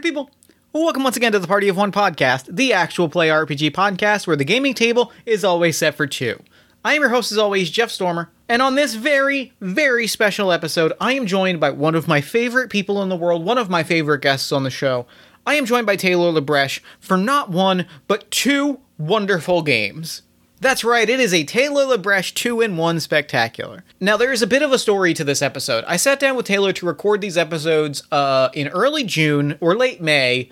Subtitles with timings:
[0.00, 0.30] Party people,
[0.72, 4.34] welcome once again to the Party of One podcast, the actual play RPG podcast where
[4.34, 6.42] the gaming table is always set for two.
[6.82, 10.94] I am your host, as always, Jeff Stormer, and on this very, very special episode,
[11.02, 13.82] I am joined by one of my favorite people in the world, one of my
[13.82, 15.04] favorite guests on the show.
[15.46, 20.22] I am joined by Taylor Labreche for not one, but two wonderful games.
[20.60, 23.82] That's right, it is a Taylor Labreche 2 in 1 spectacular.
[23.98, 25.84] Now, there is a bit of a story to this episode.
[25.88, 30.02] I sat down with Taylor to record these episodes uh, in early June or late
[30.02, 30.50] May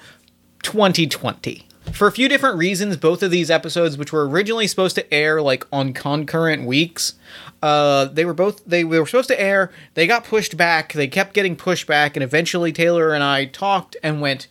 [0.63, 1.67] 2020.
[1.93, 5.43] For a few different reasons, both of these episodes, which were originally supposed to air
[5.43, 7.15] like on concurrent weeks,
[7.63, 9.71] uh, they were both they were supposed to air.
[9.95, 10.93] They got pushed back.
[10.93, 14.49] They kept getting pushed back, and eventually Taylor and I talked and went,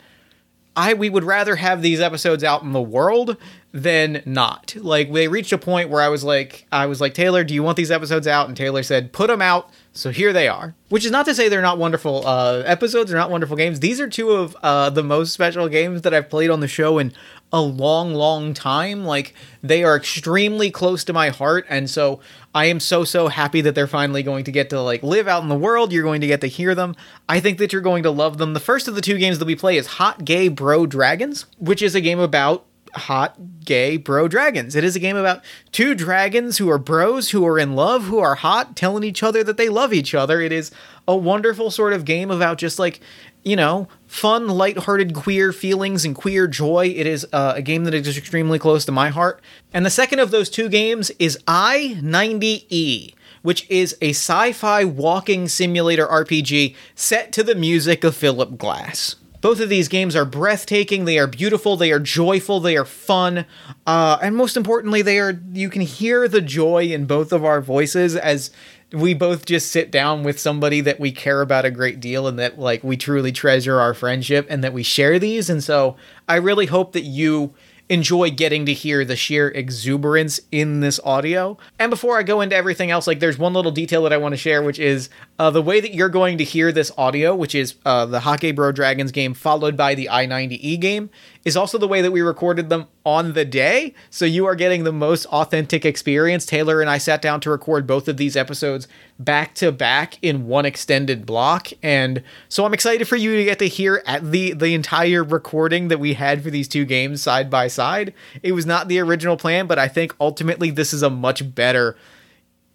[0.76, 3.38] I we would rather have these episodes out in the world
[3.74, 4.76] than not.
[4.78, 7.64] Like they reached a point where I was like I was like Taylor, do you
[7.64, 8.48] want these episodes out?
[8.48, 10.76] And Taylor said, "Put them out." So here they are.
[10.90, 13.80] Which is not to say they're not wonderful uh, episodes, they're not wonderful games.
[13.80, 16.98] These are two of uh, the most special games that I've played on the show
[16.98, 17.14] in
[17.52, 19.04] a long, long time.
[19.04, 22.20] Like they are extremely close to my heart, and so
[22.56, 25.44] I am so so happy that they're finally going to get to like live out
[25.44, 25.92] in the world.
[25.92, 26.96] You're going to get to hear them.
[27.28, 28.54] I think that you're going to love them.
[28.54, 31.82] The first of the two games that we play is Hot Gay Bro Dragons, which
[31.82, 32.66] is a game about
[32.98, 34.76] hot gay bro dragons.
[34.76, 38.20] It is a game about two dragons who are bros, who are in love, who
[38.20, 40.42] are hot, telling each other that they love each other.
[40.42, 40.72] It is
[41.08, 43.00] a wonderful sort of game about just like,
[43.44, 46.94] you know, fun, lighthearted queer feelings and queer joy.
[46.96, 49.42] It is uh, a game that is extremely close to my heart.
[49.74, 54.84] And the second of those two games is I 90E which is a sci fi
[54.84, 59.16] walking simulator RPG set to the music of Philip Glass.
[59.42, 61.06] Both of these games are breathtaking.
[61.06, 61.78] They are beautiful.
[61.78, 62.60] They are joyful.
[62.60, 63.46] They are fun,
[63.86, 65.40] uh, and most importantly, they are.
[65.54, 68.52] You can hear the joy in both of our voices as
[68.92, 72.40] we both just sit down with somebody that we care about a great deal, and
[72.40, 75.50] that like we truly treasure our friendship, and that we share these.
[75.50, 75.96] And so,
[76.28, 77.54] I really hope that you
[77.90, 81.58] enjoy getting to hear the sheer exuberance in this audio.
[81.80, 84.34] And before I go into everything else, like there's one little detail that I want
[84.34, 85.10] to share, which is
[85.40, 88.44] uh, the way that you're going to hear this audio, which is uh, the Hot
[88.56, 91.10] Bro Dragons game followed by the I-90E game,
[91.48, 93.94] is also the way that we recorded them on the day.
[94.10, 96.46] So you are getting the most authentic experience.
[96.46, 98.86] Taylor and I sat down to record both of these episodes
[99.18, 101.70] back to back in one extended block.
[101.82, 105.88] And so I'm excited for you to get to hear at the the entire recording
[105.88, 108.14] that we had for these two games side by side.
[108.44, 111.96] It was not the original plan, but I think ultimately this is a much better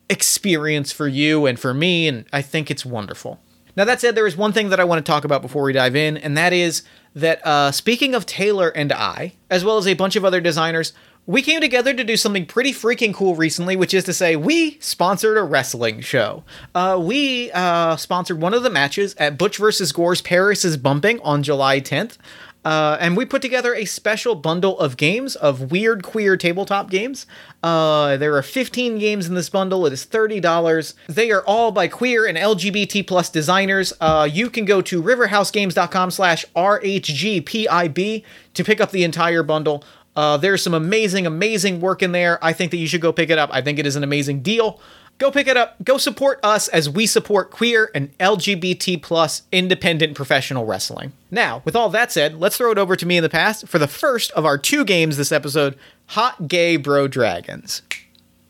[0.09, 3.39] experience for you and for me and I think it's wonderful.
[3.77, 5.73] Now that said, there is one thing that I want to talk about before we
[5.73, 6.83] dive in, and that is
[7.15, 10.93] that uh, speaking of Taylor and I, as well as a bunch of other designers,
[11.25, 14.77] we came together to do something pretty freaking cool recently, which is to say, we
[14.81, 16.43] sponsored a wrestling show.
[16.75, 21.21] Uh, we uh, sponsored one of the matches at Butch versus Gore's Paris is Bumping
[21.21, 22.17] on July 10th.
[22.65, 27.27] Uh, and we put together a special bundle of games of weird queer tabletop games.
[27.63, 29.85] Uh, there are 15 games in this bundle.
[29.87, 30.95] It is $30.
[31.09, 33.93] They are all by queer and LGBT plus designers.
[34.01, 38.25] Uh, you can go to riverhousegames.com slash RHGPIB
[38.55, 39.85] to pick up the entire bundle.
[40.15, 42.39] Uh, there's some amazing, amazing work in there.
[42.45, 43.51] I think that you should go pick it up.
[43.53, 44.81] I think it is an amazing deal.
[45.19, 45.83] Go pick it up.
[45.85, 51.13] Go support us as we support queer and LGBT plus independent professional wrestling.
[51.31, 53.79] Now, with all that said, let's throw it over to me in the past for
[53.79, 55.79] the first of our two games this episode
[56.09, 57.83] Hot Gay Bro Dragons.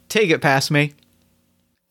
[0.08, 0.94] Take it past me.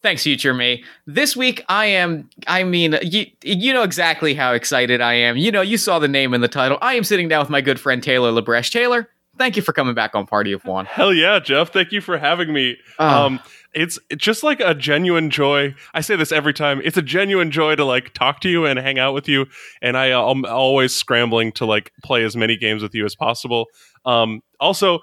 [0.02, 0.84] Thanks, future me.
[1.06, 5.38] This week, I am, I mean, you, you know exactly how excited I am.
[5.38, 6.80] You know, you saw the name in the title.
[6.82, 8.72] I am sitting down with my good friend Taylor Labreche.
[8.72, 9.08] Taylor,
[9.38, 10.86] thank you for coming back on Party of One.
[10.86, 11.72] Hell yeah, Jeff.
[11.72, 12.78] Thank you for having me.
[12.98, 13.26] Ah.
[13.26, 13.40] Um,
[13.74, 15.76] it's just like a genuine joy.
[15.94, 16.82] I say this every time.
[16.84, 19.46] It's a genuine joy to like talk to you and hang out with you.
[19.82, 23.16] And I, uh, I'm always scrambling to like play as many games with you as
[23.16, 23.68] possible.
[24.06, 25.00] Um, also,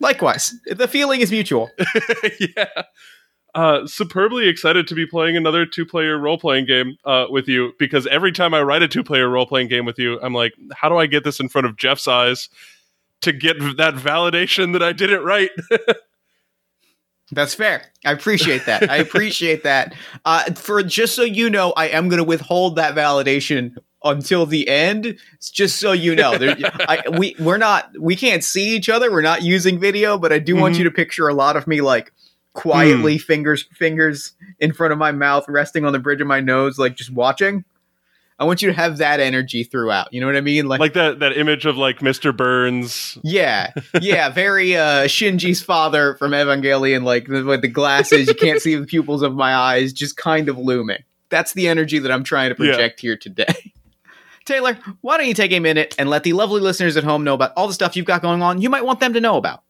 [0.00, 1.70] Likewise, the feeling is mutual.
[2.56, 2.82] yeah.
[3.54, 8.32] Uh, superbly excited to be playing another two-player role-playing game uh, with you because every
[8.32, 11.24] time I write a two-player role-playing game with you, I'm like, how do I get
[11.24, 12.48] this in front of Jeff's eyes
[13.22, 15.50] to get that validation that I did it right?
[17.32, 17.82] That's fair.
[18.04, 18.90] I appreciate that.
[18.90, 19.94] I appreciate that.
[20.24, 24.68] Uh, for just so you know, I am going to withhold that validation until the
[24.68, 25.16] end.
[25.34, 26.56] It's just so you know, there,
[26.88, 29.12] I, we we're not we can't see each other.
[29.12, 30.78] We're not using video, but I do want Mhm.
[30.78, 32.12] you to picture a lot of me like
[32.52, 36.78] quietly fingers fingers in front of my mouth, resting on the bridge of my nose,
[36.78, 37.64] like just watching.
[38.40, 40.12] I want you to have that energy throughout.
[40.12, 40.66] You know what I mean?
[40.66, 42.34] like that that image of like Mr.
[42.34, 43.18] Burns.
[43.22, 48.60] Yeah, yeah, very uh Shinji's father from Evangelion, like the, with the glasses, you can't
[48.62, 51.04] see the pupils of my eyes, just kind of looming.
[51.28, 52.72] That's the energy that I'm trying to Yeah.
[52.72, 53.72] project here today.
[54.46, 57.34] Taylor, why don't you take a minute and let the lovely listeners at home know
[57.34, 59.62] about all the stuff you've got going on you might want them to know about?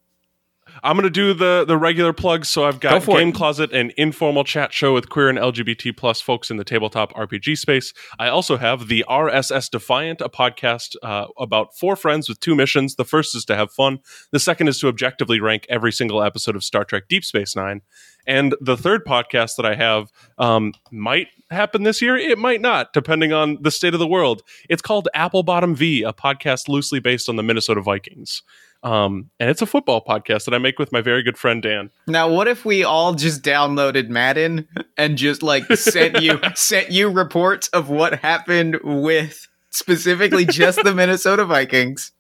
[0.83, 2.49] I'm going to do the the regular plugs.
[2.49, 3.35] So I've got for Game it.
[3.35, 7.59] Closet, an informal chat show with queer and LGBT plus folks in the tabletop RPG
[7.59, 7.93] space.
[8.19, 12.97] I also have the RSS Defiant, a podcast uh, about four friends with two missions.
[12.97, 14.01] The first is to have fun.
[14.31, 17.83] The second is to objectively rank every single episode of Star Trek Deep Space Nine.
[18.27, 22.17] And the third podcast that I have um, might happen this year.
[22.17, 24.43] It might not, depending on the state of the world.
[24.69, 28.43] It's called Apple Bottom V, a podcast loosely based on the Minnesota Vikings.
[28.83, 31.91] Um, and it's a football podcast that I make with my very good friend Dan.
[32.07, 34.67] Now, what if we all just downloaded Madden
[34.97, 40.95] and just like sent you sent you reports of what happened with specifically just the
[40.95, 42.13] Minnesota Vikings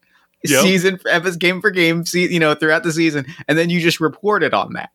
[0.43, 0.62] Yep.
[0.62, 4.01] season for game for game, see, you know, throughout the season, and then you just
[4.01, 4.89] reported on that.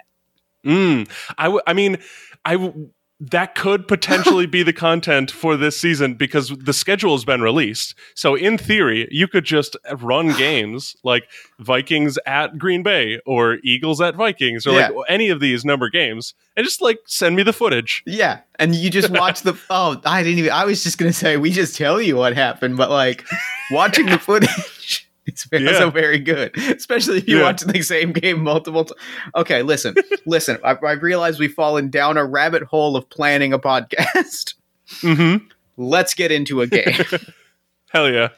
[0.66, 1.08] Mm.
[1.38, 2.00] I, w- I mean,
[2.44, 2.90] I w-
[3.20, 7.96] that could potentially be the content for this season because the schedule has been released.
[8.14, 11.30] So in theory, you could just run games like
[11.60, 16.34] Vikings at Green Bay or Eagles at Vikings or like any of these number games
[16.58, 18.04] and just like send me the footage.
[18.06, 19.58] Yeah, and you just watch the.
[19.70, 20.52] Oh, I didn't even.
[20.52, 23.26] I was just gonna say we just tell you what happened, but like
[23.72, 25.05] watching the footage.
[25.26, 25.78] It's very, Yeah.
[25.80, 27.44] so very good, especially if you Yeah.
[27.44, 29.00] watch the same game multiple times.
[29.36, 29.96] Okay, listen,
[30.26, 30.58] listen.
[30.64, 34.54] I, I realize we've fallen down a rabbit hole of planning a podcast.
[35.02, 35.46] Mm-hmm.
[35.78, 36.94] Let's get into a game.
[37.90, 38.30] Hell yeah.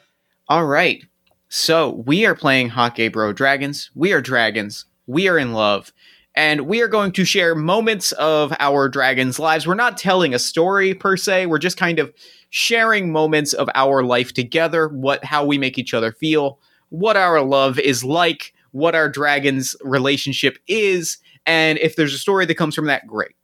[0.48, 1.04] All right.
[1.50, 3.90] So we are playing Hot Gay Bro Dragons.
[3.94, 4.86] We are dragons.
[5.06, 5.92] We are in love.
[6.34, 9.66] And we are going to share moments of our dragons' lives.
[9.66, 11.46] We're not telling a story per se.
[11.46, 12.12] We're just kind of
[12.50, 17.40] sharing moments of our life together, what how we make each other feel, what our
[17.42, 22.74] love is like, what our dragon's relationship is, and if there's a story that comes
[22.74, 23.34] from that, great.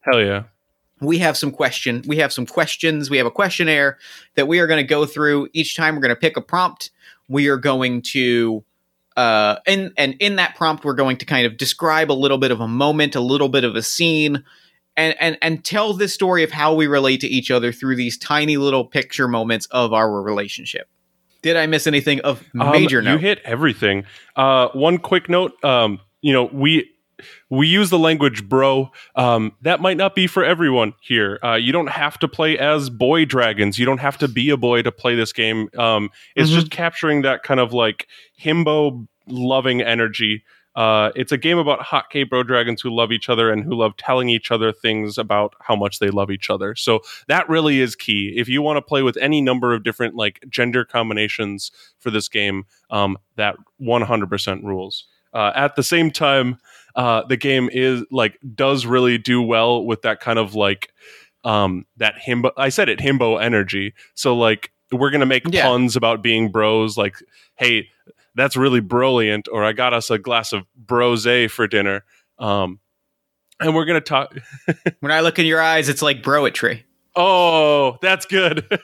[0.00, 0.44] Hell yeah.
[1.00, 3.98] we have some question we have some questions we have a questionnaire
[4.36, 5.48] that we are going to go through.
[5.52, 6.90] Each time we're going to pick a prompt
[7.28, 8.64] we are going to
[9.16, 12.50] uh and and in that prompt we're going to kind of describe a little bit
[12.50, 14.44] of a moment a little bit of a scene
[14.96, 18.16] and and and tell this story of how we relate to each other through these
[18.16, 20.88] tiny little picture moments of our relationship
[21.42, 24.04] did i miss anything of Um, major You hit everything.
[24.36, 25.52] Uh, one quick note.
[25.64, 26.90] Um, you know, we
[27.50, 28.90] we use the language bro.
[29.16, 31.38] Um, that might not be for everyone here.
[31.42, 33.78] Uh, you don't have to play as boy dragons.
[33.78, 35.68] You don't have to be a boy to play this game.
[35.76, 36.54] Um, it's Mhm.
[36.54, 38.06] just capturing that kind of like
[38.40, 40.44] himbo loving energy.
[40.78, 43.74] Uh, it's a game about hot gay bro dragons who love each other and who
[43.74, 46.76] love telling each other things about how much they love each other.
[46.76, 48.32] So that really is key.
[48.36, 52.28] If you want to play with any number of different like gender combinations for this
[52.28, 55.04] game, um, that 100% rules.
[55.34, 56.58] Uh, at the same time,
[56.94, 60.92] uh, the game is like does really do well with that kind of like
[61.42, 62.52] um, that himbo.
[62.56, 63.94] I said it himbo energy.
[64.14, 65.64] So like we're gonna make Yeah.
[65.64, 66.96] puns about being bros.
[66.96, 67.16] Like,
[67.56, 67.88] hey,
[68.38, 69.48] that's really brilliant.
[69.52, 72.04] Or I got us a glass of brose for dinner.
[72.38, 72.78] Um,
[73.60, 74.36] and we're gonna talk.
[75.00, 76.82] when i look in your eyes it's like broetry
[77.16, 78.64] Oh, that's good.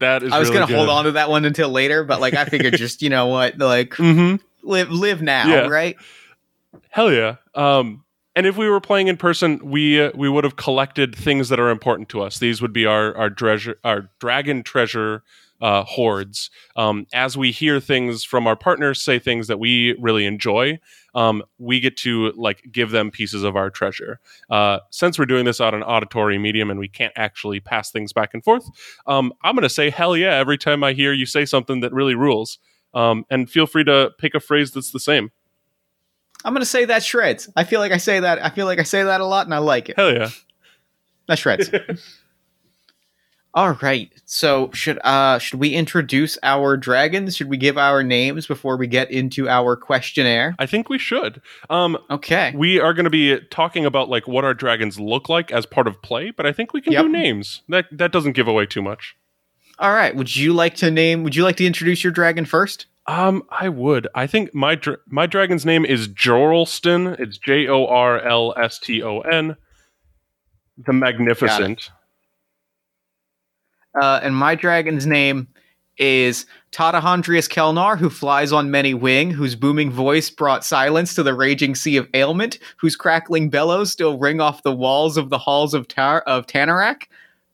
[0.00, 0.32] that is.
[0.32, 2.74] i was really gonna hold on to that one until later but like i figured
[2.76, 4.36] just you know what like Mm-hmm.
[4.68, 5.66] live live now, Yeah.
[5.68, 5.96] right?
[6.90, 7.36] Hell yeah.
[7.54, 8.04] Um,
[8.36, 11.58] and if we were playing in person, we uh, we would have collected things that
[11.58, 12.38] are important to us.
[12.38, 15.22] These would be our our treasure, our dragon treasure
[15.60, 16.50] uh, hoards.
[16.76, 20.78] Um, as we hear things from our partners say things that we really enjoy,
[21.14, 24.20] um, we get to like give them pieces of our treasure.
[24.50, 28.12] Uh, since we're doing this on an auditory medium and we can't actually pass things
[28.12, 28.68] back and forth,
[29.06, 31.92] um, I'm going to say hell yeah every time I hear you say something that
[31.92, 32.58] really rules.
[32.94, 35.30] Um, and feel free to pick a phrase that's the same.
[36.44, 37.50] I'm gonna say that shreds.
[37.56, 38.42] I feel like I say that.
[38.44, 39.96] I feel like I say that a lot, and I like it.
[39.96, 40.30] Hell yeah.
[41.26, 41.70] That shreds.
[43.54, 44.10] All right.
[44.26, 47.34] So should uh should we introduce our dragons?
[47.36, 50.54] Should we give our names before we get into our questionnaire?
[50.58, 51.40] I think we should.
[51.70, 52.52] Um, Okay.
[52.54, 55.88] we are going to be talking about like what our dragons look like as part
[55.88, 57.02] of play, but I think we can Yep.
[57.06, 57.62] do names.
[57.68, 59.16] That that doesn't give away too much.
[59.78, 60.14] All right.
[60.14, 61.24] Would you like to name?
[61.24, 62.86] Would you like to introduce your dragon first?
[63.06, 64.06] Um, I would.
[64.14, 67.18] I think my dra- my dragon's name is Jorlston.
[67.18, 69.56] It's J O R L S T O N.
[70.86, 71.90] The Magnificent.
[74.00, 75.48] Uh, and my dragon's name
[75.98, 81.34] is Tadahondrius Kelnar, who flies on many wing, whose booming voice brought silence to the
[81.34, 85.74] raging sea of ailment, whose crackling bellows still ring off the walls of the halls
[85.74, 87.04] of, Tar- of Tanarak.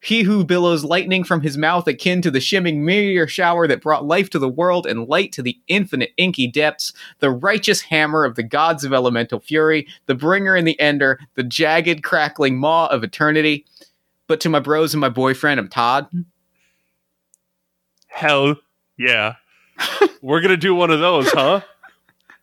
[0.03, 4.05] He who billows lightning from his mouth akin to the shimming meteor shower that brought
[4.05, 8.35] life to the world and light to the infinite inky depths, the righteous hammer of
[8.35, 13.03] the gods of elemental fury, the bringer and the ender, the jagged crackling maw of
[13.03, 13.64] eternity.
[14.26, 16.09] But to my bros and my boyfriend, I'm Todd.
[18.09, 18.57] Hell
[18.99, 19.35] yeah.
[20.23, 21.61] We're gonna do one of those, huh?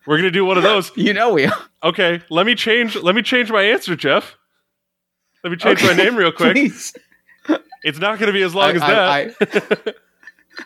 [0.05, 0.91] We're gonna do one of those.
[0.95, 1.57] You know we are.
[1.83, 2.95] Okay, let me change.
[2.95, 4.35] Let me change my answer, Jeff.
[5.43, 6.53] Let me change my name real quick.
[6.53, 6.93] Please.
[7.83, 9.95] It's not gonna be as long I- as I- that.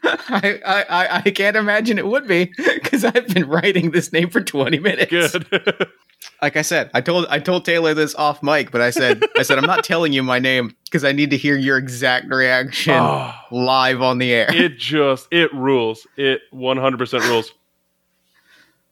[0.04, 4.30] I, I, I, I can't imagine it would be because I've been writing this name
[4.30, 5.12] for 20 minutes.
[5.12, 5.88] Good.
[6.42, 9.44] Like I said, I told I told Taylor this off mic, but I said I
[9.44, 12.94] said I'm not telling you my name because I need to hear your exact reaction
[12.94, 14.48] Oh, live on the air.
[14.50, 16.08] it just it rules.
[16.16, 17.52] It 100% rules.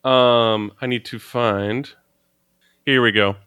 [0.03, 1.89] Um, I need to find.
[2.85, 3.37] Here we go.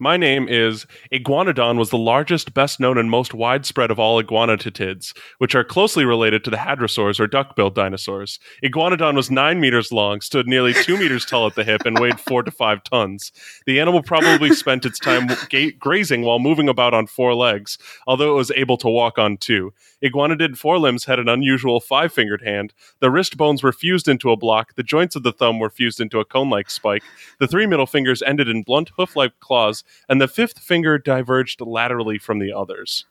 [0.00, 5.12] My name is Iguanodon was the largest, best known, and most widespread of all iguanodontids,
[5.38, 8.38] which are closely related to the hadrosaurs or duck-billed dinosaurs.
[8.62, 12.20] Iguanodon was nine meters long, stood nearly two meters tall at the hip, and weighed
[12.20, 13.32] four to five tons.
[13.66, 17.76] The animal probably spent its time ga- grazing while moving about on four legs,
[18.06, 19.74] although it was able to walk on two.
[20.00, 22.72] Iguanodid forelimbs had an unusual five-fingered hand.
[23.00, 24.76] The wrist bones were fused into a block.
[24.76, 27.02] The joints of the thumb were fused into a cone-like spike.
[27.40, 32.18] The three middle fingers ended in blunt hoof-like claws, and the fifth finger diverged laterally
[32.18, 33.04] from the others.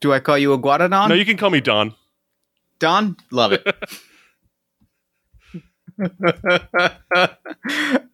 [0.00, 1.08] Do I call you a Guadadon?
[1.08, 1.94] No, you can call me Don.
[2.78, 3.16] Don?
[3.30, 3.66] Love it.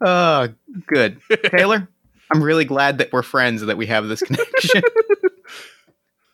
[0.00, 0.48] uh,
[0.86, 1.20] good.
[1.50, 1.88] Taylor,
[2.32, 4.82] I'm really glad that we're friends and that we have this connection.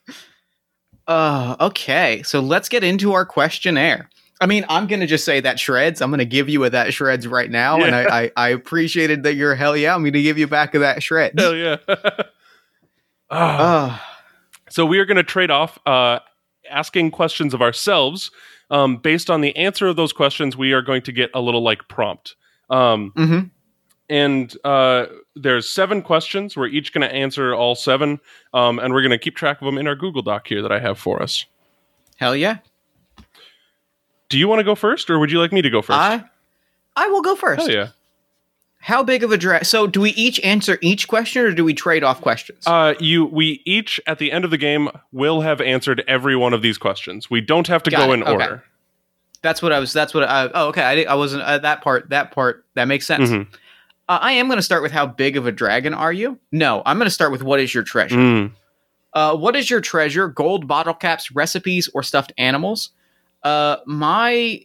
[1.07, 4.11] uh, okay, so let's get into our questionnaire.
[4.41, 6.03] I mean, I'm going to just say that shreds.
[6.03, 7.83] I'm going to give you a that shreds right now.
[7.83, 9.95] And I, I, I appreciated that you're hell yeah.
[9.95, 11.33] I'm to give you back of that shred.
[11.39, 11.77] Hell yeah.
[13.29, 14.05] Ah.
[14.05, 14.13] Uh,
[14.71, 16.21] So we are going to trade off uh,
[16.71, 18.31] asking questions of ourselves.
[18.71, 21.63] Um, based on the answer of those questions, we are going to get a little
[21.63, 22.37] like prompt.
[22.71, 23.41] Um, hmm
[24.09, 26.57] and uh, there's seven questions.
[26.57, 28.21] We're each going to answer all seven,
[28.55, 30.71] um, and we're going to keep track of them in our Google Doc here that
[30.71, 31.45] I have for us.
[32.17, 32.59] Hell yeah.
[34.29, 35.99] Do you want to go first, or would you like me to go first?
[35.99, 36.25] I,
[36.97, 37.61] I will go first.
[37.61, 37.89] Hell yeah.
[38.79, 39.65] How big of a drag?
[39.65, 42.65] So, do we each answer each question, or do we trade off questions?
[42.67, 46.53] Uh, you, we each at the end of the game will have answered every one
[46.53, 47.29] of these questions.
[47.31, 48.15] We don't have to Got go it.
[48.15, 48.33] in Okay.
[48.33, 48.65] order.
[49.43, 49.93] that's what I was.
[49.93, 50.25] That's what.
[50.25, 50.83] I, oh, okay.
[51.07, 52.11] I, I wasn't uh, that part.
[52.11, 53.31] That part that makes sense.
[53.31, 53.47] Mhm.
[54.09, 56.39] Uh, I am going to start with how big of a dragon are you?
[56.53, 58.15] No, I'm going to start with what is your treasure.
[58.17, 58.53] Mm.
[59.15, 60.29] Uh, what is your treasure?
[60.29, 62.91] Gold bottle caps, recipes, or stuffed animals?
[63.47, 64.61] Uh, my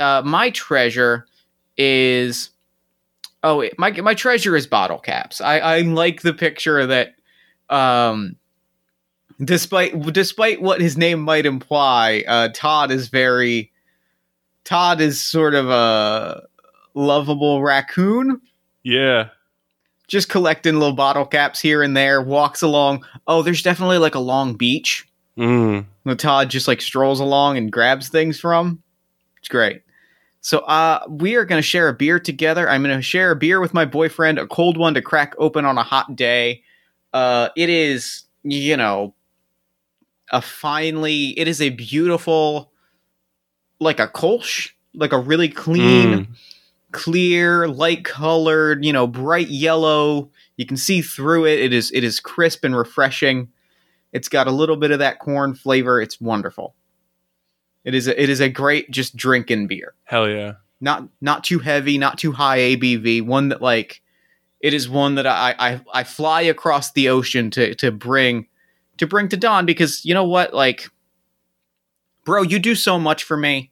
[0.00, 1.26] uh, my treasure
[1.76, 2.50] is
[3.44, 5.40] oh wait, my my treasure is bottle caps.
[5.40, 7.14] I I like the picture that
[7.70, 8.34] um
[9.44, 13.70] despite despite what his name might imply, uh, Todd is very
[14.64, 16.42] Todd is sort of a
[16.94, 18.40] lovable raccoon
[18.82, 19.28] Yeah.
[20.08, 23.04] just collecting little bottle caps here and there, walks along.
[23.28, 25.06] Oh, there's definitely like a long beach
[25.38, 25.84] Mm.
[26.04, 28.82] that Todd just like strolls along and grabs things from.
[29.38, 29.82] It's great.
[30.40, 32.68] So uh we are gonna share a beer together.
[32.68, 35.76] I'm gonna share a beer with my boyfriend, a cold one to crack open on
[35.78, 36.62] a hot day.
[37.12, 39.14] Uh it is, you know,
[40.32, 42.72] a finely it is a beautiful
[43.80, 46.26] like a Kolsch, like a really clean Mm.
[46.92, 50.30] clear, light colored, you know, bright yellow.
[50.56, 51.60] You can see through it.
[51.60, 53.48] It is it is crisp and refreshing.
[54.16, 56.00] It's got a little bit of that corn flavor.
[56.00, 56.74] It's wonderful.
[57.84, 59.94] It is a, it is a great just drinking beer.
[60.04, 60.54] Hell yeah.
[60.80, 63.26] Not not too heavy, not too high ABV.
[63.26, 64.02] One that like
[64.60, 68.46] it is one that I I, I fly across the ocean to to bring
[68.96, 70.88] to bring to Don because you know what like
[72.24, 73.70] bro, you do so much for me.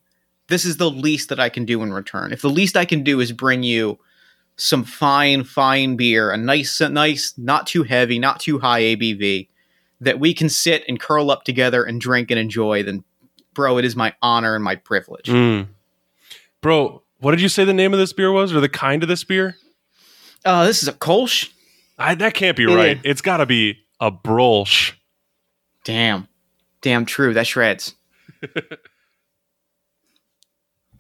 [0.49, 2.33] This is the least that I can do in return.
[2.33, 3.99] If the least I can do is bring you
[4.57, 9.49] some fine, fine beer, a nice, nice, not too heavy, not too high ABV,
[10.05, 13.05] that we can sit and curl up together and drink and enjoy, then,
[13.53, 15.27] bro, it is my honor and my privilege.
[15.27, 15.69] Mm.
[16.61, 19.09] Bro, what did you say the name of this beer was, or the kind of
[19.09, 19.57] this beer?
[20.45, 21.51] Uh, this is a Kolsch.
[21.99, 22.97] I, that can't be It right.
[22.99, 23.03] is.
[23.05, 24.93] It's got to be a Brolsch.
[25.85, 26.29] Damn,
[26.81, 27.35] damn true.
[27.35, 27.95] That shreds,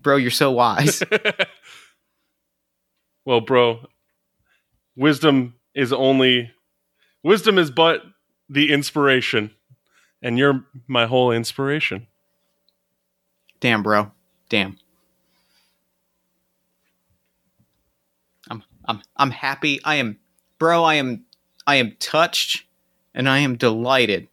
[0.02, 0.16] bro.
[0.16, 1.02] You're so wise.
[3.24, 3.86] well, bro,
[4.94, 6.50] wisdom is only
[7.22, 8.02] wisdom is but
[8.48, 9.50] the inspiration,
[10.22, 12.06] and you're my whole inspiration.
[13.60, 14.10] Damn, bro.
[14.48, 14.78] Damn.
[18.50, 19.80] I'm I'm I'm happy.
[19.84, 20.18] I am
[20.58, 21.24] bro, I am
[21.66, 22.64] I am touched
[23.14, 24.28] and I am delighted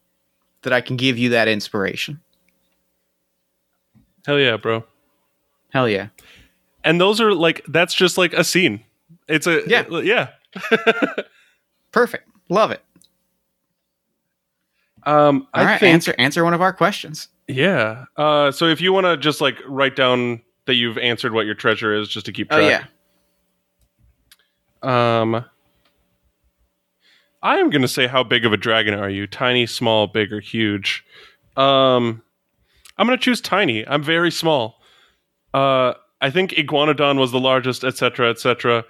[0.63, 2.20] that I can give you that inspiration.
[4.25, 4.84] Hell yeah, bro.
[5.70, 6.10] Hell yeah.
[6.84, 8.84] And those are like that's just like a scene.
[9.27, 9.86] It's a Yeah.
[10.01, 10.30] yeah.
[11.91, 12.27] Perfect.
[12.50, 12.82] Love it.
[15.03, 17.27] Um, All I right, think answer answer one of our questions.
[17.48, 18.05] Yeah.
[18.17, 21.55] Uh, so if you want to just like write down that you've answered what your
[21.55, 22.88] treasure is, just to keep Oh track.
[24.84, 25.22] yeah.
[25.22, 25.46] Um,
[27.43, 29.25] I am going to say, how big of a dragon are you?
[29.27, 31.03] Tiny, small, big, or huge?
[31.58, 32.22] Um,
[32.98, 33.86] I'm going to choose tiny.
[33.88, 34.79] I'm very small.
[35.53, 38.86] Uh, I think iguanodon was the largest, etc., etc.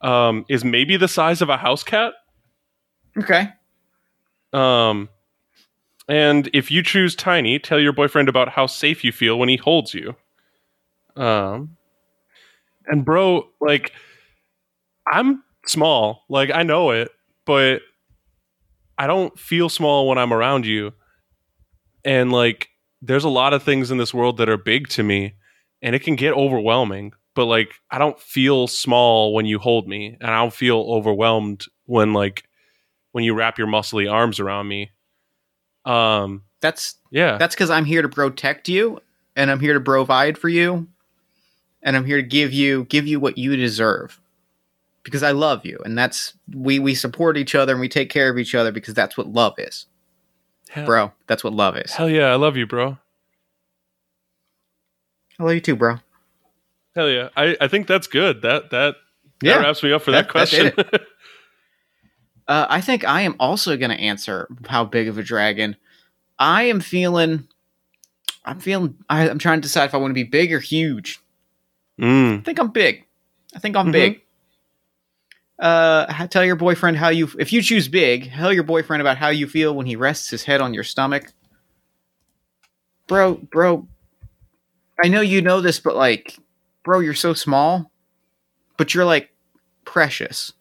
[0.00, 2.12] Um, is maybe the size of a house cat.
[3.18, 3.48] Okay.
[4.52, 5.08] Um,
[6.08, 9.56] and if you choose tiny, tell your boyfriend about how safe you feel when he
[9.56, 10.14] holds you.
[11.16, 11.76] Um,
[12.86, 13.92] and bro, like,
[15.10, 17.10] I'm small, like I know it,
[17.44, 17.82] but
[18.98, 20.92] I don't feel small when I'm around you.
[22.04, 22.68] And like,
[23.02, 25.34] there's a lot of things in this world that are big to me,
[25.82, 27.12] and it can get overwhelming.
[27.34, 31.64] But like, I don't feel small when you hold me, and I don't feel overwhelmed
[31.84, 32.44] when like
[33.12, 34.90] when you wrap your muscly arms around me.
[35.86, 39.00] Um, That's yeah, that's because I'm here to protect you,
[39.36, 40.88] and I'm here to provide for you,
[41.82, 44.20] and I'm here to give you give you what you deserve.
[45.04, 48.28] Because I love you, and that's we we support each other and we take care
[48.28, 49.86] of each other because that's what love is,
[50.68, 51.12] hell, bro.
[51.28, 51.92] That's what love is.
[51.92, 52.98] Hell yeah, I love you, bro.
[55.38, 55.98] I love you too, bro.
[56.96, 58.42] Hell yeah, I, I think that's good.
[58.42, 58.96] That that
[59.42, 59.58] Yeah.
[59.58, 60.72] that wraps me up for that, That- question.
[62.48, 65.76] Uh, I think I am also going to answer how big of a dragon.
[66.38, 67.48] I am feeling.
[68.44, 68.96] I'm feeling.
[69.10, 71.20] I, I'm trying to decide if I want to be big or huge.
[72.00, 73.04] mm, I think I'm big.
[73.54, 73.92] I think I'm Mhm.
[73.92, 74.22] big.
[75.58, 77.30] Uh, tell your boyfriend how you.
[77.38, 80.44] If you choose big, tell your boyfriend about how you feel when he rests his
[80.44, 81.32] head on your stomach.
[83.06, 83.88] Bro, bro.
[85.02, 86.36] I know you know this, but like,
[86.84, 87.90] bro, you're so small,
[88.76, 89.30] but you're like
[89.84, 90.52] precious.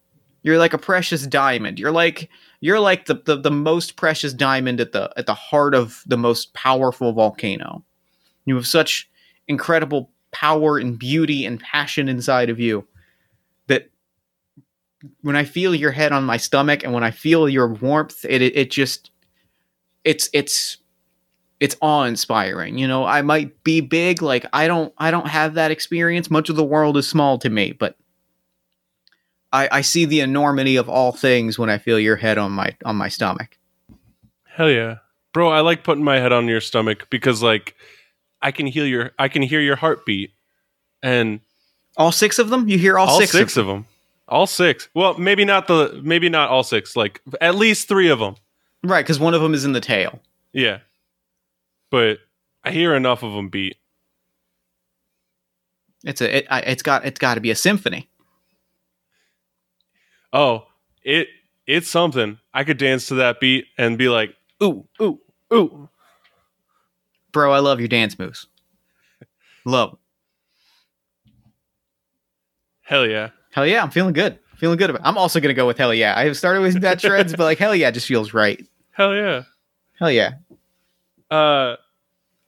[0.45, 1.79] You're like a precious diamond.
[1.79, 2.29] You're like
[2.60, 6.17] you're like the, the, the most precious diamond at the at the heart of the
[6.17, 7.84] most powerful volcano.
[8.45, 9.10] You have such
[9.47, 12.88] incredible power and beauty and passion inside of you
[13.65, 13.89] that
[15.21, 18.43] when I feel your head on my stomach and when I feel your warmth, it
[18.43, 19.10] it, it just
[20.03, 20.77] it's it's
[21.60, 22.77] it's awe-inspiring.
[22.77, 26.29] You know, I might be big, like I don't I don't have that experience.
[26.29, 27.97] Much of the world is small to me, but
[29.55, 32.75] I, I see the enormity of all things when I feel your head on my
[32.83, 33.57] on my stomach.
[34.43, 34.97] hell yeah,
[35.31, 35.49] bro.
[35.49, 37.73] I like putting my head on your stomach because like
[38.41, 40.33] I can hear your I can hear your heartbeat,
[41.01, 41.39] and
[41.95, 42.67] All six of them?
[42.67, 43.85] You hear all, all, six, six, of of them.
[44.27, 44.89] All six.
[44.93, 46.97] Well, maybe not the maybe not all six.
[46.97, 48.35] Like at least three of them.
[48.81, 48.91] them?
[48.91, 50.19] Right, because one of them is in the tail.
[50.51, 50.79] Yeah,
[51.91, 52.19] but
[52.65, 53.77] I hear enough of them beat.
[56.03, 58.09] It's a it, it's got it's got to be a symphony.
[60.35, 60.67] Oh,
[61.01, 61.29] it
[61.65, 62.37] it's something.
[62.53, 65.21] I could dance to that beat and be like, ooh, ooh,
[65.53, 65.89] ooh.
[67.31, 68.45] Bro, I love your dance moves.
[69.63, 69.97] Love.
[72.81, 73.29] Hell yeah.
[73.51, 74.37] Hell yeah, I'm feeling good.
[74.57, 75.03] Feeling good about.
[75.05, 76.13] I'm also gonna go with hell yeah.
[76.17, 78.61] I have started with that shreds, but like hell yeah, just feels right.
[78.91, 79.43] Hell yeah.
[79.97, 80.33] Hell yeah.
[81.31, 81.77] Uh,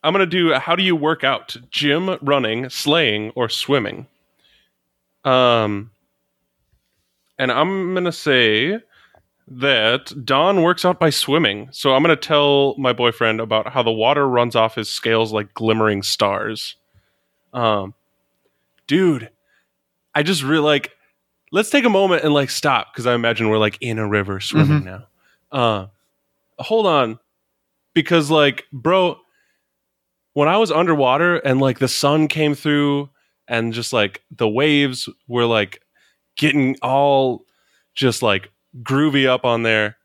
[0.04, 0.52] I'm gonna do.
[0.52, 1.56] How do you work out?
[1.70, 4.06] Gym, running, slaying, or swimming?
[5.24, 5.90] Um,
[7.38, 8.78] and I'm gonna say
[9.48, 11.68] that Don works out by swimming.
[11.72, 15.54] So I'm gonna tell my boyfriend about how the water runs off his scales like
[15.54, 16.76] glimmering stars.
[17.52, 17.94] Um,
[18.86, 19.30] dude,
[20.14, 20.92] I just really like.
[21.50, 24.38] Let's take a moment and like stop because I imagine we're like in a river
[24.38, 25.06] swimming now.
[25.50, 25.86] Uh,
[26.58, 27.18] hold on
[27.94, 29.18] because like bro
[30.34, 33.08] when i was underwater and like the sun came through
[33.46, 35.82] and just like the waves were like
[36.38, 37.44] getting all
[37.94, 38.50] just like
[38.82, 39.96] groovy up on there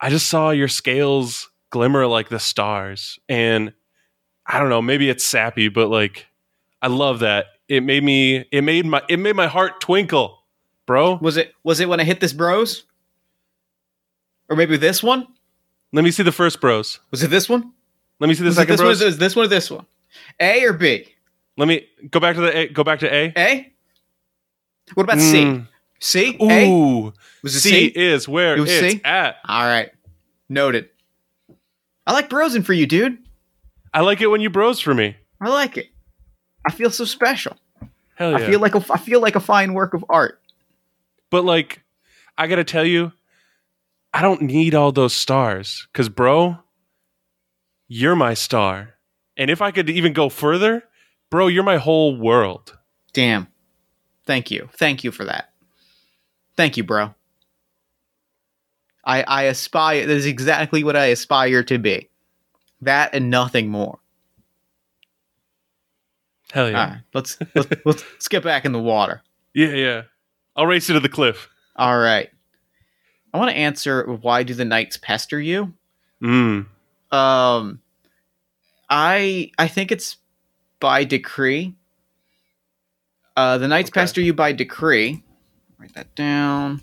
[0.00, 3.72] i just saw your scales glimmer like the stars and
[4.46, 6.26] i don't know maybe it's sappy but like
[6.80, 10.38] i love that it made me it made my it made my heart twinkle
[10.86, 12.84] bro Was it was it when I hit this bros?
[14.48, 15.26] Or maybe this one?
[15.92, 17.72] let me see the first bros Was it this one?
[18.20, 18.86] let me see the Was second this one?
[18.86, 19.84] bros Is this one or this one?
[20.40, 21.06] A or B?
[21.58, 23.72] let me go back to the a, go back to a A?
[24.94, 25.44] What about C?
[25.44, 25.68] Mm.
[26.00, 26.36] C?
[26.40, 26.68] A?
[26.68, 27.86] Ooh, Was it C, C?
[27.88, 29.00] is where It was it's C?
[29.04, 29.36] at.
[29.44, 29.90] All right.
[30.48, 30.88] Noted.
[32.06, 33.18] I like brosing for you, dude.
[33.92, 35.16] I like it when you bros for me.
[35.40, 35.88] I like it.
[36.66, 37.56] I feel so special.
[38.16, 38.36] Hell yeah!
[38.38, 40.40] I feel like a, I feel like a fine work of art.
[41.30, 41.82] but like,
[42.36, 43.12] I gotta tell you,
[44.12, 46.58] I don't need all those stars, cause bro,
[47.86, 48.94] you're my star,
[49.36, 50.82] and if I could even go further,
[51.30, 52.76] bro, you're my whole world.
[53.12, 53.46] Damn.
[54.28, 54.68] Thank you.
[54.74, 55.48] Thank you for that.
[56.54, 57.14] Thank you, bro.
[59.02, 62.10] I I aspire that is exactly what I aspire to be.
[62.82, 64.00] That and nothing more.
[66.52, 66.78] Hell yeah.
[66.78, 69.22] All right, let's let's, let's let's get back in the water.
[69.54, 70.02] Yeah, yeah.
[70.54, 71.48] I'll race you to the cliff.
[71.76, 72.28] All right.
[73.32, 75.72] I want to answer why do the knights pester you?
[76.22, 76.66] Mm.
[77.10, 77.80] Um
[78.90, 80.18] I I think it's
[80.80, 81.77] by decree.
[83.38, 84.00] Uh the knights Okay.
[84.00, 85.22] pester you by decree.
[85.78, 86.80] Write that down.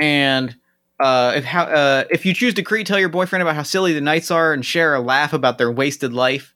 [0.00, 0.56] And
[0.98, 4.00] uh if how uh if you choose decree tell your boyfriend about how silly the
[4.00, 6.54] knights are and share a laugh about their wasted life.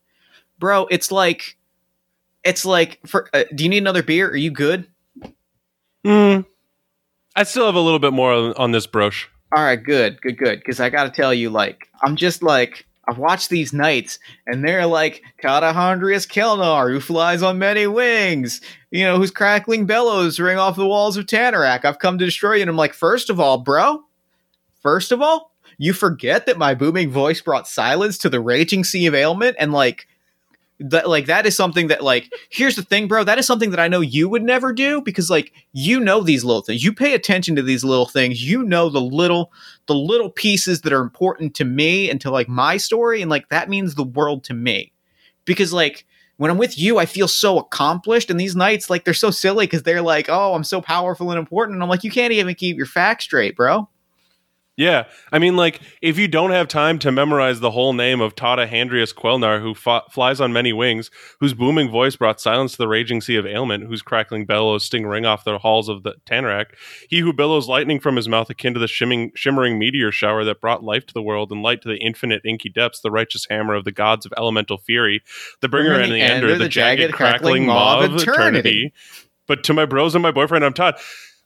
[0.58, 1.58] Bro, it's like
[2.44, 4.30] it's like for uh, do you need another beer?
[4.30, 4.86] Are you good?
[6.06, 6.46] Mm.
[7.36, 9.28] I still have a little bit more on, on this brush.
[9.54, 10.60] All right, good, good, good.
[10.60, 14.62] Because I got to tell you, like, I'm just like, I've watched these knights, and
[14.62, 20.58] they're like Catahondrius Kelnar, who flies on many wings, you know, whose crackling bellows ring
[20.58, 21.84] off the walls of Tanarak.
[21.84, 22.62] I've come to destroy you.
[22.62, 24.04] And I'm like, first of all, bro,
[24.82, 29.06] first of all, you forget that my booming voice brought silence to the raging sea
[29.06, 30.06] of ailment, and like,
[30.80, 33.80] that like that is something that like here's the thing bro that is something that
[33.80, 36.84] i know you would never do because like you know these little things.
[36.84, 38.48] You pay attention to these little things.
[38.48, 39.52] You know the little
[39.86, 43.48] the little pieces that are important to me and to like my story and like
[43.48, 44.92] that means the world to me.
[45.44, 46.04] Because like
[46.36, 49.66] when i'm with you i feel so accomplished and these knights like they're so silly
[49.66, 52.54] because they're like oh i'm so powerful and important and i'm like you can't even
[52.54, 53.88] keep your facts straight bro
[54.78, 58.36] Yeah, I mean, like, if you don't have time to memorize the whole name of
[58.36, 61.10] Tata Handrius Quelnar, who flies on many wings,
[61.40, 65.04] whose booming voice brought silence to the raging sea of ailment, whose crackling bellows sting
[65.04, 66.66] ring off the halls of the Tanarak,
[67.08, 70.60] he who billows lightning from his mouth akin to the shimming, shimmering meteor shower that
[70.60, 73.74] brought life to the world and light to the infinite inky depths, the righteous hammer
[73.74, 75.24] of the gods of elemental fury,
[75.60, 78.92] the bringer and the ender, the, jagged, crackling maw of eternity.
[79.48, 80.94] But to my bros and my boyfriend, I'm Todd.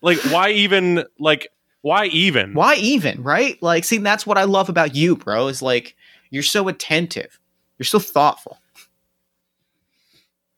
[0.02, 1.48] Like, why even, like,
[1.82, 2.54] why even?
[2.54, 5.94] why even right like see that's what i love about you bro is like
[6.30, 7.38] you're so attentive
[7.78, 8.58] you're so thoughtful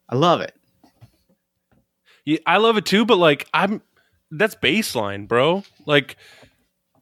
[0.09, 0.55] i love it
[2.25, 3.83] Yeah, I love it too, but like I'm
[4.31, 5.63] that's baseline, bro.
[5.85, 6.17] Like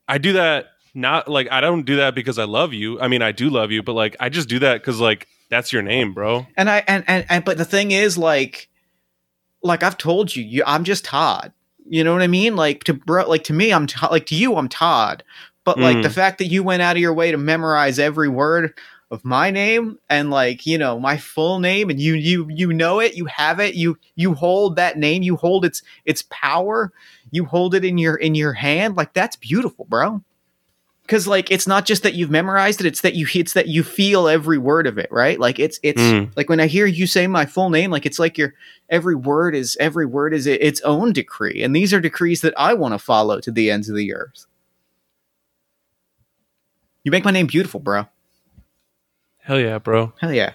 [0.08, 3.00] I do that not like I don't do that because I love you.
[3.00, 5.72] I mean, I do love you, but like I just do that cuz like that's
[5.72, 6.46] your name, bro.
[6.56, 8.68] and i and, and and but the thing is like
[9.62, 11.52] like i've told you, you i'm just todd
[11.88, 12.56] you know what i mean?
[12.56, 15.22] Like to bro like to me i'm Todd- like to you i'm todd.
[15.64, 16.02] But like Mm.
[16.02, 18.74] the fact that you went out of your way to memorize every word
[19.12, 22.98] of my name and like you know my full name and you you you know
[22.98, 26.92] it you have it you you hold that name you hold its its power
[27.30, 30.22] you hold it in your in your hand like that's beautiful bro
[31.12, 33.82] because like it's not just that you've memorized it it's that you it's that you
[33.82, 36.34] feel every word of it right like it's it's Mm.
[36.38, 38.54] like when i hear you say my full name like it's like your
[38.88, 42.72] every word is every word is its own decree and these are decrees that i
[42.72, 44.46] want to follow to the ends of the earth
[47.04, 48.06] you make my name beautiful bro
[49.44, 50.14] Hell yeah, bro.
[50.18, 50.54] hell yeah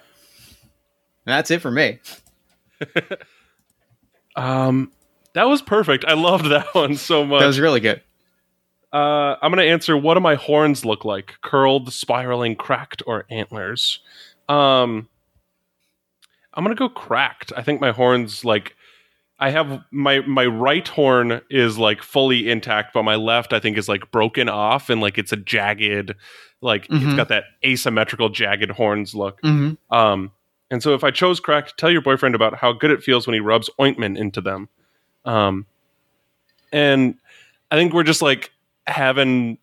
[1.28, 2.00] and that's it for me
[4.36, 4.92] Um
[5.34, 6.04] that was perfect.
[6.08, 7.42] I loved that one so much.
[7.42, 8.02] that was really good
[8.94, 11.36] Uh, I'm going to answer what do my horns look like?
[11.42, 14.00] Curled, spiraling, cracked, or antlers?
[14.48, 15.10] Um,
[16.54, 17.52] I'm going to go cracked.
[17.56, 18.76] I think my horns, like,
[19.40, 23.78] I have my my right horn is like fully intact, but my left I think
[23.78, 26.16] is like broken off and like it's a jagged,
[26.62, 27.16] like it's Mhm.
[27.16, 29.40] got that asymmetrical jagged horns look.
[29.44, 29.96] mm-hmm.
[29.96, 30.32] Um,
[30.72, 33.36] and so if I chose cracked, tell your boyfriend about how good it feels when
[33.36, 34.70] he rubs ointment into them.
[35.24, 35.68] Um,
[36.74, 37.14] and
[37.70, 38.52] I think we're just like
[38.88, 39.58] having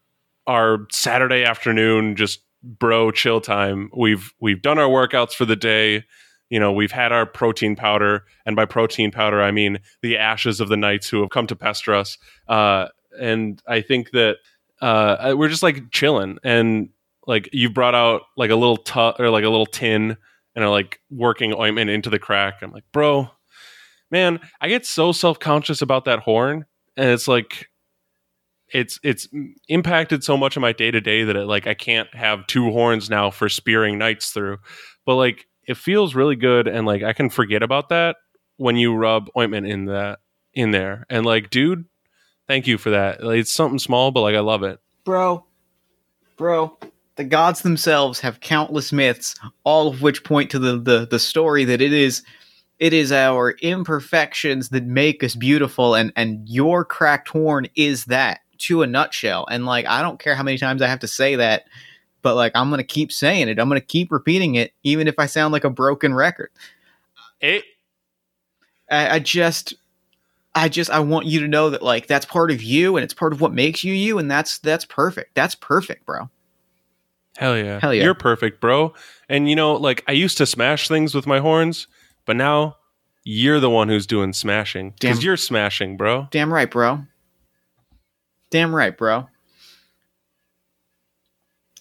[0.46, 3.90] our Saturday afternoon just bro chill time.
[3.96, 6.04] We've we've done our workouts for the day.
[6.50, 10.60] You know, we've had our protein powder, and by protein powder I mean the ashes
[10.60, 12.18] of the knights who have come to pester us.
[12.48, 14.36] Uh, and I think that
[14.80, 16.90] uh, we're just like chilling, and
[17.26, 20.16] like you brought out like a little tub or like a little tin,
[20.54, 22.62] and are like working ointment into the crack.
[22.62, 23.30] I'm like, bro,
[24.10, 27.68] man, I get so self conscious about that horn, and it's like
[28.74, 29.28] it's it's
[29.68, 32.72] impacted so much of my day to day that it, like I can't have two
[32.72, 34.58] horns now for spearing knights through.
[35.06, 38.16] But like it feels really good, and like I can forget about that
[38.56, 40.18] when you rub ointment in that
[40.52, 41.06] in there.
[41.08, 41.84] And like, dude,
[42.48, 43.22] thank you for that.
[43.22, 44.80] Like, it's something small, but like I love it.
[45.04, 45.44] bro
[46.36, 46.76] bro
[47.16, 51.64] the gods themselves have countless myths all of which point to the the, the story
[51.64, 52.22] that it is
[52.80, 58.40] it is our imperfections that make us beautiful and and your cracked horn is that
[58.64, 61.36] to a nutshell and like i don't care how many times i have to say
[61.36, 61.66] that
[62.22, 65.26] but like i'm gonna keep saying it i'm gonna keep repeating it even if i
[65.26, 66.50] sound like a broken record
[67.40, 67.64] It
[68.90, 69.74] I, I just
[70.54, 73.14] I just I want you to know that like that's part of you and it's
[73.14, 75.34] part of what makes you you and that's that's perfect.
[75.34, 76.30] That's perfect, bro.
[77.36, 77.80] Hell yeah.
[77.80, 78.04] Hell yeah.
[78.04, 78.94] You're perfect, bro.
[79.28, 81.88] And you know, like I used to smash things with my horns,
[82.24, 82.76] but now
[83.24, 86.28] you're the one who's doing smashing because you're smashing, bro.
[86.30, 87.04] Damn right, bro.
[88.54, 89.28] Damn right, bro.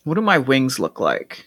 [0.05, 1.45] What do my wings look like?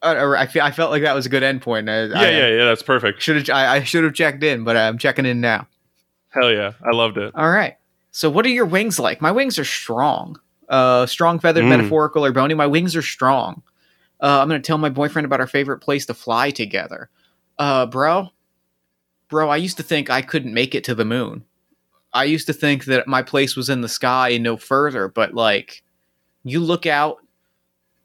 [0.00, 1.90] Uh, I, fe- I felt like that was a good endpoint.
[1.90, 2.64] I, Yeah, yeah, yeah.
[2.64, 3.20] That's perfect.
[3.20, 5.66] Should have I, I should have checked in, but I'm checking in now.
[6.28, 7.34] Hell yeah, I loved it.
[7.34, 7.76] All right.
[8.12, 9.20] So, what are your wings like?
[9.20, 10.38] My wings are strong.
[10.68, 11.70] Uh, strong, feathered, Mm.
[11.70, 12.54] metaphorical, or bony.
[12.54, 13.64] My wings are strong.
[14.20, 17.10] Uh, I'm gonna tell my boyfriend about our favorite place to fly together.
[17.58, 18.28] Uh, bro,
[19.28, 21.45] bro, I used to think I couldn't make it to the moon.
[22.16, 25.06] I used to think that my place was in the sky and no further.
[25.06, 25.82] But like,
[26.44, 27.18] you look out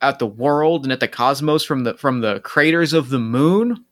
[0.01, 3.85] at the world and at the cosmos from the from the craters of the moon.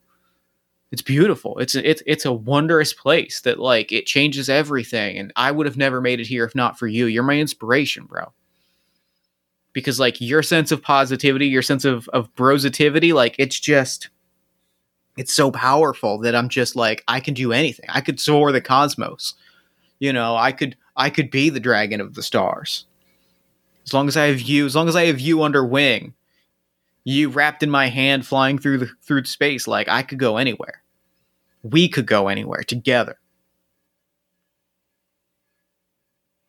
[0.91, 1.57] It's beautiful.
[1.59, 5.17] It's it's it's a wondrous place that like it changes everything.
[5.17, 7.05] And I would have never made it here if not for you.
[7.05, 8.33] You're my inspiration, bro.
[9.71, 14.09] Because like your sense of positivity, your sense of of brositivity, like it's just
[15.15, 17.85] it's so powerful that I'm just like I can do anything.
[17.87, 19.35] I could soar the cosmos.
[19.99, 22.85] You know, I could I could be the dragon of the stars.
[23.85, 26.13] As long as I have you, as long as I have you under wing,
[27.03, 30.83] you wrapped in my hand flying through the through space like I could go anywhere.
[31.63, 33.17] We could go anywhere together.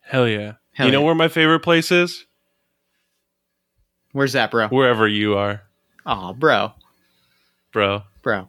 [0.01, 0.55] Hell yeah.
[0.73, 2.27] Hell you know where my favorite place is?
[4.13, 4.69] Where's that, bro?
[4.69, 5.63] Wherever you are,
[6.05, 6.73] Oh, bro.
[7.73, 8.03] bro.
[8.23, 8.49] Bro.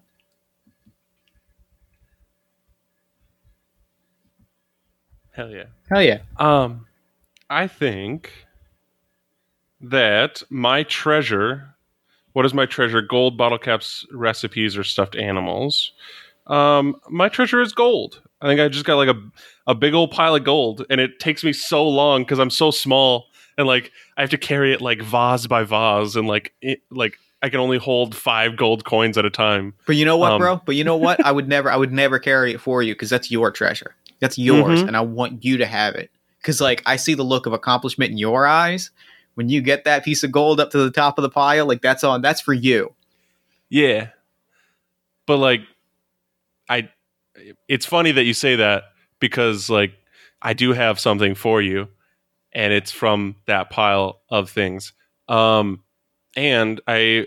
[5.41, 5.63] Hell yeah.
[5.89, 6.19] Hell yeah.
[6.37, 6.85] Um,
[7.49, 8.31] I think
[9.81, 11.67] that my treasure.
[12.33, 13.01] What is my treasure?
[13.01, 15.93] Gold bottle caps, recipes, or stuffed animals.
[16.45, 18.21] Um, my treasure is gold.
[18.39, 19.19] I think I just got like a
[19.65, 22.69] a big old pile of gold, and it takes me so long because I'm so
[22.69, 23.25] small,
[23.57, 27.17] and like I have to carry it like vase by vase, and like it, like
[27.41, 29.73] I can only hold five gold coins at a time.
[29.87, 30.61] But you know what, Um, bro?
[30.63, 31.23] But you know what?
[31.25, 33.95] I would never I would never carry it for you because that's your treasure.
[34.21, 34.87] That's yours, Mhm.
[34.87, 36.09] and I want you to have it.
[36.43, 38.89] Cause like I see the look of accomplishment in your eyes
[39.35, 41.81] when you get that piece of gold up to the top of the pile, like
[41.81, 42.93] that's on that's for you.
[43.69, 44.07] Yeah.
[45.27, 45.61] But like
[46.69, 46.89] I
[47.67, 48.85] it's funny that you say that
[49.19, 49.93] because like
[50.41, 51.87] I do have something for you
[52.53, 54.93] and it's from that pile of things.
[55.27, 55.83] Um
[56.35, 57.25] and I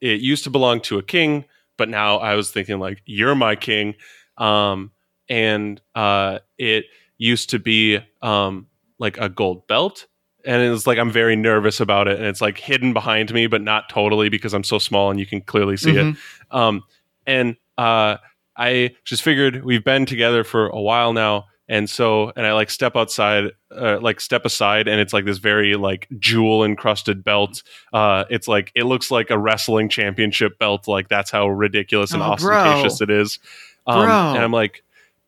[0.00, 1.44] it used to belong to a king,
[1.78, 3.94] but now I was thinking like you're my king.
[4.36, 4.90] Um
[5.28, 6.84] and uh it
[7.18, 8.66] used to be um
[8.98, 10.06] like a gold belt
[10.44, 13.62] and it's like I'm very nervous about it and it's like hidden behind me but
[13.62, 16.16] not totally because I'm so small and you can clearly see it Mhm.
[16.50, 16.82] um,
[17.26, 18.16] and uh,
[18.56, 22.68] I just figured we've been together for a while now, and so and I like
[22.68, 27.62] step outside, uh, like step aside, and it's like this very like jewel encrusted belt.
[27.94, 30.86] Uh, it's like it looks like a wrestling championship belt.
[30.86, 32.56] Like that's how ridiculous and Oh, bro.
[32.56, 33.38] ostentatious it is.
[33.86, 34.12] Um, Bro.
[34.34, 34.82] And I'm like,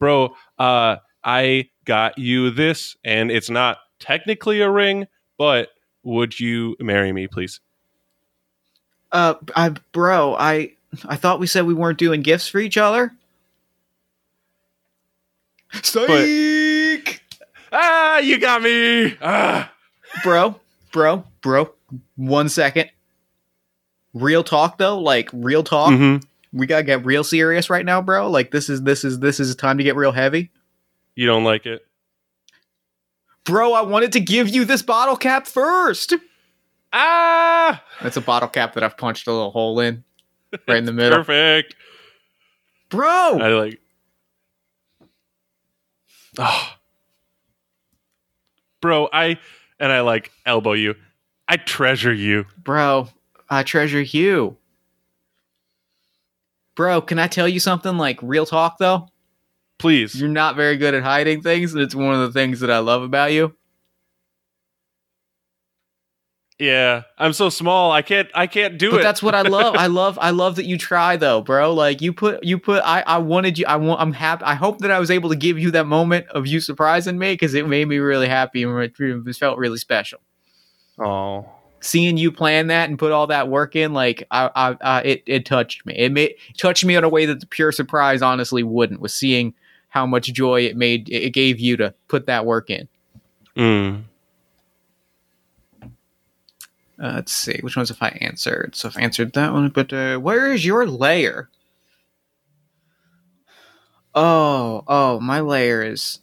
[0.05, 5.07] bro, uh, I got you this, and it's not technically a ring,
[5.39, 5.71] but
[6.03, 7.61] would you marry me, please?
[9.11, 10.73] Uh I bro, I
[11.07, 13.13] I thought we said we weren't doing gifts for each other.
[15.83, 17.23] Psych!
[17.73, 19.17] Ah, you got me.
[19.23, 19.73] Ah.
[20.23, 20.61] bro,
[20.93, 21.73] bro, bro.
[22.17, 22.91] One second.
[24.13, 25.93] Real talk though, like real talk.
[25.93, 26.23] Mhm.
[26.55, 28.31] We gotta get real serious right now, bro.
[28.31, 30.51] Like this is this is this is time to get real heavy.
[31.17, 31.85] You don't like it?
[33.45, 36.15] Bro, I wanted to give you this bottle cap first.
[36.93, 40.05] Ah, That's a bottle cap that I've punched a little hole in.
[40.69, 41.19] Right in the middle.
[41.19, 41.75] perfect.
[42.89, 43.09] Bro!
[43.41, 43.81] I like.
[46.39, 46.73] Oh.
[48.81, 49.39] Bro, I
[49.81, 50.95] and I like elbow you.
[51.49, 52.47] I treasure you.
[52.57, 53.09] Bro,
[53.51, 54.57] I treasure you.
[56.77, 59.09] Bro, can I tell you something like real talk though?
[59.79, 60.19] Please.
[60.19, 62.79] You're not very good at hiding things, and it's one of the things that I
[62.79, 63.55] love about you.
[66.59, 67.91] Yeah, I'm so small.
[67.91, 68.29] I can't.
[68.33, 69.03] I can't do but it.
[69.03, 69.75] that's what I love.
[69.75, 71.75] I love I love that you try though, bro.
[71.75, 74.79] Like you put you put I I wanted you I want I'm happy I hope
[74.79, 77.67] that I was able to give you that moment of you surprising me because it
[77.67, 80.21] made me really happy and it it felt really special.
[80.99, 81.49] Oh,
[81.85, 85.23] Seeing you plan that and put all that work in, like I, I, I it,
[85.27, 85.95] it touched me.
[85.95, 89.01] It made it touched me in a way that the pure surprise honestly wouldn't.
[89.01, 89.53] Was seeing
[89.89, 92.89] how much joy it made it gave you to put that work in.
[93.55, 94.03] mm.
[97.03, 98.75] Uh, let's see which ones have I answered.
[98.75, 101.51] So I've answered that one, but uh, where is your layer?
[104.15, 106.21] Oh, oh, my layer is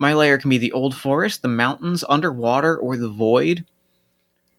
[0.00, 3.66] my layer can be the old forest, the mountains, underwater, or the void.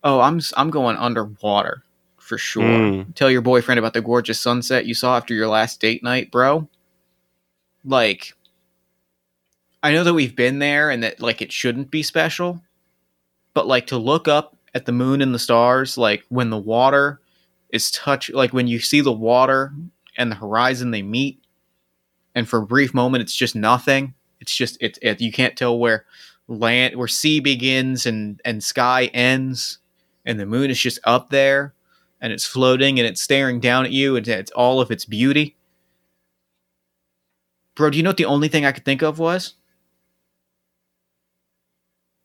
[0.04, 1.84] Oh, I'm I'm going underwater.
[2.18, 2.64] for sure.
[2.64, 3.14] Mm.
[3.16, 6.70] Tell your boyfriend about the gorgeous sunset you saw after your last date night, bro.
[7.84, 8.34] Like,
[9.84, 12.62] I know that we've been there and that like it shouldn't be special,
[13.54, 17.20] but like to look up at the moon and the stars, like when the water
[17.70, 19.74] is touch, like when you see the water
[20.18, 21.44] and the horizon they meet,
[22.36, 24.14] and for a brief moment it's just nothing.
[24.40, 26.06] It's just it, it you can't tell where
[26.48, 29.80] land where sea begins and and sky ends,
[30.26, 31.74] and the moon is just up there
[32.20, 35.56] and it's floating and it's staring down at you and it's all of its beauty.
[37.76, 39.56] Bro, do you know what the only thing I could think of was?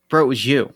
[0.09, 0.73] Bro, it was you.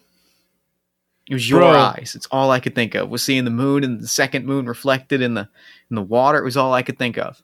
[1.29, 1.71] It was your Bro.
[1.71, 2.15] eyes.
[2.17, 3.09] It's all I could think of.
[3.09, 5.49] Was seeing the moon and the second moon reflected in the
[5.91, 6.39] in the water.
[6.39, 7.41] It was all I could think of.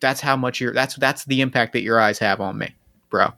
[0.00, 2.74] That's how much your that's that's the impact that your eyes have on me,
[3.08, 3.32] bro.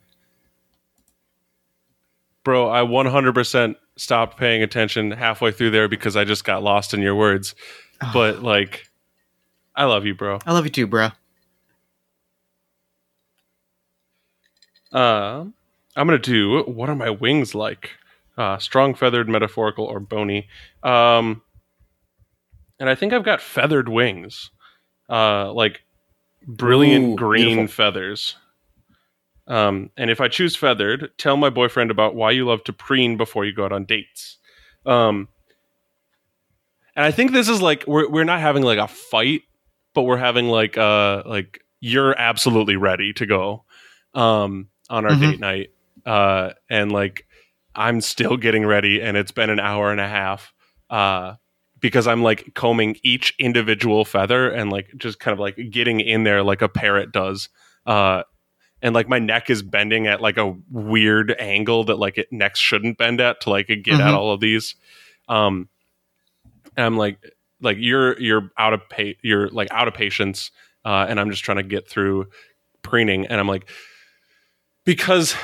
[2.42, 7.02] Bro, I 100% stopped paying attention halfway through there because I just got lost in
[7.02, 7.54] your words.
[8.14, 8.90] But like,
[9.76, 10.38] I love you, bro.
[10.46, 11.10] I love you too, bro.
[14.92, 15.44] Uh,
[15.96, 17.90] I'm gonna do what are my wings like?
[18.38, 20.48] Uh, strong, feathered, metaphorical, or bony.
[20.82, 21.42] Um,
[22.78, 24.50] and I think I've got feathered wings,
[25.10, 25.82] uh, like
[26.46, 27.74] brilliant Ooh, green beautiful.
[27.74, 28.36] feathers.
[29.50, 33.16] Um, and if I choose feathered, tell my boyfriend about why you love to preen
[33.16, 34.38] before you go out on dates.
[34.86, 35.28] Um,
[36.96, 39.42] and I think this is like we're we're not having like a fight,
[39.94, 43.64] but we're having like uh like you're absolutely ready to go
[44.14, 45.20] um on our Mhm.
[45.20, 45.70] date night.
[46.06, 47.26] Uh and like
[47.74, 50.52] I'm still getting ready and it's been an hour and a half.
[50.88, 51.34] Uh
[51.80, 56.24] because I'm like combing each individual feather and like just kind of like getting in
[56.24, 57.48] there like a parrot does.
[57.86, 58.24] Uh
[58.82, 62.58] and like my neck is bending at like a weird angle that like it necks
[62.58, 64.14] shouldn't bend at to like get at Mhm.
[64.16, 64.74] all of these.
[65.28, 65.68] Um
[66.76, 67.18] and I'm like
[67.60, 70.50] like you're you're out of pa- you're like out of patience
[70.84, 72.28] uh and I'm just trying to get through
[72.82, 73.68] preening and I'm like
[74.84, 75.34] because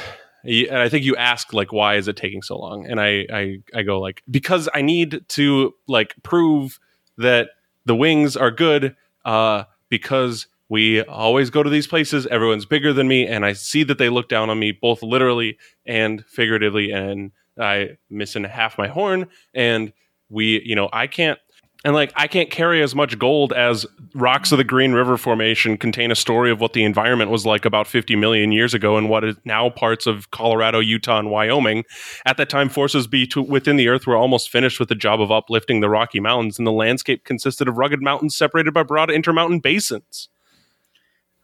[0.45, 3.59] and I think you ask like why is it taking so long and I I
[3.75, 6.79] I go like because I need to like prove
[7.19, 7.51] that
[7.85, 13.09] the wings are good uh because we always go to these places everyone's bigger than
[13.09, 17.33] me and I see that they look down on me both literally and figuratively and
[17.59, 19.93] I missing half my horn and
[20.29, 21.39] we you know I can't
[21.85, 25.77] and like I can't carry as much gold as rocks of the Green River Formation
[25.77, 29.09] contain a story of what the environment was like about 50 million years ago and
[29.09, 31.85] what is now parts of Colorado, Utah, and Wyoming.
[32.25, 35.21] At that time, forces be to, within the earth were almost finished with the job
[35.21, 39.11] of uplifting the Rocky Mountains, and the landscape consisted of rugged mountains separated by broad
[39.11, 40.29] intermountain basins.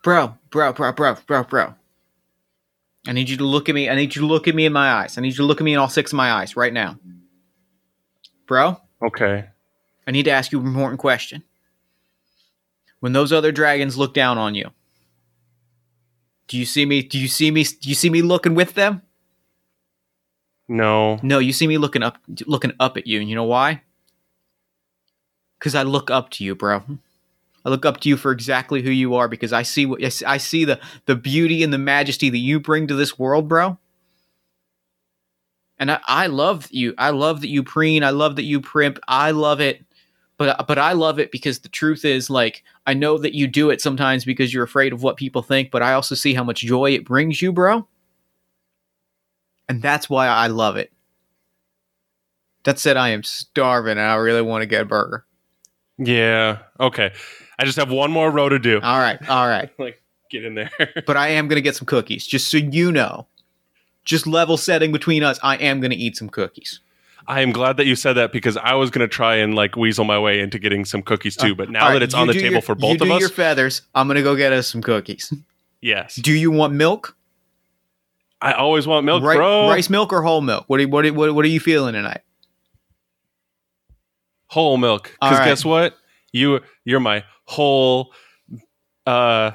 [0.03, 1.75] Bro, bro, bro, bro, bro, bro.
[3.07, 3.89] I need you to look at me.
[3.89, 5.19] I need you to look at me in my eyes.
[5.19, 6.99] I need you to look at me in all six of my eyes right now.
[8.47, 9.47] Bro, Okay.
[10.07, 11.43] I need to ask you an important question.
[13.01, 14.71] When those other dragons look down on you,
[16.49, 17.03] do you see me?
[17.03, 17.65] Do you see me?
[17.65, 19.03] Do you see me looking with them?
[20.69, 21.19] No.
[21.23, 23.83] No, you see me looking up, looking up at you, and you know why?
[25.59, 26.83] Because I look up to you, bro.
[27.65, 30.37] I look up to you for exactly who you are because I see what I
[30.39, 33.79] see- the the beauty and the majesty that you bring to this world, bro.
[35.79, 36.95] And I, I love you.
[36.99, 38.05] I love that you preen.
[38.05, 38.99] I love that you primp.
[39.09, 39.85] I love it.
[40.39, 43.71] But but I love it because the truth is like I know that you do
[43.71, 46.61] it sometimes because you're afraid of what people think, but I also see how much
[46.61, 47.87] joy it brings you, bro.
[49.69, 50.93] And that's why I love it.
[52.65, 55.25] That said, I am starving and I really want to get a burger.
[55.99, 56.59] Yeah.
[56.79, 57.13] Okay.
[57.63, 58.81] I just have one more row to do.
[58.83, 59.71] All right, all right.
[59.79, 60.71] like, get in there.
[61.07, 63.27] But I am going to get some cookies, just so you know.
[64.05, 66.81] Just level setting between us, I am going to eat some cookies.
[67.29, 69.77] I am glad that you said that because I was going to try and like
[69.77, 71.53] weasel my way into getting some cookies too.
[71.53, 72.81] Uh, but now All right, that it's you on the do table your- for you
[72.81, 73.83] both do of us, your feathers.
[73.95, 75.33] I'm going to go get us some cookies.
[75.81, 76.17] yes.
[76.17, 77.17] Do you want milk?
[78.41, 79.69] I always want milk, Ri- bro.
[79.69, 80.65] Rice milk or whole milk?
[80.67, 82.23] What are, what, are, what, what are you feeling tonight?
[84.49, 85.17] whole milk.
[85.21, 85.49] All Because right.
[85.49, 85.97] guess what?
[86.33, 88.13] You you're my whole
[89.07, 89.53] uh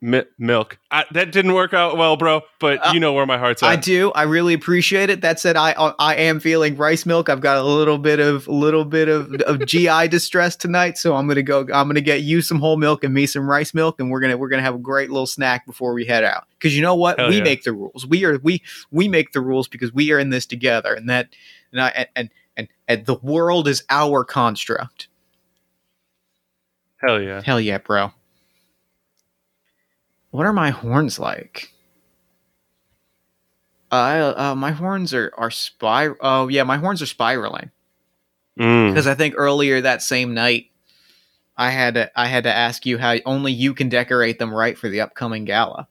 [0.00, 0.78] mi- milk.
[0.90, 2.42] I, that didn't work out well, bro.
[2.60, 3.68] But Uh, you know where my heart's at.
[3.68, 4.12] I do.
[4.12, 5.20] I really appreciate it.
[5.22, 7.28] That said, I I am feeling rice milk.
[7.28, 11.16] I've got a little bit of a little bit of, of GI distress tonight, so
[11.16, 11.60] I'm gonna go.
[11.60, 14.36] I'm gonna get you some whole milk and me some rice milk, and we're gonna
[14.36, 16.44] we're gonna have a great little snack before we head out.
[16.58, 17.44] Because you know what, Hell we yeah.
[17.44, 18.06] make the rules.
[18.06, 21.28] We are we we make the rules because we are in this together, and that
[21.72, 25.08] and I, and and and the world is our construct.
[26.98, 27.42] Hell yeah.
[27.44, 28.12] Hell yeah, bro.
[30.30, 31.72] What are my horns like?
[33.90, 36.16] I uh, my horns are are spir.
[36.20, 37.70] Oh yeah, my horns are spiraling.
[38.58, 38.88] Mm.
[38.90, 40.70] because I think earlier that same night,
[41.58, 44.78] I had to I had to ask you how only you can decorate them right
[44.78, 45.86] for the upcoming gala,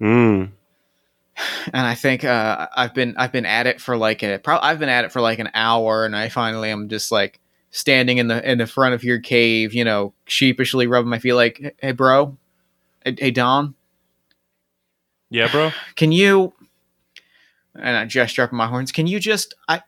[0.00, 0.50] Mm.
[1.66, 4.78] and I think uh, I've been I've been at it for like a pro- I've
[4.78, 7.40] been at it for like an hour, and I finally am just like
[7.70, 11.34] standing in the in the front of your cave, you know, sheepishly rubbing my feet,
[11.34, 12.36] like, hey, bro,
[13.04, 13.74] hey, hey Don,
[15.30, 15.70] Yeah, bro.
[15.96, 16.52] can you
[17.76, 18.92] and I gesture up my horns.
[18.92, 19.82] Can you just I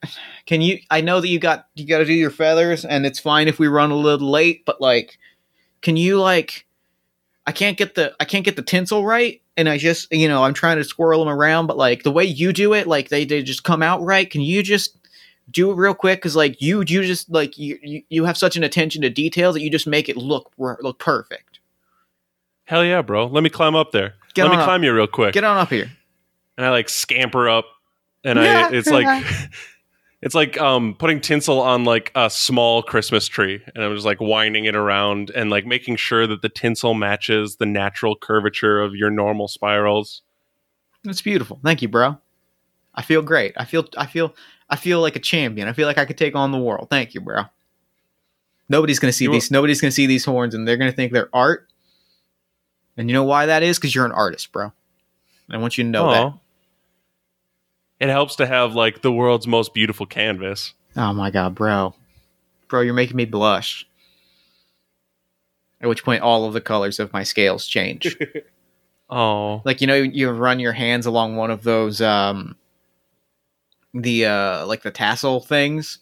[0.46, 3.18] can you I know that you got you got to do your feathers and it's
[3.18, 5.18] fine if we run a little late, but like
[5.80, 6.66] can you like
[7.46, 10.44] I can't get the I can't get the tinsel right and I just you know
[10.44, 13.24] I'm trying to swirl them around but like the way you do it like they
[13.24, 14.30] they just come out right.
[14.30, 14.96] Can you just
[15.50, 18.56] do it real quick cuz like you you just like you, you you have such
[18.56, 21.58] an attention to detail that you just make it look look perfect.
[22.64, 23.26] Hell yeah, bro.
[23.26, 24.14] Let me climb up there.
[24.34, 24.64] Get Let me up.
[24.64, 25.34] climb you real quick.
[25.34, 25.90] Get on up here.
[26.56, 27.66] and I like scamper up,
[28.24, 29.26] and I it's like
[30.22, 34.20] it's like um putting tinsel on like a small Christmas tree, and I'm just like
[34.20, 38.94] winding it around and like making sure that the tinsel matches the natural curvature of
[38.94, 40.22] your normal spirals.
[41.04, 41.58] That's beautiful.
[41.64, 42.16] Thank you, bro.
[42.94, 43.52] I feel great.
[43.56, 44.34] I feel I feel
[44.72, 45.68] I feel like a champion.
[45.68, 46.88] I feel like I could take on the world.
[46.88, 47.42] Thank you, bro.
[48.70, 49.50] Nobody's gonna see You these.
[49.50, 51.68] Nobody's gonna see these horns, and they're gonna think they're art.
[52.96, 53.78] And you know why that is?
[53.78, 54.72] Because you're an artist, bro.
[55.50, 56.32] I want you to know Aw.
[58.00, 60.72] It helps to have like the world's most beautiful canvas.
[60.96, 61.94] Oh my god, bro,
[62.68, 63.86] bro, you're making me blush.
[65.82, 68.16] At which point, all of the colors of my scales change.
[69.14, 72.56] Oh, like you know you run your hands along one of those um
[73.94, 75.98] the uh like the tassel things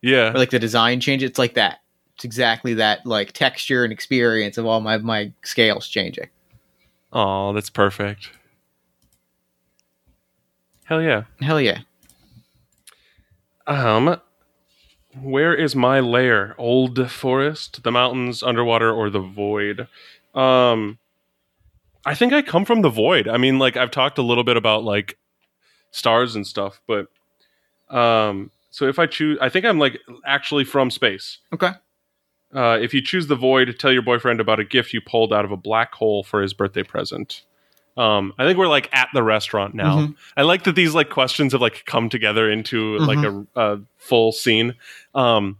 [0.00, 0.30] yeah.
[0.30, 1.80] or like the design change it's like that
[2.14, 6.28] it's exactly that like texture and experience of all my my scales changing
[7.14, 8.30] Oh, that's perfect.
[10.84, 11.24] Hell yeah.
[11.40, 11.80] hell yeah
[13.66, 14.18] Um,
[15.20, 16.54] where is my lair?
[16.58, 19.88] Old forest, the mountains, underwater, or the void?
[20.34, 20.98] Um,
[22.04, 23.28] I think I come from the void.
[23.28, 25.18] I mean, like I've talked a little bit about like
[25.90, 27.08] stars and stuff, but
[27.92, 31.38] um, so if I choose, I think I'm like actually from space.
[31.52, 31.72] okay
[32.54, 35.44] Uh, if you choose the void, tell your boyfriend about a gift you pulled out
[35.44, 37.42] of a black hole for his birthday present.
[37.96, 39.98] Um, I think we're like at the restaurant now.
[39.98, 40.16] Mhm.
[40.36, 44.32] I like that these like questions have like come together into like a, a full
[44.32, 44.74] scene.
[45.14, 45.58] Um,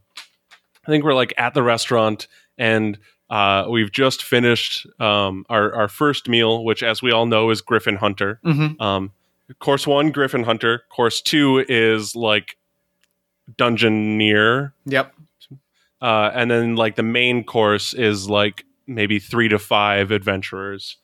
[0.86, 2.26] I think we're like at the restaurant
[2.56, 2.98] and
[3.30, 7.60] uh, we've just finished um, our our first meal, which, as we all know, is
[7.62, 8.40] Griffin Hunter.
[8.44, 8.80] mm-hmm.
[8.82, 9.12] Um,
[9.58, 10.82] course one, Griffin Hunter.
[10.90, 12.56] Course two is like
[13.56, 15.14] Dungeoneer yep
[16.00, 20.96] uh, and then like the main course is like maybe three to five adventurers.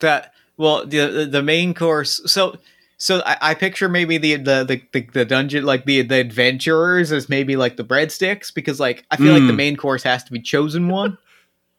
[0.00, 2.56] that well the the main course so
[2.96, 7.10] so I, I picture maybe the, the the the the dungeon like the the adventurers
[7.12, 9.56] as maybe like the breadsticks because like I feel like the Mm.
[9.56, 11.18] main course has to be chosen one.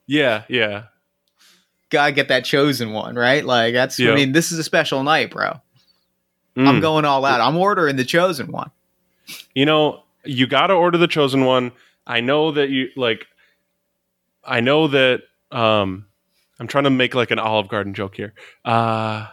[0.08, 0.84] Yeah, yeah,
[1.90, 3.44] Gotta get that chosen one, right?
[3.44, 4.12] Like that's Yeah.
[4.12, 5.62] I mean this is a special night, bro.
[6.58, 6.82] I'm Mm.
[6.82, 7.42] going all out.
[7.42, 8.72] I'm ordering the chosen one.
[9.54, 11.72] You know, you got to order the chosen one.
[12.08, 13.28] I know that you like.
[14.44, 15.24] I know that.
[15.52, 16.06] Um,
[16.60, 18.34] I'm trying to make like an Olive Garden joke here.
[18.64, 19.28] Uh,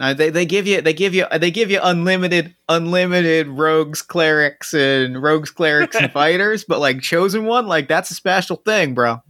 [0.00, 4.72] Uh, they they give you they give you they give you unlimited unlimited rogues clerics
[4.72, 9.20] and rogues clerics and fighters, but like chosen one like that's a special thing, bro.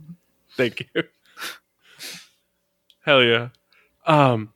[0.59, 1.03] thank you.
[3.07, 3.49] Hell yeah.
[4.07, 4.53] Um,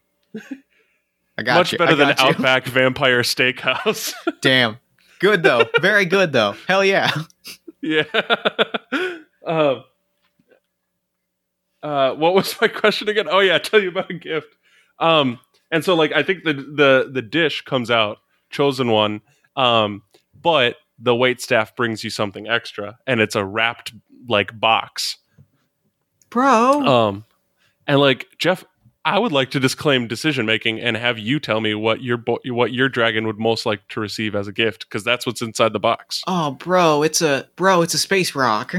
[1.37, 1.78] I got much you.
[1.78, 2.14] better I than you.
[2.18, 4.14] Outback Vampire Steakhouse.
[4.41, 4.78] Damn,
[5.18, 5.64] good though.
[5.80, 6.55] Very good though.
[6.66, 7.11] Hell yeah.
[7.80, 8.05] Yeah.
[9.47, 9.85] um,
[11.82, 13.26] uh, what was my question again?
[13.28, 14.49] Oh yeah, tell you about a gift.
[14.99, 15.39] Um,
[15.70, 18.18] and so like I think the the the dish comes out
[18.51, 19.20] chosen one,
[19.57, 20.03] um,
[20.41, 23.93] but the wait staff brings you something extra, and it's a wrapped
[24.28, 25.18] like box.
[26.30, 26.87] Bro.
[26.87, 27.24] Um,
[27.87, 28.64] and like Jeff,
[29.07, 32.40] I would like to disclaim decision making and have you tell me what your bo-
[32.46, 35.72] what your dragon would most like to receive as a gift because that's what's inside
[35.74, 36.22] the box.
[36.26, 38.74] oh, bro, it's a bro, it's a space rock.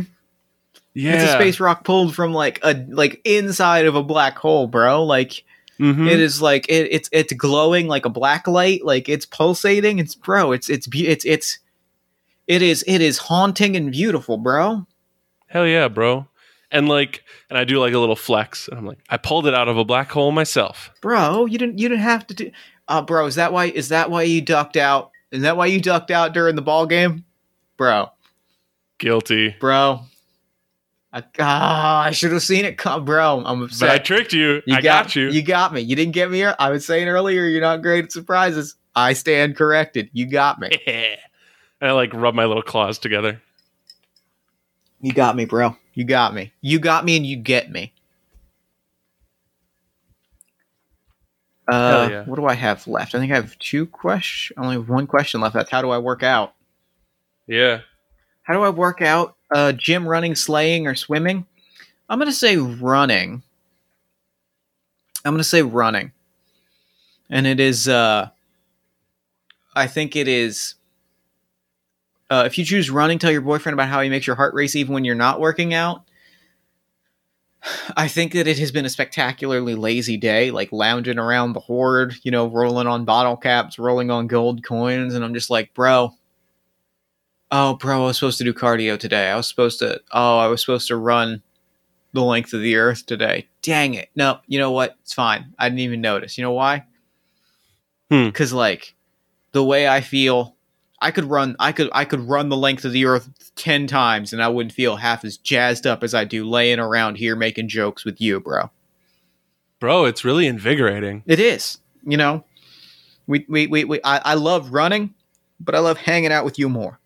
[0.93, 4.65] Yeah, It's a space rock pulled from like a like inside of a black hole,
[4.67, 5.03] bro.
[5.03, 5.43] Like
[5.80, 6.09] Mhm.
[6.09, 9.99] it is like it, it's it's glowing like a black light, like it's pulsating.
[9.99, 11.59] It's bro, it's it's be- it's it's
[12.47, 14.88] it is it is haunting and beautiful, bro.
[15.47, 16.28] Hell yeah, bro.
[16.76, 19.53] And like, and I do like a little flex, and I'm like, I pulled it
[19.55, 20.91] out of a black hole myself.
[21.01, 22.51] Bro, you didn't you didn't have to do
[22.88, 25.11] uh bro, is that why is that why you ducked out?
[25.32, 27.23] Is that why you ducked out during the ball game?
[27.78, 28.09] Bro,
[28.97, 29.55] Guilty.
[29.59, 30.01] bro.
[31.13, 33.41] I, ah, I should have seen it come, bro.
[33.45, 33.89] I'm But upset.
[33.89, 34.61] I tricked you.
[34.65, 35.30] You I got, you.
[35.30, 35.80] You got me.
[35.80, 36.43] You didn't get me.
[36.43, 38.76] I was saying earlier, you're not great at surprises.
[38.97, 40.09] I stand corrected.
[40.11, 40.71] You got me.
[40.86, 41.17] and
[41.82, 43.41] I like rub my little claws together.
[45.01, 45.75] You got me, bro.
[45.93, 46.51] You got me.
[46.61, 47.93] You got me, and you get me.
[51.67, 52.23] Uh, yeah.
[52.25, 53.15] what do I have left?
[53.15, 54.55] I think I have two questions.
[54.57, 55.55] Only one question left.
[55.55, 56.53] That's how do I work out?
[57.47, 57.81] Yeah.
[58.43, 59.35] How do I work out?
[59.53, 61.45] Uh, gym, running, slaying, or swimming?
[62.07, 63.41] I'm gonna say running.
[65.23, 66.11] I'm gonna say running,
[67.29, 67.87] and it is.
[67.87, 68.29] Uh,
[69.75, 70.75] I think it is.
[72.30, 74.76] Uh, if you choose running, tell your boyfriend about how he makes your heart race
[74.76, 76.03] even when you're not working out.
[77.97, 82.15] I think that it has been a spectacularly lazy day, like lounging around the hoard,
[82.23, 86.13] you know, rolling on bottle caps, rolling on gold coins, and I'm just like, bro,
[87.51, 89.30] oh, bro, I was supposed to do cardio today.
[89.30, 91.41] I was supposed to, oh, I was supposed to run
[92.13, 93.47] the length of the earth today.
[93.61, 94.09] Dang it.
[94.15, 94.97] No, you know what?
[95.01, 95.53] It's fine.
[95.59, 96.38] I didn't even notice.
[96.38, 96.86] You know why?
[98.09, 98.26] Hmm.
[98.26, 98.95] Because, like,
[99.51, 100.55] the way I feel,
[100.99, 104.33] I could run, I could, I could run the length of the earth 10 times
[104.33, 107.67] and I wouldn't feel half as jazzed up as I do laying around here making
[107.67, 108.71] jokes with you, bro.
[109.79, 111.23] Bro, it's really invigorating.
[111.25, 111.79] It is.
[112.03, 112.45] You know,
[113.27, 115.13] we, we, we, we I, I love running,
[115.59, 116.99] but I love hanging out with you more.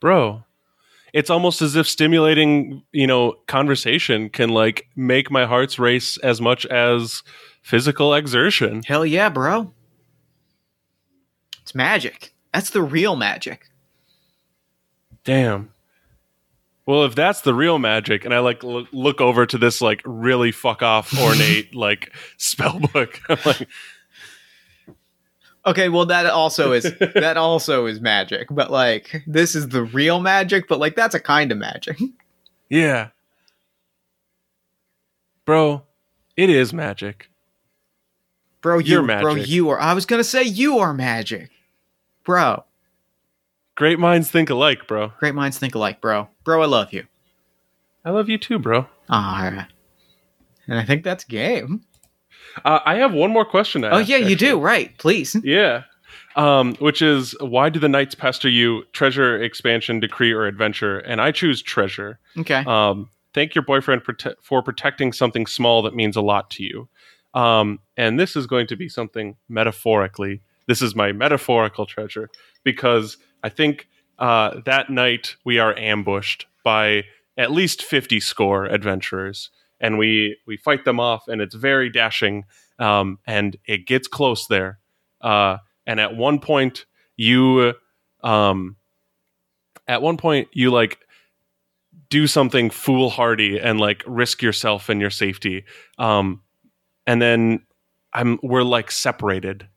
[0.00, 0.44] Bro,
[1.12, 6.40] it's almost as if stimulating, you know, conversation can like make my hearts race as
[6.40, 7.22] much as
[7.62, 8.82] physical exertion.
[8.84, 9.72] Hell yeah, bro.
[11.60, 12.31] It's magic.
[12.52, 13.68] That's the real magic.
[15.24, 15.72] Damn.
[16.84, 20.02] Well, if that's the real magic, and I like l- look over to this like
[20.04, 23.68] really fuck off ornate like spell book, I'm like,
[25.64, 26.82] Okay, well that also is
[27.14, 31.20] that also is magic, but like this is the real magic, but like that's a
[31.20, 31.98] kind of magic.
[32.68, 33.08] yeah,
[35.44, 35.84] bro,
[36.36, 37.30] it is magic.
[38.60, 41.50] Bro, you You're bro, you are I was gonna say you are magic.
[42.24, 42.64] Bro.
[43.74, 45.12] Great minds think alike, bro.
[45.18, 46.28] Great minds think alike, bro.
[46.44, 47.06] Bro, I love you.
[48.04, 48.86] I love you too, bro.
[49.10, 49.66] Alright.
[50.68, 51.82] And I think that's game.
[52.64, 54.36] Uh, I have one more question to Oh ask, yeah, you actually.
[54.36, 54.96] do, right.
[54.98, 55.36] Please.
[55.42, 55.84] Yeah.
[56.36, 58.84] Um, which is why do the knights pester you?
[58.92, 60.98] Treasure, expansion, decree, or adventure?
[61.00, 62.18] And I choose treasure.
[62.38, 62.64] Okay.
[62.66, 66.88] Um, thank your boyfriend prote- for protecting something small that means a lot to you.
[67.34, 70.42] Um, and this is going to be something metaphorically.
[70.72, 72.30] This is my metaphorical treasure
[72.64, 77.04] because I think uh, that night we are ambushed by
[77.36, 79.50] at least 50 score adventurers
[79.80, 82.46] and we we fight them off and it's very dashing
[82.78, 84.78] um, and it gets close there.
[85.20, 86.86] Uh, and at one point
[87.18, 87.74] you
[88.24, 88.76] um,
[89.86, 91.00] at one point you like
[92.08, 95.66] do something foolhardy and like risk yourself and your safety.
[95.98, 96.40] Um,
[97.06, 97.66] and then
[98.14, 99.68] i'm we're like separated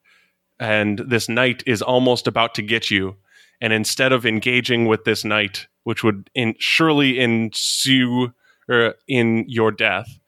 [0.60, 3.16] and this knight is almost about to get you.
[3.62, 8.34] And instead of engaging with this knight which would in, surely ensue
[8.68, 10.20] or in your death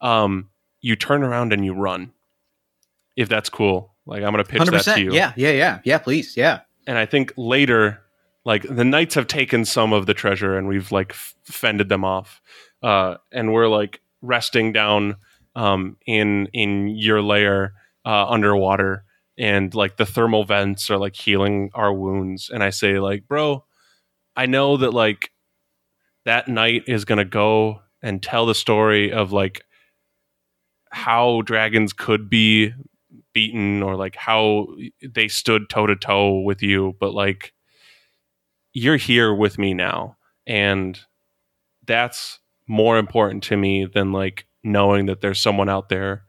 [0.00, 2.12] um, you turn around and you run.
[3.16, 3.94] If that's cool.
[4.06, 5.14] Like i'm gonna pitch that to you.
[5.14, 5.78] Yeah, yeah, yeah.
[5.84, 6.36] Yeah, please.
[6.36, 6.60] Yeah.
[6.86, 8.00] and I think later,
[8.44, 12.42] like the knights have taken some of the treasure and we've like fended them off,
[12.82, 15.16] uh, and we're like resting down
[15.56, 17.72] um, in in your lair
[18.04, 19.04] uh, underwater,
[19.38, 22.50] and like the thermal vents are like healing our wounds.
[22.50, 23.64] And I say like, bro,
[24.36, 25.30] I know that like
[26.24, 29.62] that knight is gonna go and tell the story of like
[30.90, 32.72] how dragons could be
[33.32, 34.68] beaten or like how
[35.02, 37.52] they stood toe to toe with you, but like
[38.72, 40.16] you're here with me now.
[40.46, 40.98] And
[41.86, 46.24] that's more important to me than like knowing that there's someone out there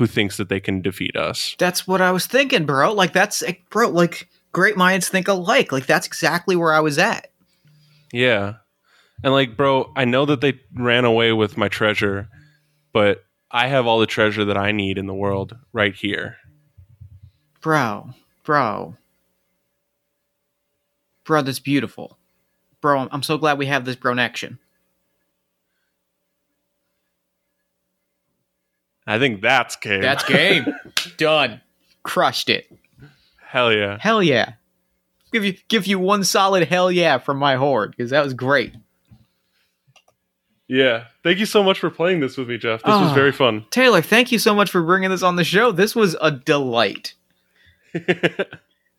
[0.00, 1.54] who thinks that they can defeat us.
[1.58, 2.94] That's what I was thinking, bro.
[2.94, 5.72] Like that's bro, like great minds think alike.
[5.72, 7.30] Like that's exactly where I was at.
[8.10, 8.54] Yeah.
[9.22, 12.30] And like, bro, I know that they ran away with my treasure,
[12.94, 16.38] but I have all the treasure that I need in the world right here.
[17.60, 18.96] Bro, bro.
[21.24, 22.16] Bro, that's beautiful.
[22.80, 24.56] Bro, I'm, so glad we have this bronection.
[29.10, 30.00] I think that's game.
[30.02, 30.66] That's game.
[31.16, 31.60] Done.
[32.02, 32.70] Crushed it.
[33.44, 33.98] Hell yeah.
[34.00, 34.52] Hell yeah.
[35.32, 38.74] Give you give you one solid hell yeah from my hoard because that was great.
[40.68, 41.04] Yeah.
[41.24, 42.82] Thank you so much for playing this with me, Jeff.
[42.82, 43.14] This was Ah.
[43.14, 43.64] very fun.
[43.70, 45.72] Taylor, thank you so much for bringing this on the show.
[45.72, 47.14] This was a delight.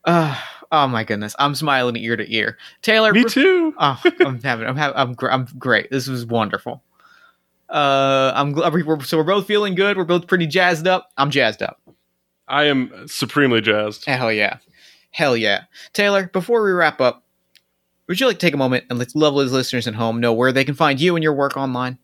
[0.04, 0.38] Uh,
[0.72, 2.58] oh my goodness, I'm smiling ear to ear.
[2.82, 3.74] Taylor, me too.
[3.78, 5.90] Oh, I'm having, I'm having, I'm, gr- I'm great.
[5.90, 6.82] This was wonderful.
[7.72, 9.96] Uh, I'm glad we're, so we're both feeling good.
[9.96, 11.10] We're both pretty jazzed up.
[11.16, 11.80] I'm jazzed up.
[12.46, 14.04] I am supremely jazzed.
[14.04, 14.58] Hell yeah,
[15.10, 15.64] hell yeah.
[15.94, 17.24] Taylor, before we wrap up,
[18.08, 20.52] would you like to take a moment and let lovely listeners at home know where
[20.52, 21.98] they can find you and your work online?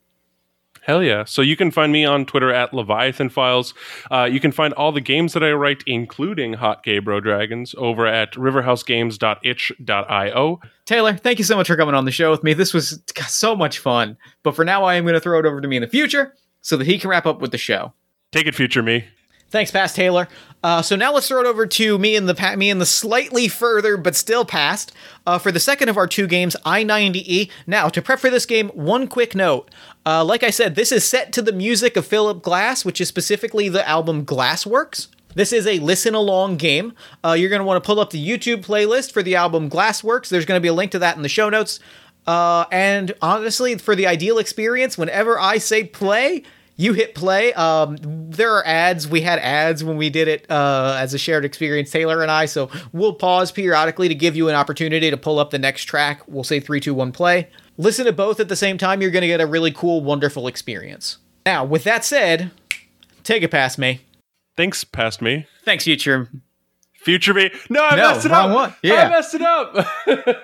[0.89, 1.25] Hell yeah.
[1.25, 3.75] So you can find me on Twitter at Leviathan Files.
[4.11, 7.75] Uh, you can find all the games that I write, including Hot Gay Bro Dragons,
[7.77, 10.61] over at riverhousegames.itch.io.
[10.87, 12.55] Taylor, thank you so much for coming on the show with me.
[12.55, 14.17] This was so much fun.
[14.43, 16.35] But for now, I am going to throw it over to me in the future
[16.63, 17.93] so that he can wrap up with the show.
[18.33, 19.05] Take it, future me.
[19.51, 20.29] Thanks, past Taylor.
[20.63, 23.49] Uh, so now let's throw it over to me and the me and the slightly
[23.49, 24.93] further but still past
[25.27, 27.51] uh, for the second of our two games, I-90E.
[27.67, 29.71] Now, to prep for this game, one quick note.
[30.05, 33.09] Uh, like I said, this is set to the music of Philip Glass, which is
[33.09, 35.09] specifically the album Glassworks.
[35.35, 36.93] This is a listen along game.
[37.25, 40.29] Uh, you're going to want to pull up the YouTube playlist for the album Glassworks.
[40.29, 41.79] There's going to be a link to that in the show notes.
[42.27, 46.43] Uh, and honestly, for the ideal experience, whenever I say play,
[46.79, 47.53] you hit play.
[47.53, 49.07] Um, there are ads.
[49.07, 52.47] We had ads when we did it uh, as a shared experience, Taylor and I.
[52.47, 56.23] So we'll pause periodically to give you an opportunity to pull up the next track.
[56.27, 57.49] We'll say three, two, one, play.
[57.77, 59.03] Listen to both at the same time.
[59.03, 61.19] You're going to get a really cool, wonderful experience.
[61.45, 62.53] Now, with that said,
[63.25, 64.01] take it past me.
[64.57, 65.47] Thanks, past me.
[65.65, 66.29] Thanks, future.
[66.95, 67.51] Future me.
[67.71, 68.51] No, I No, messed it up.
[68.55, 68.75] one.
[68.83, 69.07] Yeah.
[69.07, 69.75] I messed it up.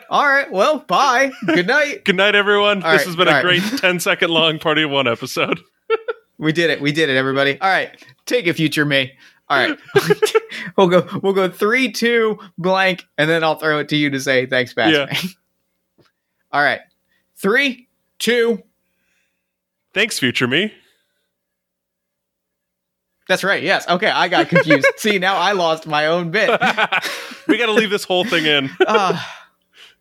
[0.10, 0.50] All right.
[0.50, 1.30] Well, bye.
[1.46, 2.04] Good night.
[2.04, 2.82] Good night, everyone.
[2.82, 3.42] All this right, has been a right.
[3.42, 5.60] great 10 second long Party of One episode.
[6.44, 6.78] We did it.
[6.80, 7.58] We did it, everybody.
[7.58, 7.90] All right.
[8.26, 9.12] Take a future me.
[9.48, 9.78] All right.
[10.76, 14.20] we'll go we'll go three, two, blank, and then I'll throw it to you to
[14.20, 15.30] say thanks, past Yeah.
[16.52, 16.80] All right.
[17.36, 17.88] Three,
[18.18, 18.62] two.
[19.94, 20.72] Thanks, future me.
[23.26, 23.62] That's right.
[23.62, 23.88] Yes.
[23.88, 24.10] Okay.
[24.10, 24.86] I got confused.
[24.98, 26.50] See, now I lost my own bit.
[27.48, 28.70] we got to leave this whole thing in.
[28.86, 29.18] Uh,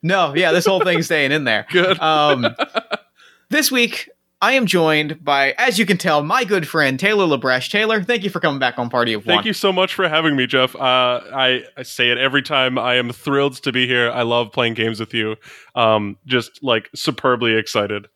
[0.01, 1.65] no, yeah, this whole thing's staying in there.
[1.71, 1.97] Good.
[2.01, 2.53] Um,
[3.49, 4.09] this week,
[4.43, 7.71] I am joined by, as you can tell, my good friend Taylor LeBreche.
[7.71, 9.37] Taylor, thank you for coming back on Party of One.
[9.37, 10.75] Thank you so much for having me, Jeff.
[10.75, 12.77] Uh, I, I say it every time.
[12.77, 14.11] I am thrilled to be here.
[14.11, 15.37] I love playing games with you.
[15.75, 18.07] Um, just like superbly excited.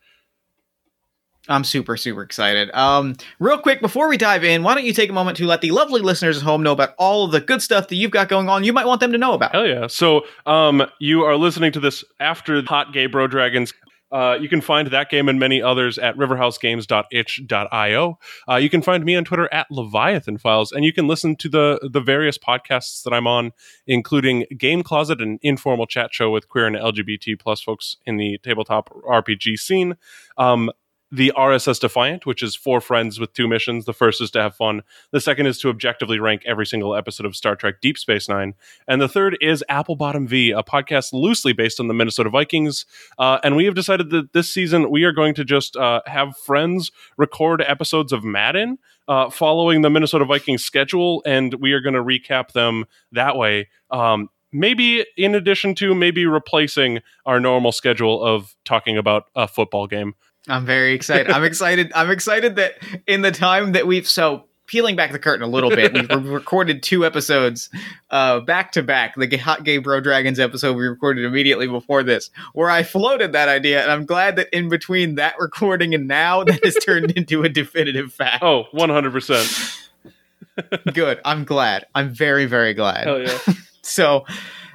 [1.48, 2.72] I'm super, super excited.
[2.74, 5.62] Um, real quick, before we dive in, why don't you take a moment to let
[5.62, 8.28] the lovely listeners at home know about all of the good stuff that you've got
[8.28, 9.54] going on you might want them to know about?
[9.54, 9.88] Hell yeah.
[9.88, 13.74] So um, you are listening to this after Hot Gay Bro Dragons.
[14.12, 18.20] Uh, you can find that game and many others at riverhousegames.itch.io.
[18.50, 21.50] Uh, you can find me on Twitter at Leviathan Files, and you can listen to
[21.50, 23.52] the the various podcasts that I'm on,
[23.86, 28.38] including Game Closet, an informal chat show with queer and LGBT plus folks in the
[28.44, 29.96] tabletop RPG scene.
[30.38, 30.72] Um,
[31.12, 33.86] the RSS Defiant, which is four friends with two missions.
[33.86, 34.82] The first is to have fun.
[35.12, 38.56] The second is to objectively rank every single episode of Star Trek Deep Space Nine.
[38.88, 42.86] And the third is Apple Bottom V, a podcast loosely based on the Minnesota Vikings.
[43.18, 46.36] Uh, and we have decided that this season we are going to just uh, have
[46.38, 48.78] friends record episodes of Madden
[49.08, 53.70] uh, following the Minnesota Vikings schedule, and we are going to recap them that way.
[53.90, 59.88] Um, maybe in addition to maybe replacing our normal schedule of talking about a football
[59.88, 60.16] game.
[60.48, 61.32] I'm very excited.
[61.32, 61.92] I'm excited.
[61.96, 62.74] I'm excited that
[63.06, 66.34] in the time that we've so peeling back the curtain a little bit, we've re-
[66.34, 67.70] recorded two episodes
[68.12, 69.16] uh, back to back.
[69.16, 73.50] The Hot Gay Bro Dragons episode we recorded immediately before this, where I floated that
[73.50, 77.44] idea, and I'm glad that in between that recording and now, that has turned into
[77.44, 78.44] a definitive fact.
[78.44, 79.88] Oh, 100%.
[80.94, 81.22] Good.
[81.24, 81.86] I'm glad.
[81.96, 83.08] I'm very, very glad.
[83.08, 83.38] Hell yeah.
[83.82, 84.26] So.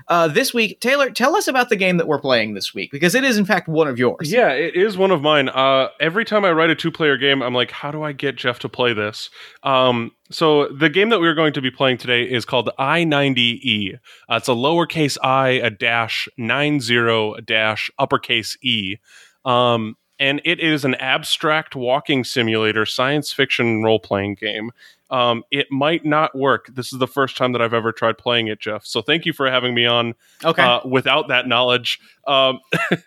[0.08, 3.14] Uh, this week, Taylor, tell us about the game that we're playing this week because
[3.14, 4.32] it is, in fact, one of yours.
[4.32, 5.48] Yeah, it is one of mine.
[5.48, 8.36] Uh, every time I write a two player game, I'm like, how do I get
[8.36, 9.30] Jeff to play this?
[9.62, 13.94] Um, so the game that we're going to be playing today is called I90E.
[13.94, 18.96] Uh, it's a lowercase i, a dash, 90 dash, uppercase E.
[19.44, 24.70] Um, and it is an abstract walking simulator science fiction role playing game.
[25.12, 26.66] Um, it might not work.
[26.74, 28.84] This is the first time that I've ever tried playing it, Jeff.
[28.86, 30.62] So thank you for having me on Okay.
[30.62, 32.00] uh, without that knowledge.
[32.26, 32.60] Um,
[32.90, 32.98] yeah,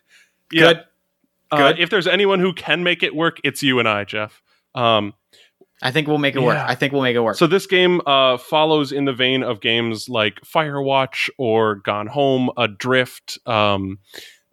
[0.51, 0.83] Good.
[1.51, 1.79] uh, Good.
[1.79, 4.41] if there's anyone who can make it work, it's you and I, Jeff.
[4.75, 5.13] Um,
[5.81, 6.55] I think we'll make it work.
[6.57, 7.35] I think we'll make it work.
[7.35, 12.49] so this game uh, follows in the vein of games like Firewatch or Gone Home,
[12.55, 13.37] Adrift.
[13.45, 13.99] Um,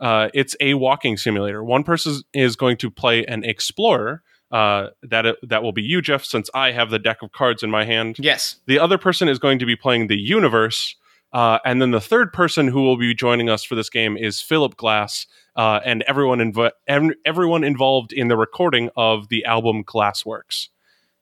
[0.01, 1.63] uh, it's a walking simulator.
[1.63, 4.23] One person is going to play an explorer.
[4.53, 7.71] Uh, that that will be you, Jeff, since I have the deck of cards in
[7.71, 8.17] my hand.
[8.19, 8.57] yes.
[8.67, 10.95] The other person is going to be playing the universe.
[11.33, 14.43] Uh, and then the third person who will be joining us for this game is
[14.43, 15.27] Philip Glass,
[15.57, 20.69] uh, and everyone inv- ev- everyone involved in the recording of the album Glassworks.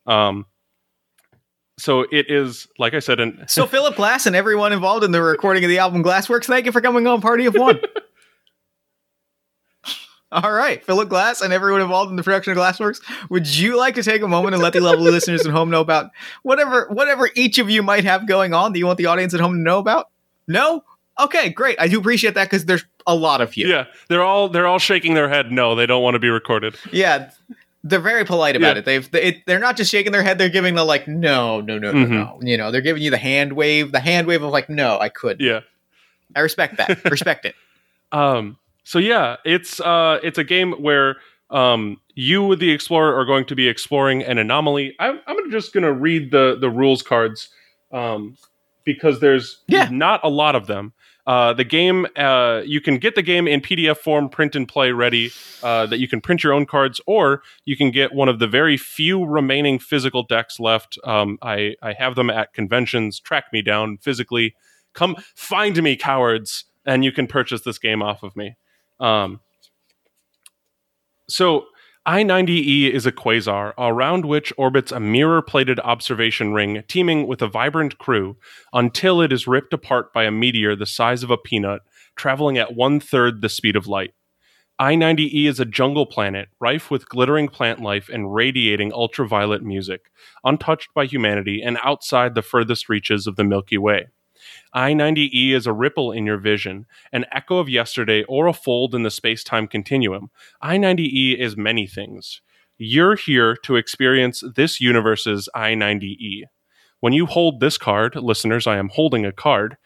[0.07, 0.47] Um,
[1.79, 5.23] so it is, like I said, an So Philip Glass and everyone involved in the
[5.23, 7.81] recording of the album Glassworks, thank you for coming on Party of One.
[10.33, 13.01] All right, Philip Glass and everyone involved in the production of Glassworks,
[13.31, 15.81] would you like to take a moment and let the lovely listeners at home know
[15.81, 16.11] about
[16.43, 19.41] whatever whatever each of you might have going on that you want the audience at
[19.41, 20.09] home to know about?
[20.47, 20.85] No?
[21.19, 21.81] Okay, great.
[21.81, 23.67] I do appreciate that because there's a lot of you.
[23.67, 25.51] Yeah, they're all they're all shaking their head.
[25.51, 26.77] No, they don't want to be recorded.
[26.93, 27.31] Yeah,
[27.83, 28.79] they're very polite about Yeah.
[28.81, 28.85] it.
[28.85, 31.91] They've they, they're not just shaking their head; they're giving the like, no, no, no,
[31.93, 32.11] no, Mhm.
[32.11, 32.39] no.
[32.43, 35.09] You know, they're giving you the hand wave, the hand wave of like, no, I
[35.09, 35.41] could.
[35.41, 35.61] Yeah.
[36.37, 37.05] I respect that.
[37.11, 37.57] respect it.
[38.13, 38.57] Um.
[38.91, 41.15] So yeah, it's uh, it's a game where
[41.49, 44.97] um, you, the explorer, are going to be exploring an anomaly.
[44.99, 47.51] I'm, I'm just going to read the the rules cards,
[47.93, 48.37] um,
[48.83, 49.89] because there's Yeah.
[49.93, 50.93] not a lot of them.
[51.25, 54.91] Uh, the game, uh, you can get the game in PDF form, print and play
[54.91, 55.31] ready.
[55.63, 58.49] Uh, that you can print your own cards, or you can get one of the
[58.49, 60.99] very few remaining physical decks left.
[61.05, 63.21] Um, I I have them at conventions.
[63.21, 64.57] Track me down physically.
[64.95, 68.57] Come find me, cowards, and you can purchase this game off of me.
[69.01, 69.41] Um,
[71.29, 71.67] so
[72.07, 77.43] I 90E is a quasar around which orbits a mirror plated observation ring teeming with
[77.43, 78.37] a vibrant crew
[78.73, 81.83] until it is ripped apart by a meteor the size of a peanut,
[82.17, 84.13] traveling at one third the speed of light.
[84.79, 90.11] I 90E is a jungle planet rife with glittering plant life and radiating ultraviolet music,
[90.43, 94.07] untouched by humanity and outside the furthest reaches of the Milky Way.
[94.73, 98.95] I 90E is a ripple in your vision, an echo of yesterday, or a fold
[98.95, 100.31] in the space time continuum.
[100.61, 102.41] I 90E is many things.
[102.79, 106.45] You're here to experience this universe's I 90E.
[107.01, 109.77] When you hold this card, listeners, I am holding a card.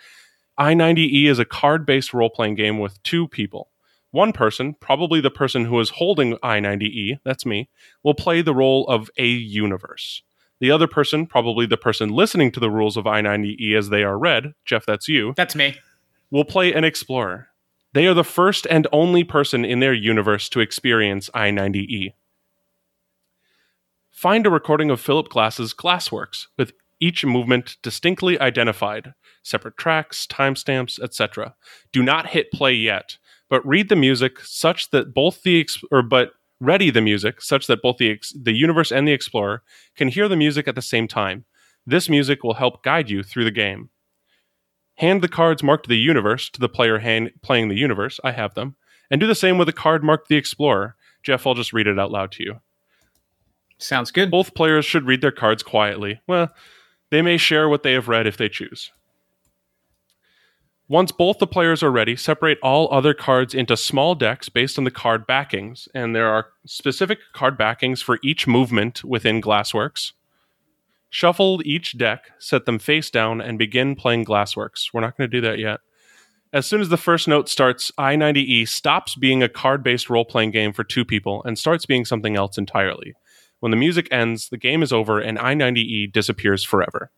[0.56, 3.70] I 90E is a card based role playing game with two people.
[4.12, 7.68] One person, probably the person who is holding I 90E, that's me,
[8.04, 10.22] will play the role of a universe.
[10.64, 14.02] The other person, probably the person listening to the rules of I 90E as they
[14.02, 15.76] are read, Jeff, that's you, That's me.
[16.30, 17.48] will play an explorer.
[17.92, 22.14] They are the first and only person in their universe to experience I 90E.
[24.10, 29.12] Find a recording of Philip Glass's Glassworks with each movement distinctly identified,
[29.42, 31.56] separate tracks, timestamps, etc.
[31.92, 33.18] Do not hit play yet,
[33.50, 36.30] but read the music such that both the ex- or but
[36.60, 39.62] ready the music such that both the ex- the universe and the explorer
[39.96, 41.44] can hear the music at the same time.
[41.86, 43.90] This music will help guide you through the game.
[44.96, 48.20] Hand the cards marked the universe to the player hand, playing the universe.
[48.22, 48.76] I have them.
[49.10, 50.96] And do the same with the card marked the explorer.
[51.22, 52.60] Jeff, I'll just read it out loud to you.
[53.78, 54.30] Sounds good.
[54.30, 56.20] Both players should read their cards quietly.
[56.26, 56.48] Well,
[57.10, 58.90] they may share what they have read if they choose.
[60.88, 64.84] Once both the players are ready, separate all other cards into small decks based on
[64.84, 70.12] the card backings, and there are specific card backings for each movement within Glassworks.
[71.08, 74.92] Shuffle each deck, set them face down, and begin playing Glassworks.
[74.92, 75.80] We're not going to do that yet.
[76.52, 80.24] As soon as the first note starts, I 90E stops being a card based role
[80.24, 83.14] playing game for two people and starts being something else entirely.
[83.60, 87.10] When the music ends, the game is over and I 90E disappears forever.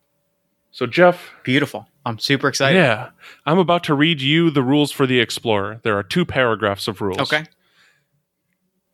[0.71, 1.89] So, Jeff, Beautiful.
[2.07, 2.79] I'm super excited.
[2.79, 3.11] yeah,
[3.47, 5.81] I'm about to read you the rules for the Explorer.
[5.83, 7.19] There are two paragraphs of rules.
[7.19, 7.47] Okay.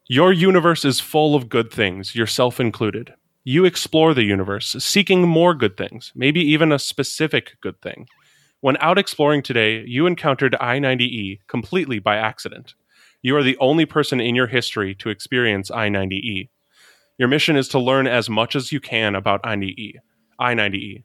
[0.08, 3.12] Your universe is full of good things, yourself included.
[3.44, 8.08] You explore the universe, seeking more good things, maybe even a specific good thing.
[8.60, 12.74] When out exploring today, you encountered I 90E completely by accident.
[13.20, 16.48] You are the only person in your history to experience I 90E.
[17.18, 19.96] Your mission is to learn as much as you can about I 90E.
[20.38, 21.04] I 90E.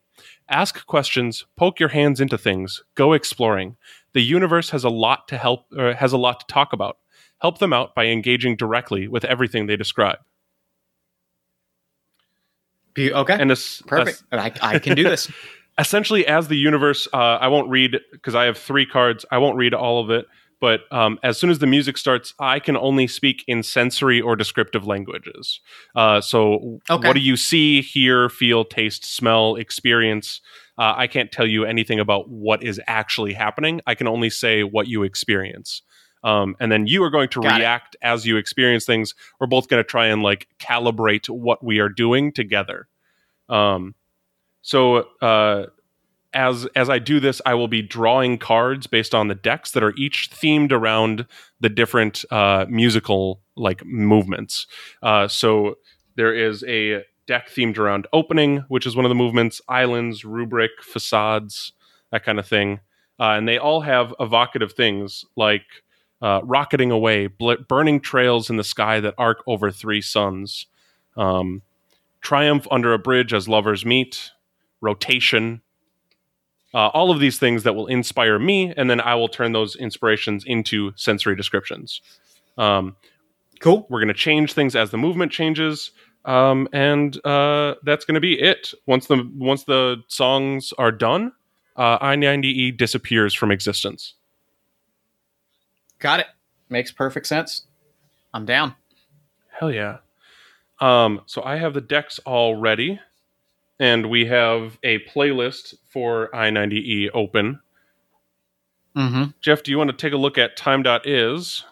[0.50, 3.76] Ask questions, poke your hands into things, go exploring.
[4.14, 6.98] The universe has a lot to help, or has a lot to talk about.
[7.40, 10.20] Help them out by engaging directly with everything they describe.
[12.94, 13.38] Be- okay.
[13.40, 14.24] And es- Perfect.
[14.32, 15.30] I, I can do this.
[15.78, 19.58] essentially as the universe uh, i won't read because i have three cards i won't
[19.58, 20.26] read all of it
[20.60, 24.36] but um, as soon as the music starts i can only speak in sensory or
[24.36, 25.60] descriptive languages.
[25.96, 27.08] Uh, so Okay.
[27.08, 30.42] what do you see hear feel taste smell experience?
[30.78, 33.82] Uh, i can't tell you anything about what is actually happening.
[33.88, 35.82] I can only say what you experience.
[36.24, 37.60] Um, and then you are going to Got it.
[37.60, 39.14] react as you experience things.
[39.40, 42.88] We're both going to try and like calibrate what we are doing together.
[43.50, 43.94] Um,
[44.62, 45.68] so uh,
[46.38, 49.84] as as I do this, I will be drawing cards based on the decks that
[49.84, 51.26] are each themed around
[51.60, 54.68] the different uh, musical like movements.
[55.02, 55.80] Uh, so
[56.16, 60.72] there is a deck themed around opening, which is one of the movements, islands, rubric,
[60.82, 61.74] facades,
[62.12, 62.82] that kind of thing,
[63.20, 65.66] uh, and they all have evocative things like
[66.22, 70.68] uh, rocketing away, bl- burning trails in the sky that arc over three suns.
[71.16, 71.64] Um,
[72.22, 74.32] triumph under a bridge as lovers meet,
[74.82, 75.62] rotation,
[76.78, 79.76] uh, all of these things that will inspire me, and then I will turn those
[79.76, 82.02] inspirations into sensory descriptions.
[82.58, 82.96] Um,
[83.60, 83.88] Cool.
[83.90, 85.92] we're going to change things as the movement changes,
[86.26, 88.74] um, and uh, that's going to be it.
[88.86, 91.32] Once the once the songs are done,
[91.76, 94.14] uh, I ninety E disappears from existence.
[96.00, 96.28] Got it.
[96.70, 97.66] Makes perfect sense.
[98.34, 98.76] I'm down.
[99.60, 99.98] Hell yeah.
[100.80, 103.00] Um, so I have the decks all ready,
[103.80, 107.60] and we have a playlist for i90e open.
[108.96, 109.26] Mm-hmm.
[109.42, 111.64] Jeff, do you want to take a look at time.is?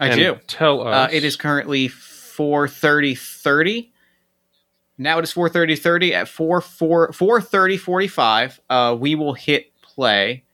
[0.00, 0.38] I do.
[0.46, 0.94] Tell us.
[0.94, 3.90] Uh, it is currently 4:30:30.
[4.98, 8.60] Now it is 4:30:30 at 4 4 4:30:45.
[8.68, 10.44] Uh, we will hit play,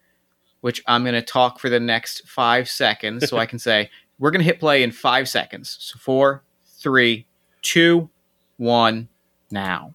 [0.60, 4.30] which I'm going to talk for the next five seconds, so I can say we're
[4.30, 5.78] going to hit play in five seconds.
[5.80, 6.42] So four,
[6.78, 7.26] three,
[7.62, 8.10] two,
[8.58, 9.08] one,
[9.50, 9.94] now.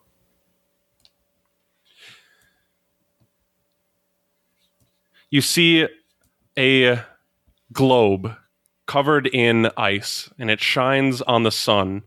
[5.33, 5.87] You see
[6.59, 7.01] a
[7.71, 8.35] globe
[8.85, 12.03] covered in ice and it shines on the sun.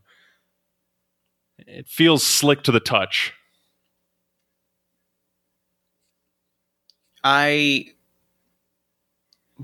[1.59, 3.35] It feels slick to the touch.
[7.24, 7.87] I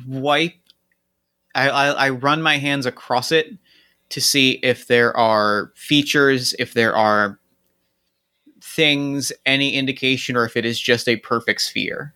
[0.09, 0.55] wipe.
[1.55, 3.47] I, I, I run my hands across it
[4.09, 7.39] to see if there are features, if there are
[8.61, 12.13] things, any indication, or if it is just a perfect sphere.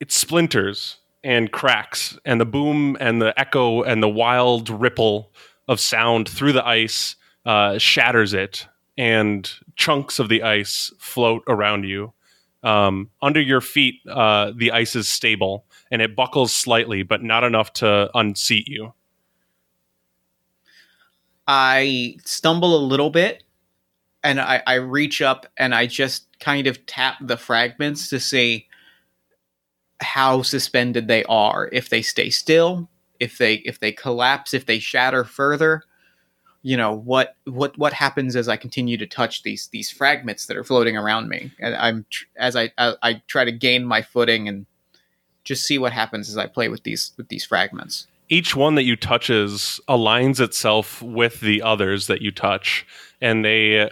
[0.00, 5.32] It splinters and cracks, and the boom and the echo and the wild ripple
[5.68, 8.66] of sound through the ice uh, shatters it,
[8.98, 12.12] and chunks of the ice float around you.
[12.62, 17.44] Um, under your feet, uh, the ice is stable and it buckles slightly, but not
[17.44, 18.92] enough to unseat you.
[21.46, 23.44] I stumble a little bit
[24.24, 28.66] and I, I reach up and I just kind of tap the fragments to see
[30.00, 31.68] how suspended they are.
[31.72, 32.88] If they stay still,
[33.20, 35.82] if they if they collapse, if they shatter further,
[36.62, 40.56] you know what what what happens as I continue to touch these these fragments that
[40.56, 44.02] are floating around me, and I'm tr- as I, I I try to gain my
[44.02, 44.66] footing and
[45.44, 48.06] just see what happens as I play with these with these fragments.
[48.28, 52.84] Each one that you touches aligns itself with the others that you touch,
[53.20, 53.88] and they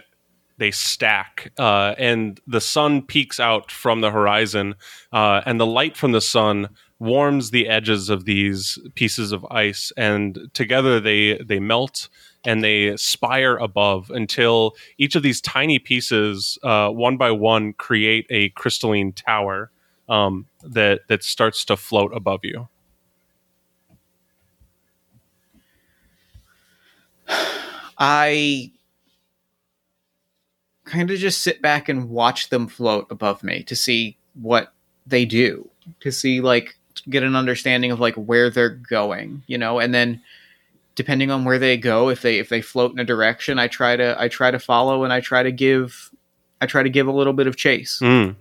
[0.57, 1.51] they stack.
[1.57, 4.75] Uh, and the sun peeks out from the horizon,
[5.11, 9.91] uh, and the light from the sun warms the edges of these pieces of ice,
[9.97, 12.07] and together they they melt
[12.45, 18.27] and they spire above until each of these tiny pieces, uh, one by one, create
[18.29, 19.71] a crystalline tower
[20.07, 22.67] um, that that starts to float above you.
[27.97, 28.71] I
[30.85, 34.73] kind of just sit back and watch them float above me to see what
[35.05, 35.69] they do,
[35.99, 36.77] to see like
[37.09, 40.21] get an understanding of like where they're going, you know, and then
[40.95, 43.95] depending on where they go, if they if they float in a direction, I try
[43.95, 46.11] to I try to follow and I try to give
[46.61, 47.99] I try to give a little bit of chase.
[48.01, 48.35] Mm.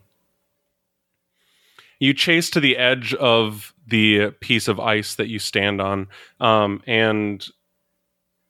[1.98, 6.08] You chase to the edge of the piece of ice that you stand on,
[6.40, 7.46] um, and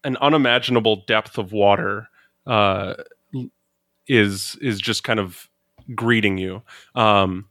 [0.03, 2.09] an unimaginable depth of water
[2.47, 2.95] uh,
[4.07, 5.49] is is just kind of
[5.95, 6.63] greeting you.
[6.95, 7.47] Um,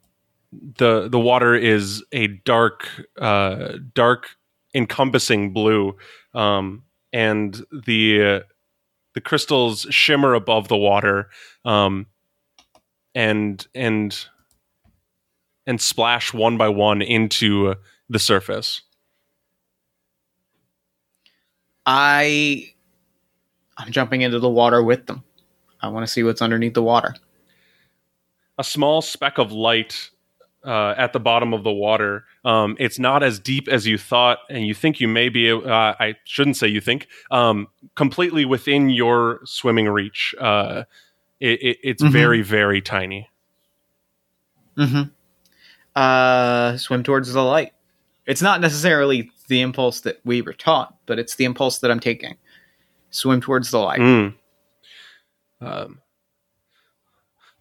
[0.52, 2.88] the The water is a dark,
[3.20, 4.30] uh, dark,
[4.74, 5.96] encompassing blue,
[6.34, 8.40] um, and the uh,
[9.14, 11.30] the crystals shimmer above the water,
[11.66, 12.08] um,
[13.16, 14.26] and and
[15.66, 17.76] and splash one by one into
[18.10, 18.82] the surface.
[21.86, 22.74] I
[23.78, 25.24] I'm jumping into the water with them.
[25.84, 27.16] I want to see what's underneath the water.
[28.58, 30.10] A small speck of light
[30.66, 32.24] uh, at the bottom of the water.
[32.46, 35.52] Um, it's not as deep as you thought, and you think you may be.
[35.52, 35.60] Uh,
[36.00, 37.08] I shouldn't say you think.
[37.32, 40.34] Um, completely within your swimming reach.
[40.40, 40.84] Uh,
[41.40, 42.12] it, it, it's Mhm.
[42.12, 43.30] very very tiny.
[44.78, 45.04] Mm-hmm.
[45.96, 47.74] Uh, swim towards the light.
[48.26, 52.00] It's not necessarily the impulse that we were taught, but it's the impulse that I'm
[52.00, 52.38] taking.
[53.12, 54.00] Swim towards the light.
[54.00, 54.34] Mm.
[55.64, 56.00] Um,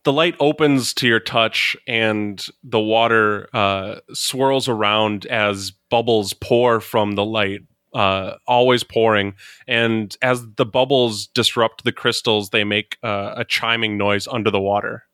[0.05, 6.80] the light opens to your touch, and the water uh, swirls around as bubbles pour
[6.80, 7.61] from the light,
[7.94, 9.34] uh, always pouring.
[9.68, 14.61] And as the bubbles disrupt the crystals, they make uh, a chiming noise under the
[14.61, 15.05] water.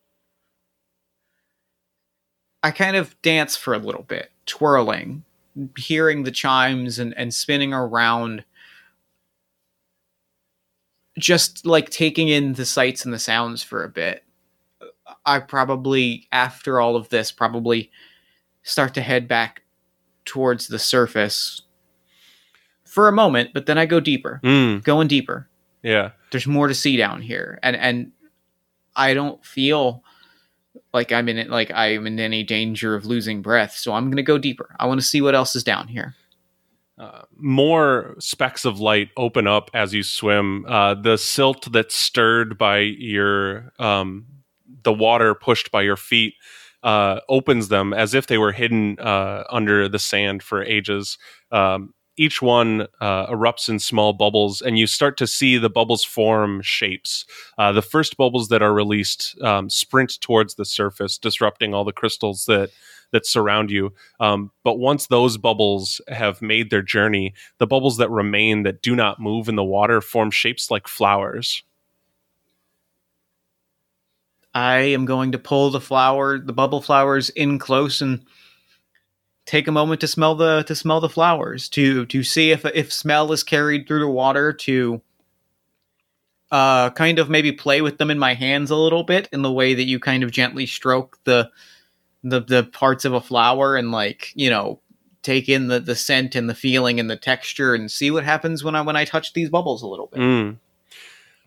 [2.62, 5.24] I kind of dance for a little bit, twirling,
[5.76, 8.44] hearing the chimes and, and spinning around,
[11.18, 14.24] just like taking in the sights and the sounds for a bit.
[15.24, 17.90] I probably, after all of this, probably
[18.62, 19.62] start to head back
[20.24, 21.62] towards the surface
[22.84, 25.48] for a moment, but then I go deeper, Mm, going deeper.
[25.82, 26.10] yeah.
[26.30, 28.12] There's more to see down here, and and
[28.94, 30.02] I don't feel
[30.92, 33.72] like I'm in it, like I'm in any danger of losing breath.
[33.72, 34.74] So I'm gonna go deeper.
[34.78, 36.14] I want to see what else is down here.
[36.98, 40.64] Uh, more specks of light open up as you swim.
[40.66, 44.26] Uh, the silt that's stirred by your um,
[44.82, 46.34] the water pushed by your feet
[46.82, 51.18] uh, opens them as if they were hidden uh, under the sand for ages.
[51.52, 56.02] Um, each one uh, erupts in small bubbles, and you start to see the bubbles
[56.02, 57.24] form shapes.
[57.56, 61.92] Uh, the first bubbles that are released um, sprint towards the surface, disrupting all the
[61.92, 62.70] crystals that
[63.12, 63.92] that surround you.
[64.20, 68.94] Um, but once those bubbles have made their journey, the bubbles that remain that do
[68.94, 71.62] not move in the water form shapes like flowers.
[74.54, 78.24] I am going to pull the flower, the bubble flowers, in close and
[79.48, 82.92] take a moment to smell the to smell the flowers to to see if if
[82.92, 85.00] smell is carried through the water to
[86.50, 89.50] uh kind of maybe play with them in my hands a little bit in the
[89.50, 91.50] way that you kind of gently stroke the
[92.22, 94.80] the the parts of a flower and like you know
[95.22, 98.64] take in the the scent and the feeling and the texture and see what happens
[98.64, 100.20] when I when I touch these bubbles a little bit.
[100.20, 100.56] Mm.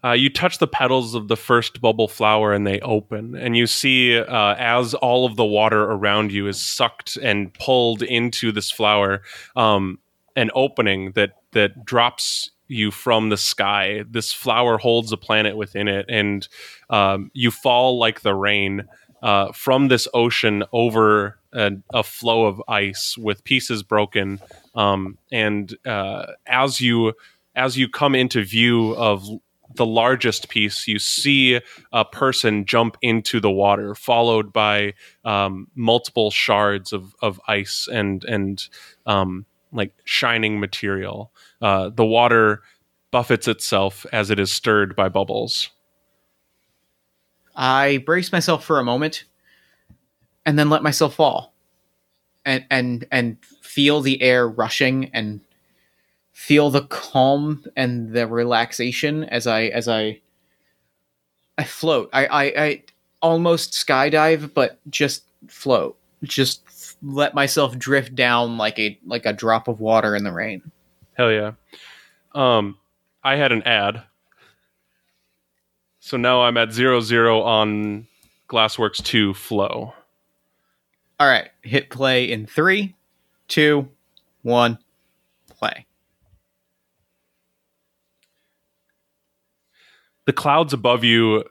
[0.04, 3.68] Uh, you touch the petals of the first bubble flower and they open, and you
[3.68, 8.72] see uh, as all of the water around you is sucked and pulled into this
[8.72, 9.22] flower,
[9.56, 10.00] um,
[10.36, 14.04] an opening that that drops you from the sky.
[14.10, 16.48] This flower holds a planet within it, and
[16.90, 18.86] um, you fall like the rain
[19.22, 24.40] uh, from this ocean over a, a, floe of ice with pieces broken.
[24.74, 27.14] Um, and uh, as you
[27.56, 29.28] as you come into view of
[29.76, 31.60] the largest piece, you see
[31.92, 34.94] a person jump into the water, followed by
[35.24, 38.68] um, multiple shards of, of ice and and
[39.06, 41.32] um, like shining material.
[41.62, 42.62] Uh, the water
[43.12, 45.70] buffets itself as it is stirred by bubbles.
[47.56, 49.26] I brace myself for a moment,
[50.46, 51.54] and then let myself fall,
[52.46, 55.42] and and and feel the air rushing and
[56.32, 60.22] feel the calm and the relaxation as I as I
[61.58, 62.10] I float.
[62.14, 62.84] I I, I
[63.22, 65.98] almost skydive, but just float.
[66.24, 70.72] Just let myself drift down like a like a drop of water in the rain.
[71.14, 71.52] Hell yeah.
[72.34, 72.78] Um
[73.24, 74.04] I had an ad.
[76.02, 78.08] So now I'm at zero zero on
[78.50, 79.94] Glassworks 2 Floe.
[81.20, 82.96] All right, hit play in three,
[83.48, 83.88] two,
[84.42, 84.78] one,
[85.48, 85.86] play.
[90.26, 91.44] the clouds above you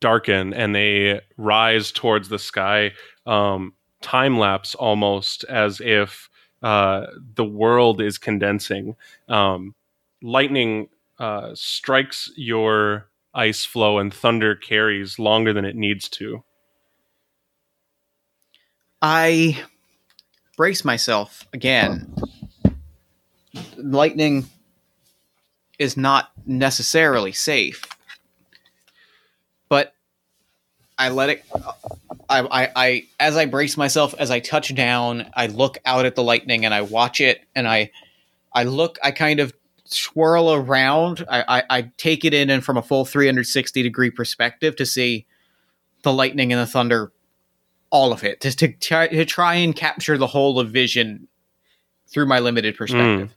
[0.00, 2.92] darken and they rise towards the sky
[3.26, 6.30] um, time lapse almost as if
[6.62, 8.94] uh, the world is condensing
[9.28, 9.74] um,
[10.22, 16.42] lightning uh, strikes your ice floe and thunder carries longer than it needs to
[19.02, 19.62] i
[20.56, 22.12] brace myself again
[23.76, 24.46] lightning
[25.80, 27.82] is not necessarily safe.
[29.68, 29.94] But
[30.98, 31.44] I let it.
[32.28, 36.14] I, I, I, as I brace myself, as I touch down, I look out at
[36.14, 37.90] the lightning and I watch it, and I,
[38.52, 39.52] I look, I kind of
[39.90, 41.24] swirl around.
[41.28, 45.26] I, I, I take it in and from a full 360 degree perspective to see
[46.02, 47.12] the lightning and the thunder,
[47.90, 51.28] all of it, just to, to, to try and capture the whole of vision
[52.08, 53.28] through my limited perspective.
[53.28, 53.34] Mm.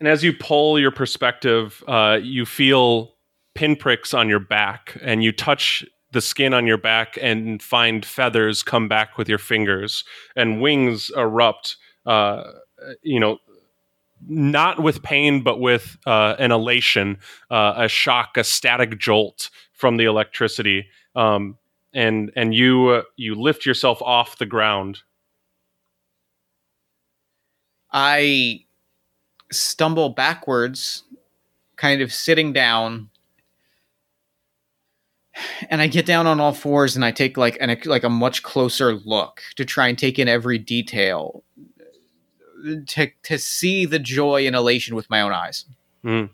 [0.00, 3.14] And as you pull your perspective, uh, you feel
[3.54, 8.62] pinpricks on your back, and you touch the skin on your back and find feathers
[8.62, 10.04] come back with your fingers,
[10.36, 11.76] and wings erupt.
[12.06, 12.44] Uh,
[13.02, 13.38] you know,
[14.28, 17.18] not with pain, but with uh, an elation,
[17.50, 21.58] uh, a shock, a static jolt from the electricity, um,
[21.92, 25.02] and and you uh, you lift yourself off the ground.
[27.92, 28.64] I
[29.52, 31.04] stumble backwards,
[31.76, 33.10] kind of sitting down.
[35.68, 38.44] And I get down on all fours and I take like an like a much
[38.44, 41.42] closer look to try and take in every detail
[42.86, 45.64] to to see the joy and elation with my own eyes.
[46.04, 46.30] Mm.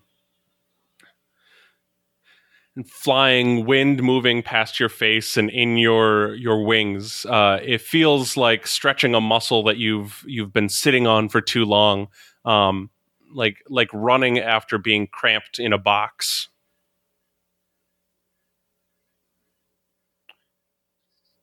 [2.76, 8.37] And flying wind moving past your face and in your your wings, uh, it feels
[8.37, 12.09] like stretching a muscle that you've you've been sitting on for too long.
[12.45, 12.91] Um,
[13.33, 16.49] like like running after being cramped in a box.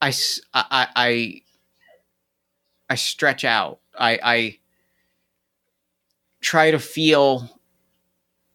[0.02, 0.14] I,
[0.54, 1.42] I, I,
[2.90, 3.80] I stretch out.
[3.98, 4.58] I, I
[6.48, 7.50] try to feel.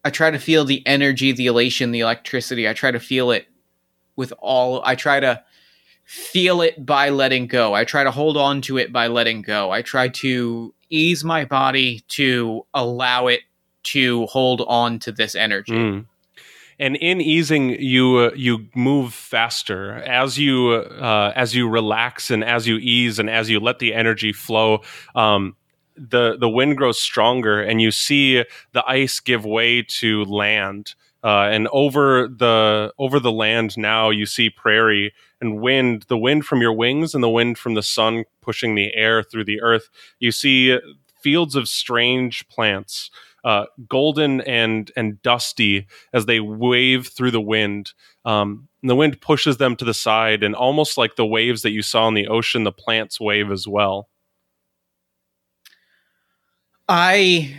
[0.03, 2.67] I try to feel the energy, the elation, the electricity.
[2.67, 3.47] I try to feel it
[4.15, 5.43] with all I try to
[6.03, 7.75] feel it by letting go.
[7.75, 9.69] I try to hold on to it by letting go.
[9.71, 13.41] I try to ease my body to allow it
[13.83, 15.73] to hold on to this energy.
[15.73, 16.05] Mm.
[16.79, 22.43] And in easing, you uh, you move faster as you uh, as you relax and
[22.43, 24.81] as you ease and as you let the energy flow.
[25.13, 25.55] Um,
[25.95, 30.95] the the wind grows stronger, and you see the ice give way to land.
[31.23, 36.05] Uh, and over the over the land now, you see prairie and wind.
[36.07, 39.45] The wind from your wings and the wind from the sun pushing the air through
[39.45, 39.89] the earth.
[40.19, 40.77] You see
[41.21, 43.09] fields of strange plants
[43.43, 47.93] uh, golden and and dusty as they wave through the wind.
[48.25, 51.81] Um, the wind pushes them to the side, and almost like the waves that you
[51.81, 54.07] saw in the ocean, the plants wave as well.
[56.87, 57.55] I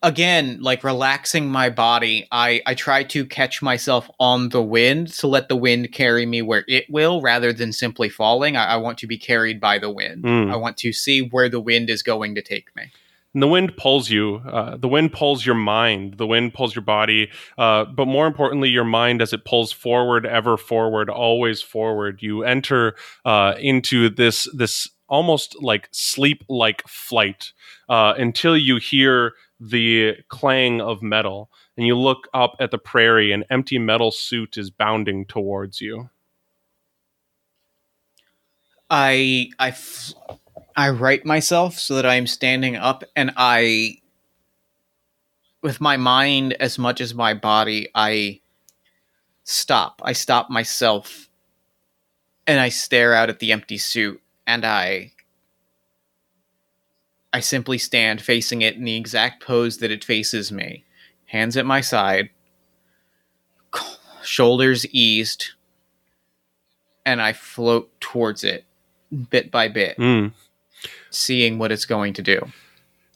[0.00, 5.26] again like relaxing my body i i try to catch myself on the wind to
[5.26, 8.98] let the wind carry me where it will rather than simply falling i, I want
[8.98, 10.52] to be carried by the wind Mm.
[10.52, 12.92] i want to see where the wind is going to take me
[13.34, 14.36] And the wind pulls you.
[14.36, 16.16] Uh, the wind pulls your mind.
[16.16, 17.28] The wind pulls your body.
[17.58, 22.22] Uh, but more importantly, your mind as it pulls forward, ever forward, always forward.
[22.22, 22.94] You enter
[23.26, 27.52] uh, into this this almost like sleep like flight
[27.88, 33.32] uh, until you hear the clang of metal, and you look up at the prairie.
[33.32, 36.10] An empty metal suit is bounding towards you.
[38.90, 40.14] I I f-
[40.76, 43.98] I right myself so that I am standing up and I
[45.62, 48.40] with my mind as much as my body I
[49.44, 50.00] stop.
[50.04, 51.28] I stop myself
[52.46, 55.12] and I stare out at the empty suit and I
[57.32, 60.84] I simply stand facing it in the exact pose that it faces me.
[61.26, 62.30] Hands at my side,
[64.22, 65.50] shoulders eased,
[67.04, 68.64] and I float towards it
[69.30, 70.32] bit by bit, Mm.
[71.10, 72.50] seeing what it's going to do.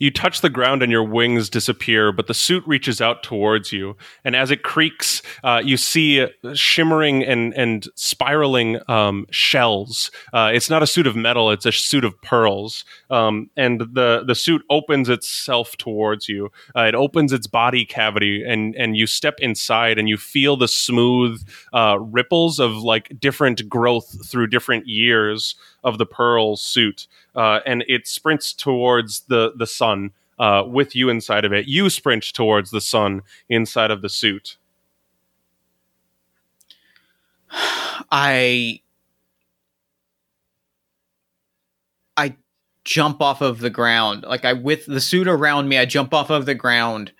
[0.03, 3.96] You touch the ground and your wings disappear, but the suit reaches out towards you.
[4.24, 10.11] And as it creaks, uh, you see shimmering and, and spiraling um, shells.
[10.32, 12.84] Uh, it's not a suit of metal, it's a suit of pearls.
[13.11, 16.50] Um, and the, the suit opens itself towards you.
[16.76, 20.66] Uh, it opens its body cavity, and, and you step inside and you feel the
[20.66, 27.06] smooth uh, ripples of like different growth through different years of the pearl suit.
[27.34, 31.66] Uh, and it sprints towards the, the sun uh, with you inside of it.
[31.66, 34.56] You sprint towards the sun inside of the suit.
[38.10, 38.80] I
[42.16, 42.36] I
[42.84, 44.24] jump off of the ground.
[44.24, 47.12] Like I with the suit around me, I jump off of the ground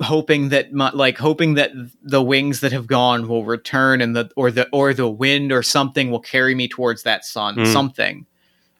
[0.00, 1.70] hoping that my, like hoping that
[2.02, 5.62] the wings that have gone will return and the or the or the wind or
[5.62, 7.72] something will carry me towards that sun Mm.
[7.72, 8.26] something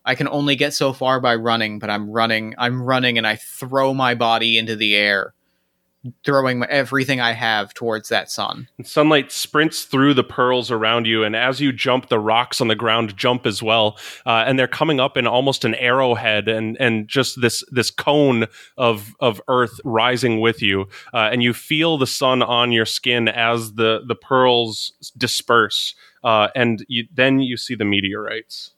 [0.05, 3.37] i can only get so far by running but i'm running i'm running and i
[3.37, 5.34] throw my body into the air
[6.25, 11.25] throwing everything i have towards that sun And sunlight sprints through the pearls around you,
[11.25, 14.67] and as you jump, the rocks on the ground jump as well, uh, and they're
[14.67, 19.81] coming up in almost an arrowhead, and and just this this cone of of earth
[19.85, 20.83] rising with you,
[21.13, 26.49] uh, and you feel the sun on your skin as the the pearls disperse, uh,
[26.55, 28.73] and you, then you see the meteorites.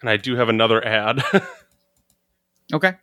[0.00, 1.22] And I do have another ad.
[2.72, 2.94] Okay.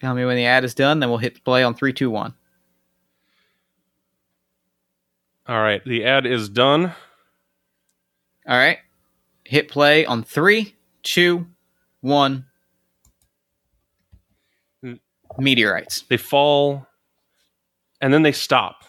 [0.00, 2.34] Tell me when the ad is done, then we'll hit play on three, two, one.
[5.48, 6.92] All right, the ad is done.
[8.48, 8.78] All right.
[9.44, 11.46] Hit play on three, two,
[12.00, 12.46] one.
[14.84, 15.00] Mm.
[15.38, 16.02] Meteorites.
[16.02, 16.86] they fall
[18.00, 18.84] and then they stop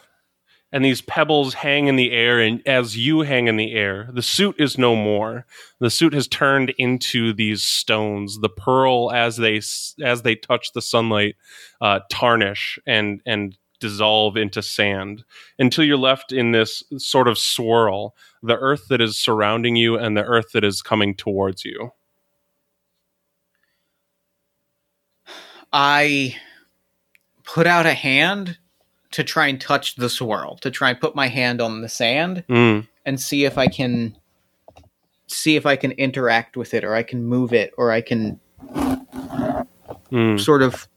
[0.77, 4.21] and these pebbles hang in the air and as you hang in the air the
[4.21, 5.47] suit is no more.
[5.79, 8.41] The suit has turned into these stones.
[8.41, 9.59] The pearl as they
[10.05, 11.35] as they touch the sunlight
[11.81, 15.23] uh, tarnish and and dissolve into sand.
[15.57, 20.15] Until you're left in this sort of swirl the earth that is surrounding you and
[20.15, 21.91] the earth that is coming towards you.
[25.73, 26.35] I
[27.43, 28.59] put out a hand
[29.11, 32.43] to try and touch the swirl, to try and put my hand on the sand
[32.49, 34.15] Mm, and see if I can
[35.27, 38.39] see if I can interact with it or I can move it or I can
[40.11, 40.39] mm.
[40.39, 40.87] sort of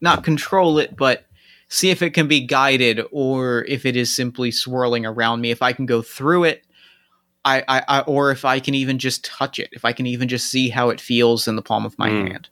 [0.00, 1.24] not control it but
[1.68, 5.62] see if it can be guided or if it is simply swirling around me if
[5.62, 6.62] i can go through it
[7.44, 10.28] I, I, I or if i can even just touch it if i can even
[10.28, 12.26] just see how it feels in the palm of my Hmm.
[12.26, 12.48] hand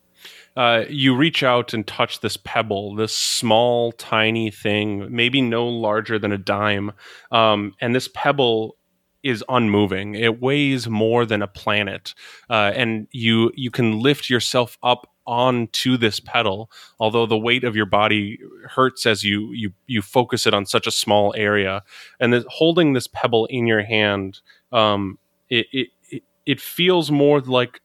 [0.56, 6.18] uh, you reach out and touch this pebble, this small, tiny thing, maybe no larger
[6.18, 6.92] than a dime.
[7.32, 8.76] Um, and this pebble
[9.22, 10.14] is unmoving.
[10.14, 12.14] It weighs more than a planet,
[12.50, 16.70] uh, and you you can lift yourself up onto this pedal.
[17.00, 20.86] Although the weight of your body hurts as you you you focus it on such
[20.86, 21.82] a small area,
[22.20, 24.40] and the, holding this pebble in your hand,
[24.72, 25.18] um,
[25.48, 27.80] it it it feels more like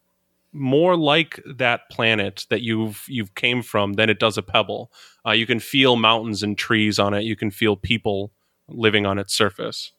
[0.52, 4.92] more like that planet that you've you've came from than it does a pebble.
[5.26, 7.24] Uh, you can feel mountains and trees on it.
[7.24, 8.32] You can feel people
[8.68, 9.92] living on its surface.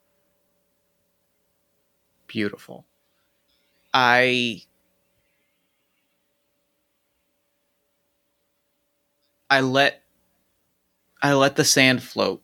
[2.26, 2.86] Beautiful.
[3.92, 4.62] I
[9.48, 10.02] I let
[11.22, 12.42] I let the sand float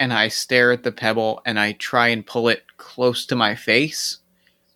[0.00, 3.54] and I stare at the pebble and I try and pull it close to my
[3.54, 4.18] face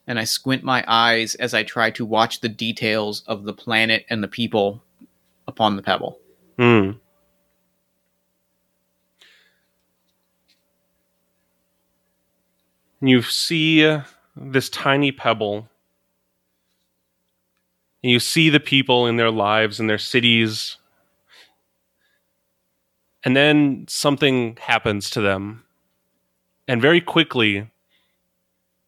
[0.07, 4.05] and I squint my eyes as I try to watch the details of the planet
[4.11, 4.83] and the people
[5.47, 6.19] upon the pebble.
[6.59, 6.93] Hmm.
[13.01, 14.01] You see
[14.37, 15.69] this tiny pebble.
[18.03, 20.77] And you see the people in their lives and their cities.
[23.25, 25.65] And then something happens to them.
[26.69, 27.72] And very quickly,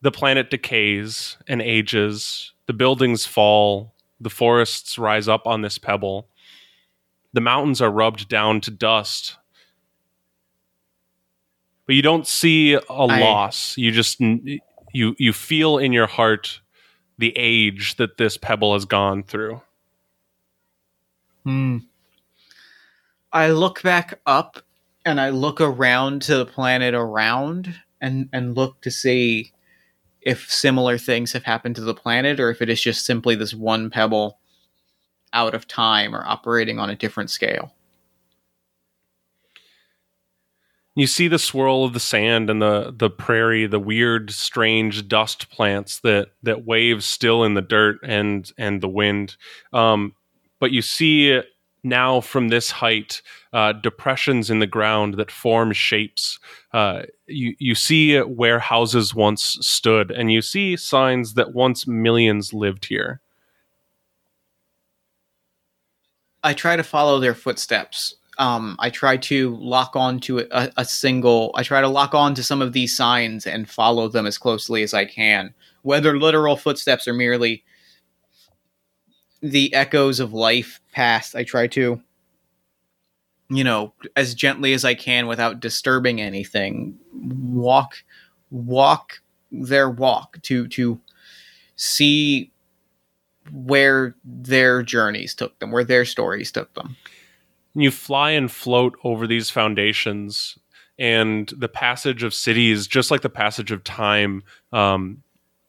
[0.04, 6.28] the planet decays and ages, the buildings fall, the forests rise up on this pebble,
[7.32, 9.38] the mountains are rubbed down to dust.
[11.86, 13.78] But you don't see a I- loss.
[13.78, 16.60] You just you you feel in your heart
[17.16, 19.62] the age that this pebble has gone through.
[21.44, 21.78] Hmm.
[23.32, 24.60] I look back up
[25.06, 29.52] and I look around to the planet around and and look to see
[30.24, 33.54] if similar things have happened to the planet or if it is just simply this
[33.54, 34.38] one pebble
[35.32, 37.74] out of time or operating on a different scale.
[40.96, 45.50] You see the swirl of the sand and the the prairie, the weird, strange dust
[45.50, 49.36] plants that that wave still in the dirt and and the wind.
[49.72, 50.14] Um,
[50.60, 51.42] but you see
[51.84, 56.38] now from this height uh, depressions in the ground that form shapes.
[56.72, 62.52] Uh, you you see where houses once stood, and you see signs that once millions
[62.52, 63.20] lived here.
[66.42, 68.16] I try to follow their footsteps.
[68.36, 71.52] Um, I try to lock on to a, a single.
[71.54, 74.82] I try to lock on to some of these signs and follow them as closely
[74.82, 77.64] as I can, whether literal footsteps or merely
[79.44, 81.36] the echoes of life past.
[81.36, 82.00] I try to,
[83.50, 88.02] you know, as gently as I can without disturbing anything, walk,
[88.50, 89.20] walk
[89.52, 90.98] their walk to to
[91.76, 92.50] see
[93.52, 96.96] where their journeys took them, where their stories took them.
[97.74, 100.56] you fly and float over these foundations
[100.98, 104.42] and the passage of cities just like the passage of time
[104.72, 105.22] um,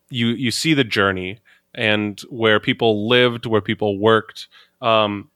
[0.09, 1.39] you you see the journey
[1.75, 4.47] and where people lived where people worked
[4.81, 5.29] um,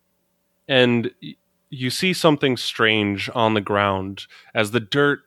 [0.68, 1.12] and
[1.70, 5.22] you see something strange on the ground as the dirt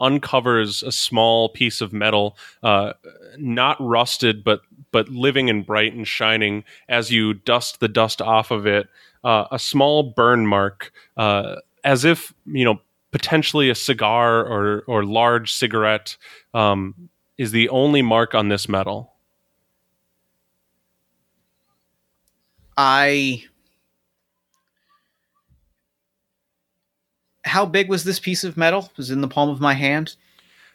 [0.00, 2.92] uncovers a small piece of metal uh,
[3.36, 4.60] not rusted but
[4.92, 8.88] but living and bright and shining as you dust the dust off of it
[9.24, 12.80] uh, a small burn mark, uh, as if you know
[13.10, 16.16] potentially a cigar or or large cigarette
[16.54, 19.12] um, is the only mark on this metal.
[22.78, 23.44] I.
[27.44, 28.88] How big was this piece of metal?
[28.92, 30.14] It was in the palm of my hand.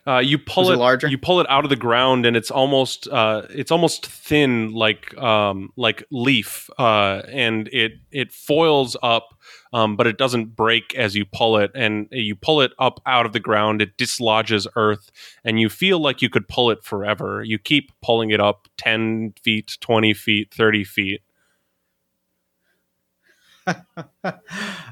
[0.06, 1.08] Uh, you pull it it, larger?
[1.08, 5.18] you pull it out of the ground, and it's almost uh, it's almost thin, like
[5.18, 9.30] um, like leaf, uh, and it it foils up,
[9.72, 11.72] um, but it doesn't break as you pull it.
[11.74, 15.10] And you pull it up out of the ground, it dislodges earth,
[15.46, 17.42] and you feel like you could pull it forever.
[17.42, 21.22] You keep pulling it up ten feet, twenty feet, thirty feet.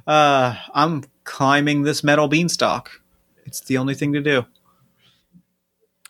[0.08, 3.02] uh, I'm climbing this metal beanstalk.
[3.46, 4.46] It's the only thing to do.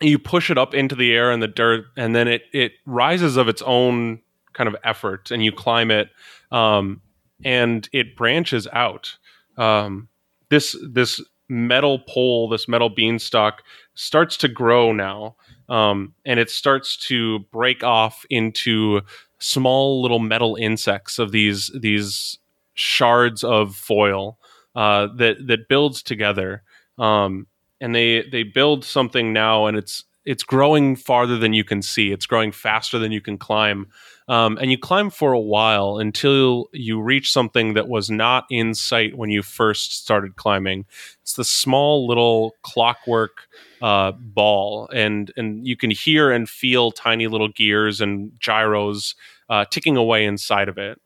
[0.01, 3.37] you push it up into the air and the dirt and then it it rises
[3.37, 4.19] of its own
[4.53, 6.09] kind of effort and you climb it
[6.51, 7.01] um,
[7.43, 9.17] and it branches out
[9.57, 10.07] um,
[10.49, 13.63] this this metal pole this metal beanstalk
[13.93, 15.35] starts to grow now
[15.69, 19.01] um, and it starts to break off into
[19.39, 22.39] small little metal insects of these these
[22.81, 24.37] shards of foil
[24.75, 26.63] uh, that that builds together
[26.97, 27.47] um,
[27.79, 32.11] and they they build something now and it's it's growing farther than you can see.
[32.11, 33.87] It's growing faster than you can climb.
[34.27, 38.75] Um, and you climb for a while until you reach something that was not in
[38.75, 40.85] sight when you first started climbing.
[41.23, 43.47] It's the small little clockwork
[43.81, 49.15] uh, ball, and and you can hear and feel tiny little gears and gyros
[49.49, 51.01] uh, ticking away inside of it.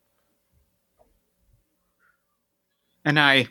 [3.06, 3.48] And I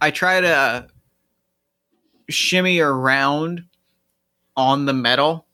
[0.00, 0.86] I try to
[2.28, 3.64] shimmy around
[4.56, 5.46] on the metal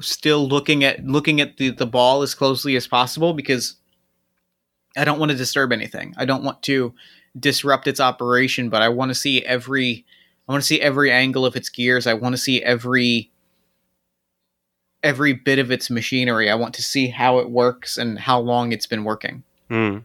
[0.00, 3.76] still looking at looking at the, the ball as closely as possible because
[4.96, 6.14] I don't want to disturb anything.
[6.16, 6.94] I don't want to
[7.38, 10.04] disrupt its operation, but I want to see every
[10.48, 12.06] I want to see every angle of its gears.
[12.06, 13.30] I want to see every
[15.02, 16.50] every bit of its machinery.
[16.50, 19.42] I want to see how it works and how long it's been working.
[19.68, 19.98] Hmm.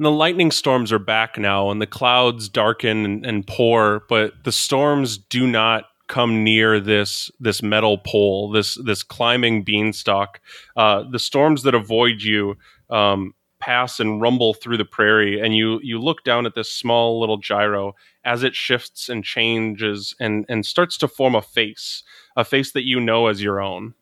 [0.00, 4.32] And the lightning storms are back now, and the clouds darken and, and pour, but
[4.44, 10.40] the storms do not come near this this metal pole, this this climbing beanstalk.
[10.74, 12.56] Uh, the storms that avoid you
[12.88, 17.20] um, pass and rumble through the prairie, and you you look down at this small
[17.20, 17.94] little gyro
[18.24, 22.04] as it shifts and changes and and starts to form a face,
[22.38, 23.92] a face that you know as your own.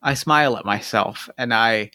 [0.00, 1.90] I smile at myself, and I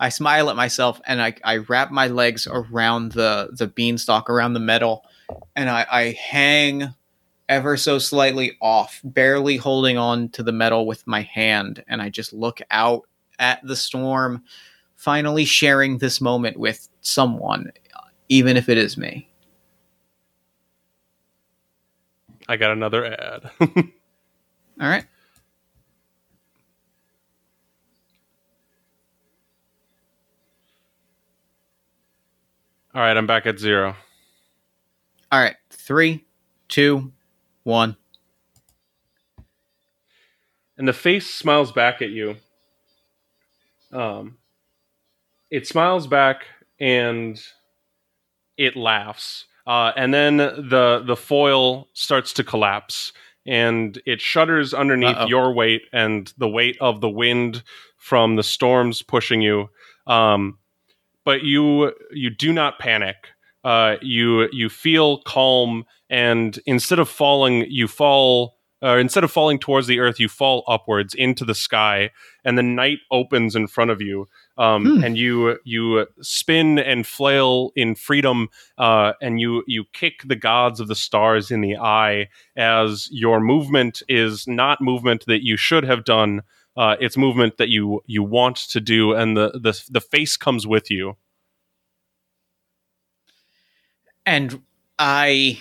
[0.00, 4.52] I smile at myself and I, I wrap my legs around the, the beanstalk, around
[4.52, 5.04] the metal,
[5.56, 6.94] and I, I hang
[7.48, 11.84] ever so slightly off, barely holding on to the metal with my hand.
[11.88, 13.08] And I just look out
[13.38, 14.44] at the storm,
[14.96, 17.72] finally sharing this moment with someone,
[18.28, 19.28] even if it is me.
[22.48, 23.50] I got another ad.
[23.60, 25.04] All right.
[32.94, 33.94] All right, I'm back at zero.
[35.30, 35.56] All right.
[35.70, 36.24] Three,
[36.68, 37.12] two,
[37.62, 37.96] one.
[40.78, 42.36] And the face smiles back at you.
[43.92, 44.38] Um,
[45.50, 46.46] it smiles back
[46.80, 47.40] and
[48.56, 49.46] it laughs.
[49.66, 53.12] Uh, and then the the foil starts to collapse
[53.46, 55.26] and it shudders underneath Uh-oh.
[55.26, 57.62] your weight and the weight of the wind
[57.98, 59.68] from the storms pushing you.
[60.06, 60.58] Um,
[61.28, 63.16] but you you do not panic.
[63.62, 68.56] Uh, you you feel calm, and instead of falling, you fall.
[68.80, 72.10] Uh, instead of falling towards the earth, you fall upwards into the sky,
[72.46, 74.26] and the night opens in front of you.
[74.56, 75.04] Um, hmm.
[75.04, 78.48] And you you spin and flail in freedom,
[78.78, 83.38] uh, and you you kick the gods of the stars in the eye as your
[83.38, 86.40] movement is not movement that you should have done,
[86.78, 90.64] uh, it's movement that you you want to do, and the the the face comes
[90.64, 91.16] with you.
[94.24, 94.62] And
[94.96, 95.58] I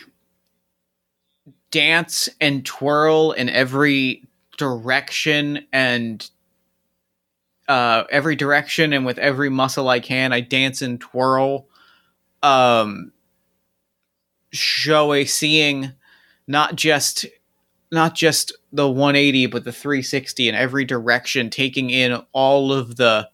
[1.72, 4.26] dance and twirl in every
[4.58, 6.30] direction and
[7.68, 10.32] uh, every direction and with every muscle I can.
[10.32, 11.68] I dance and twirl.
[12.44, 13.12] Um,
[14.52, 15.94] show a seeing
[16.48, 17.26] not just
[17.92, 23.30] not just the 180 but the 360 in every direction taking in all of the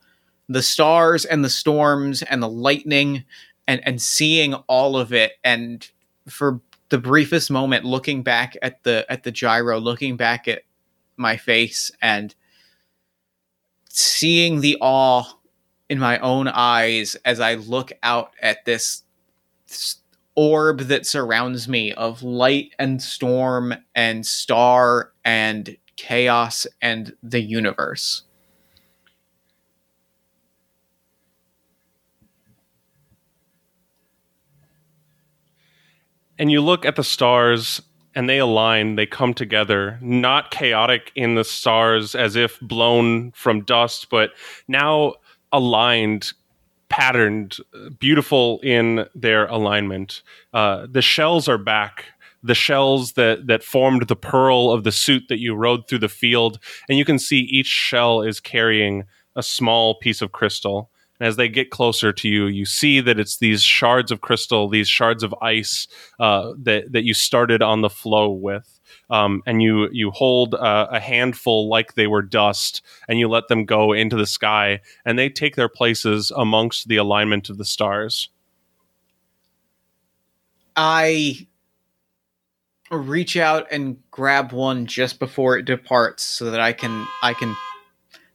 [0.49, 3.23] the stars and the storms and the lightning
[3.67, 5.33] and and seeing all of it.
[5.43, 5.87] And
[6.27, 10.63] for the briefest moment looking back at the at the gyro looking back at
[11.17, 12.35] my face and
[13.89, 15.23] seeing the awe
[15.89, 19.03] in my own eyes as I look out at this
[20.35, 28.23] orb that surrounds me of light and storm and star and chaos and the universe.
[36.39, 37.81] And you look at the stars
[38.15, 43.61] and they align, they come together, not chaotic in the stars as if blown from
[43.61, 44.31] dust, but
[44.67, 45.13] now
[45.51, 46.33] aligned,
[46.93, 47.57] patterned,
[47.97, 50.21] beautiful in their alignment.
[50.53, 52.05] Uh, the shells are back.
[52.43, 56.07] The shells that, that formed the pearl of the suit that you rode through the
[56.07, 56.59] field.
[56.87, 59.05] And you can see each shell is carrying
[59.35, 60.91] a small piece of crystal.
[61.19, 64.69] And as they get closer to you, you see that it's these shards of crystal,
[64.69, 65.87] these shards of ice
[66.19, 68.79] uh, that that you started on the floe with.
[69.09, 73.47] Um, and you you hold uh, a handful like they were dust, and you let
[73.47, 77.65] them go into the sky, and they take their places amongst the alignment of the
[77.65, 78.29] stars.
[80.75, 81.47] I
[82.91, 87.55] reach out and grab one just before it departs, so that I can I can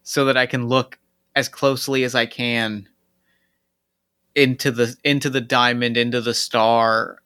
[0.02, 0.98] so that I can look
[1.34, 2.88] as closely as I can
[4.34, 7.18] into the into the diamond, into the star,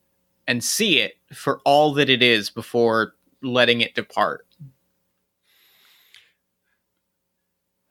[0.46, 4.46] and see it for all that it is before letting it depart.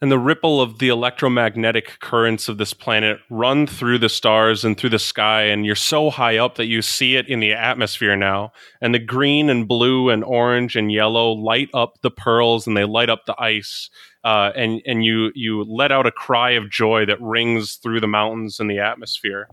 [0.01, 4.75] and the ripple of the electromagnetic currents of this planet run through the stars and
[4.75, 8.15] through the sky and you're so high up that you see it in the atmosphere
[8.15, 8.51] now
[8.81, 12.83] and the green and blue and orange and yellow light up the pearls and they
[12.83, 13.89] light up the ice
[14.23, 18.07] uh, and and you you let out a cry of joy that rings through the
[18.07, 19.47] mountains and the atmosphere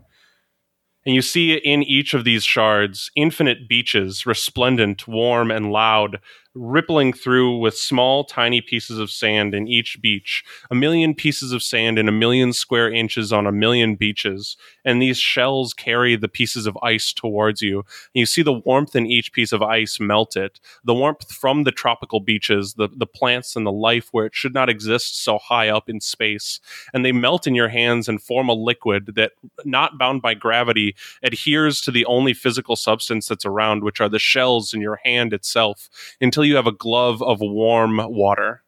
[1.08, 6.20] and you see in each of these shards infinite beaches resplendent warm and loud
[6.58, 11.62] rippling through with small, tiny pieces of sand in each beach, a million pieces of
[11.62, 14.56] sand in a million square inches on a million beaches.
[14.84, 17.78] And these shells carry the pieces of ice towards you.
[17.78, 20.60] And you see the warmth in each piece of ice melt it.
[20.84, 24.54] The warmth from the tropical beaches, the, the plants and the life where it should
[24.54, 26.60] not exist so high up in space.
[26.92, 29.32] And they melt in your hands and form a liquid that,
[29.64, 34.18] not bound by gravity, adheres to the only physical substance that's around, which are the
[34.18, 35.88] shells in your hand itself,
[36.20, 38.62] until you have a glove of warm water.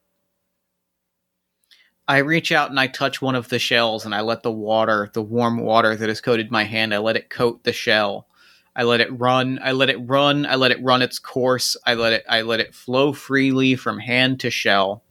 [2.07, 5.11] I reach out and I touch one of the shells and I let the water,
[5.13, 8.27] the warm water that has coated my hand, I let it coat the shell.
[8.75, 9.59] I let it run.
[9.63, 10.47] I let it run.
[10.47, 11.77] I let it run its course.
[11.87, 12.25] I let it.
[12.29, 15.03] I let it flow freely from hand to shell.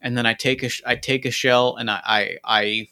[0.00, 0.70] And then I take a.
[0.84, 2.00] I take a shell and I.
[2.04, 2.88] I, I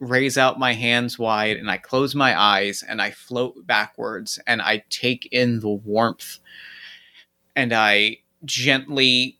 [0.00, 4.60] raise out my hands wide and I close my eyes and I float backwards and
[4.60, 6.38] I take in the warmth
[7.56, 9.38] and I gently,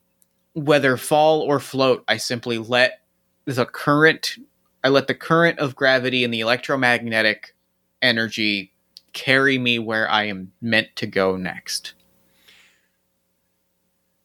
[0.55, 3.01] whether fall or float, I simply let
[3.45, 4.37] the current,
[4.83, 7.55] I let the current of gravity and the electromagnetic
[8.03, 8.73] energy
[9.13, 11.95] carry me where I am meant to go next.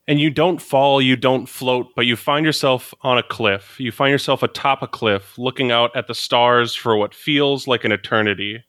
[0.08, 3.78] And you don't fall, you don't float, but you find yourself on a cliff.
[3.78, 7.84] You find yourself atop a cliff, looking out at the stars for what feels like
[7.84, 8.64] an eternity.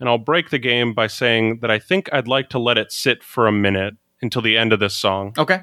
[0.00, 2.90] And I'll break the game by saying that I think I'd like to let it
[2.90, 5.60] sit for a minute until the end of this song Okay.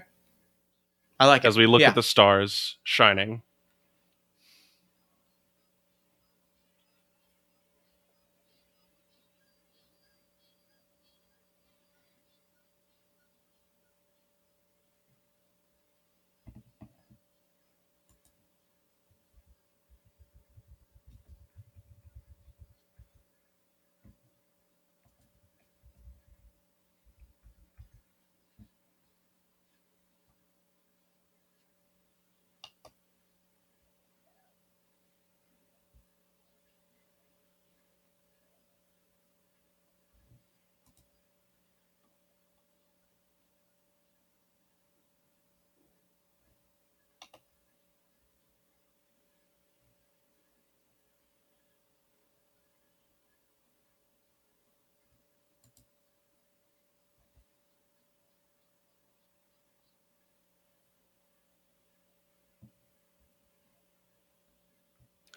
[1.19, 1.47] I like it.
[1.47, 1.89] as we look Yeah.
[1.89, 3.41] at the stars shining.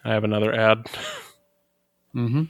[0.03, 0.85] I have another ad.
[2.15, 2.43] Mm-hmm.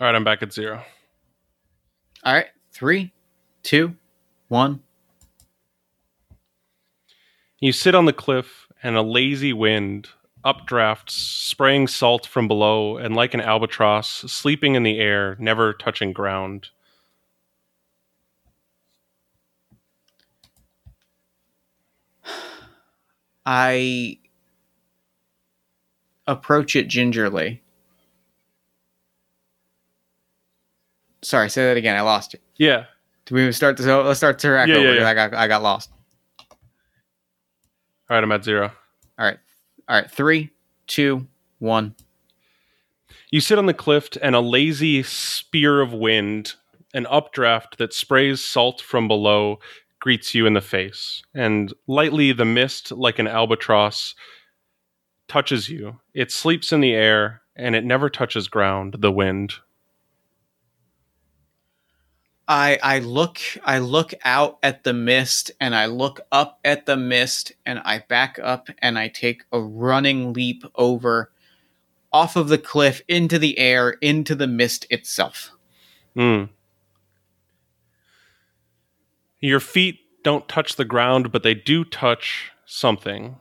[0.00, 0.82] All right, I'm back at zero.
[2.24, 2.46] All right.
[2.72, 3.12] Three,
[3.62, 3.94] two,
[4.48, 4.80] one.
[7.60, 10.08] You sit on the cliff, and a lazy wind
[10.44, 16.12] updrafts, spraying salt from below, and like an albatross, sleeping in the air, never touching
[16.12, 16.68] ground.
[23.46, 24.18] I
[26.26, 27.62] approach it gingerly.
[31.22, 31.96] Sorry, say that again.
[31.96, 32.40] I lost you.
[32.56, 32.84] Yeah,
[33.26, 33.86] Do we start this?
[33.86, 34.94] Let's start the track Yeah, over.
[34.94, 35.08] yeah, yeah.
[35.08, 35.90] I got I got lost.
[36.50, 36.56] all
[38.10, 38.70] right, I'm at zero.
[39.18, 39.38] All right,
[39.88, 40.10] all right.
[40.10, 40.50] Three,
[40.86, 41.26] two,
[41.58, 41.94] one.
[43.30, 46.54] You sit on the cliff, and a lazy spear of wind,
[46.92, 49.58] an updraft that sprays salt from below,
[50.04, 51.22] greets you in the face.
[51.34, 54.14] And lightly, the mist, like an albatross,
[55.28, 55.98] touches you.
[56.12, 59.54] It sleeps in the air, and it never touches ground, the wind.
[62.46, 66.98] I I look I look out at the mist and I look up at the
[66.98, 71.30] mist and I back up and I take a running leap over
[72.12, 75.52] off of the cliff into the air into the mist itself.
[76.14, 76.50] Mm.
[79.44, 83.36] Your feet don't touch the ground, but they do touch something.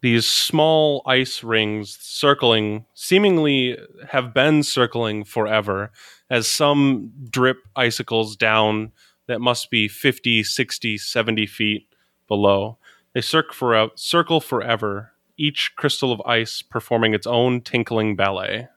[0.00, 3.76] These small ice rings circling, seemingly
[4.08, 5.92] have been circling forever,
[6.30, 8.92] as some drip icicles down
[9.26, 11.86] that must be 50, 60, 70 feet
[12.28, 12.78] below.
[13.12, 18.68] They circ for, circle forever, each crystal of ice performing its own tinkling ballet.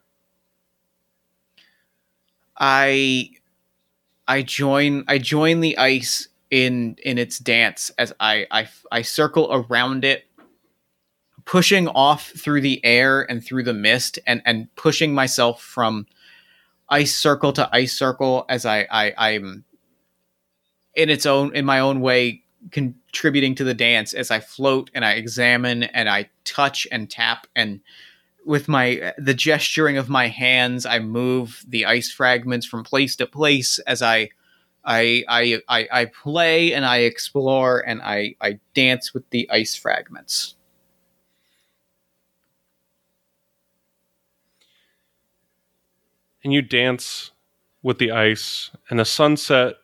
[2.60, 3.30] I
[4.28, 9.50] I join I join the ice in in its dance as I I, I circle
[9.52, 10.24] around it
[11.44, 16.08] pushing off through the air and through the mist and and pushing myself from
[16.88, 19.66] ice circle to ice circle as I, I I'm
[20.94, 25.04] in its own in my own way contributing to the dance as I float and
[25.04, 27.82] I examine and I touch and tap and
[28.46, 33.28] with my the gesturing of my hands I move the ice fragments from place to
[33.28, 34.30] place as I
[34.86, 39.76] I I I, I play and I explore and I I dance with the ice
[39.76, 40.56] fragments.
[46.46, 47.32] and you dance
[47.82, 49.78] with the ice and the sunset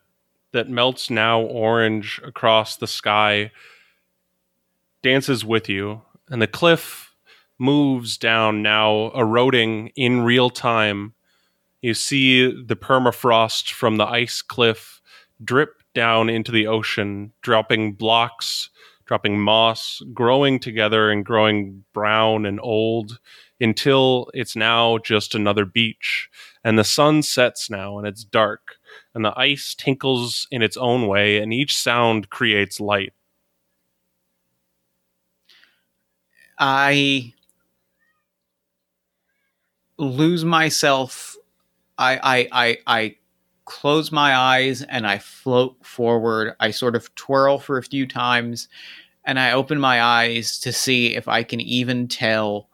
[0.53, 3.51] that melts now orange across the sky
[5.01, 7.15] dances with you and the cliff
[7.57, 11.15] moves down now eroding in real time
[11.81, 15.01] you see the permafrost from the ice cliff
[15.43, 18.69] drip down into the ocean dropping blocks
[19.11, 23.19] dropping moss growing together and growing brown and old
[23.59, 26.29] until it's now just another beach.
[26.63, 28.77] And the sun sets now and it's dark
[29.13, 33.11] and the ice tinkles in its own way and each sound creates light.
[36.57, 37.33] I
[39.97, 41.35] lose myself
[42.01, 43.15] i i i, I
[43.65, 48.67] close my eyes and i float forward i sort of twirl for a few times
[49.23, 52.69] and i open my eyes to see if i can even tell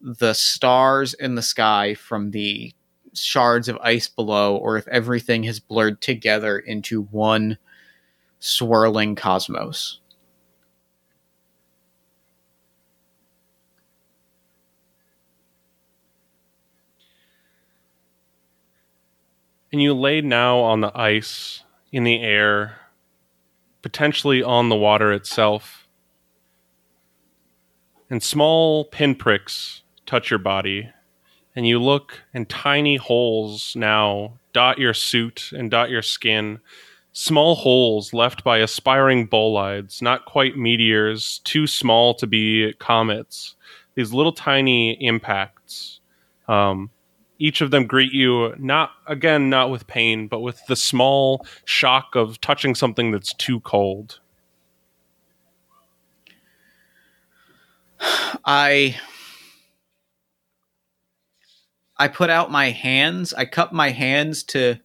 [0.00, 2.74] the stars in the sky from the
[3.14, 7.58] shards of ice below or if everything has blurred together into one
[8.38, 10.00] swirling cosmos.
[19.72, 21.62] And you lay now on the ice,
[21.92, 22.78] in the air,
[23.82, 25.86] potentially on the water itself.
[28.08, 30.90] And small pinpricks touch your body.
[31.54, 36.60] And you look and tiny holes now dot your suit and dot your skin.
[37.12, 43.56] Small holes left by aspiring bolides not quite meteors too small to be comets.
[43.94, 46.00] These little tiny impacts
[46.46, 46.90] um,
[47.38, 52.14] each of them greet you not again not with pain but with the small shock
[52.14, 54.20] of touching something that's too cold
[58.44, 58.96] i
[61.98, 63.32] I put out my hands.
[63.32, 64.76] I cup my hands to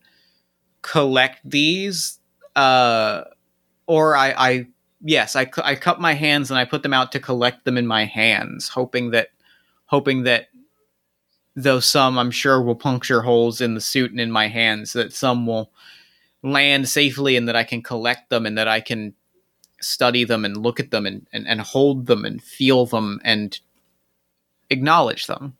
[0.82, 2.20] collect these.
[2.56, 3.24] Uh,
[3.86, 4.68] or I, I
[5.02, 7.88] yes, I, I cup my hands and I put them out to collect them in
[7.88, 9.30] my hands, hoping that,
[9.86, 10.48] hoping that,
[11.56, 15.14] though some I'm sure will puncture holes in the suit and in my hands, that
[15.14, 15.72] some will
[16.44, 19.14] land safely and that I can collect them and that I can
[19.82, 23.60] study them and look at them and, and, and hold them and feel them and
[24.70, 25.58] acknowledge them.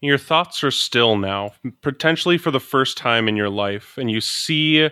[0.00, 4.20] Your thoughts are still now, potentially for the first time in your life, and you
[4.20, 4.90] see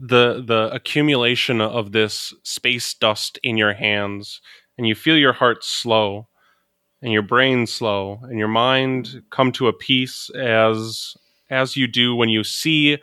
[0.00, 4.40] the the accumulation of this space dust in your hands,
[4.76, 6.26] and you feel your heart slow,
[7.02, 9.18] and your brain slow, and your mind mm-hmm.
[9.30, 11.16] come to a peace as
[11.48, 12.98] as you do when you see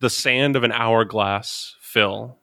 [0.00, 2.38] the sand of an hourglass fill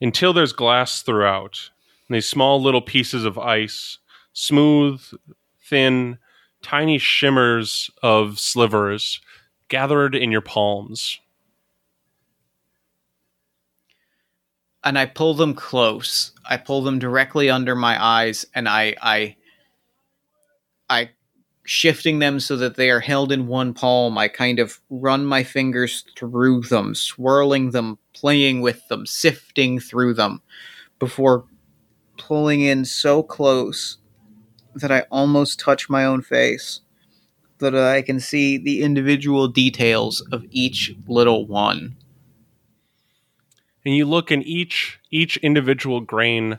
[0.00, 1.70] until there's glass throughout.
[2.08, 3.98] And these small little pieces of ice,
[4.32, 5.02] smooth,
[5.62, 6.18] thin,
[6.62, 9.20] tiny shimmers of slivers
[9.68, 11.20] gathered in your palms.
[14.82, 16.32] And I pull them close.
[16.48, 19.36] I pull them directly under my eyes and I I
[20.90, 21.10] I
[21.64, 24.18] shifting them so that they are held in one palm.
[24.18, 30.14] I kind of run my fingers through them, swirling them, playing with them, sifting through
[30.14, 30.42] them
[30.98, 31.44] before
[32.18, 33.98] pulling in so close
[34.74, 36.80] that I almost touch my own face,
[37.58, 41.96] that I can see the individual details of each little one.
[43.84, 46.58] And you look, and each each individual grain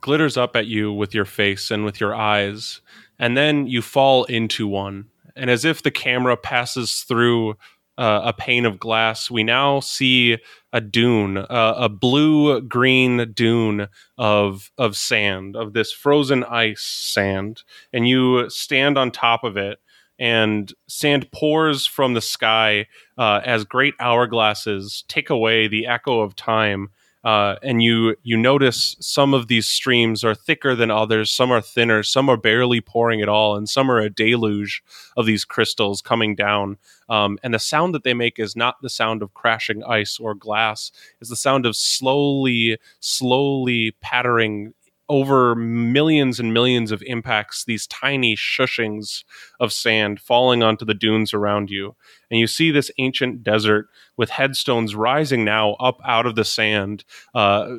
[0.00, 2.80] glitters up at you with your face and with your eyes,
[3.18, 5.06] and then you fall into one.
[5.36, 7.56] And as if the camera passes through
[7.96, 10.38] uh, a pane of glass, we now see
[10.72, 17.62] a dune, uh, a blue green dune of of sand, of this frozen ice sand,
[17.92, 19.78] and you stand on top of it,
[20.18, 22.86] and sand pours from the sky
[23.16, 26.90] uh, as great hourglasses take away the echo of time
[27.24, 31.30] Uh, and you you notice some of these streams are thicker than others.
[31.30, 32.02] Some are thinner.
[32.02, 34.82] Some are barely pouring at all and some are a deluge
[35.16, 36.78] of these crystals coming down.
[37.08, 40.34] Um, and the sound that they make is not the sound of crashing ice or
[40.34, 40.92] glass.
[41.20, 44.74] It's the sound of slowly slowly pattering
[45.08, 49.24] over millions and millions of impacts, these tiny shushings
[49.58, 51.96] of sand falling onto the dunes around you.
[52.30, 57.04] And you see this ancient desert with headstones rising now up out of the sand,
[57.34, 57.76] uh,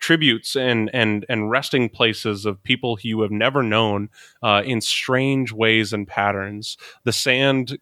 [0.00, 4.10] tributes and, and, and resting places of people you have never known
[4.42, 6.76] uh, in strange ways and patterns.
[7.04, 7.78] The sand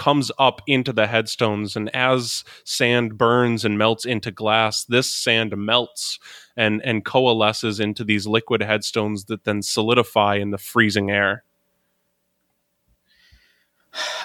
[0.00, 5.54] comes up into the headstones and as sand burns and melts into glass this sand
[5.54, 6.18] melts
[6.56, 11.44] and and coalesces into these liquid headstones that then solidify in the freezing air.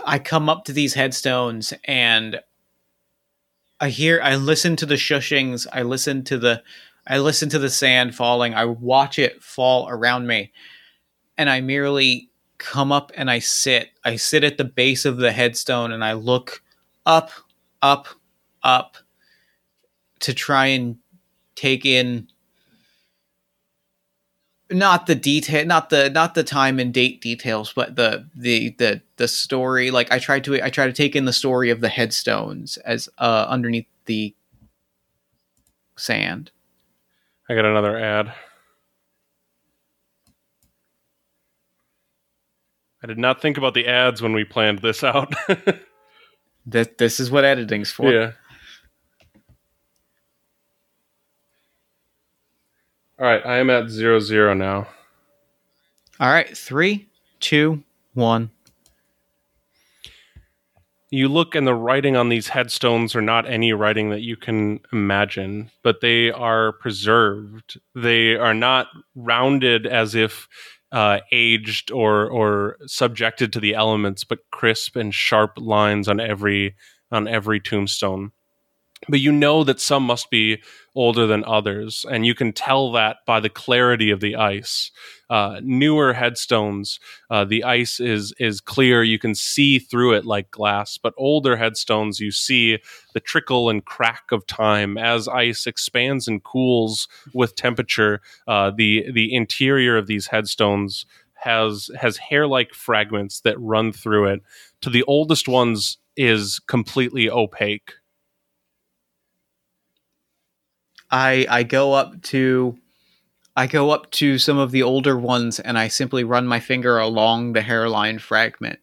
[0.06, 2.39] I come up to these headstones and
[3.81, 6.64] i hear i listen to the shushings i listen to the
[7.06, 10.53] i listen to the sand falling i watch it fall around me
[11.38, 12.30] and i merely
[12.66, 13.92] come up and I sit.
[14.04, 16.64] I sit at the base of the headstone and I look
[17.06, 17.30] up,
[17.82, 18.08] up,
[18.64, 18.98] up
[20.22, 20.98] to try and
[21.54, 22.28] take in
[24.72, 29.00] not the detail not the not the time and date details but the the the
[29.18, 29.92] the story.
[29.92, 33.08] Like i tried to i try to take in the story of the headstones as
[33.20, 34.34] uh underneath the
[35.98, 36.50] sand.
[37.48, 38.34] I got another ad
[43.06, 45.32] I did not think about the ads when we planned this out.
[46.65, 48.11] that this is what editing's for.
[48.11, 48.32] Yeah.
[53.19, 54.88] All right, I am at zero zero now.
[56.19, 57.07] All right, three,
[57.40, 57.84] two,
[58.15, 58.49] one.
[61.11, 64.80] You look, and the writing on these headstones are not any writing that you can
[64.91, 67.80] imagine, but they are preserved.
[67.94, 70.48] They are not rounded as if
[70.95, 76.76] uh, aged or or subjected to the elements, but crisp and sharp lines on every
[77.11, 78.31] on every tombstone.
[79.07, 80.61] But you know that some must be
[80.95, 84.89] older than others, and you can tell that by the clarity of the ice.
[85.30, 86.99] Uh, newer headstones,
[87.30, 90.97] uh, the ice is is clear; you can see through it like glass.
[90.97, 92.80] But older headstones, you see
[93.13, 98.22] the trickle and crack of time as ice expands and cools with temperature.
[98.47, 101.05] Uh, the the interior of these headstones
[101.35, 104.41] has has hair like fragments that run through it.
[104.81, 107.93] To the oldest ones, is completely opaque.
[111.11, 112.77] I I go up to
[113.56, 116.99] I go up to some of the older ones and I simply run my finger
[116.99, 118.80] along the hairline fragment,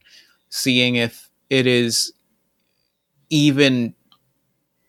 [0.49, 2.13] seeing if it is
[3.29, 3.95] even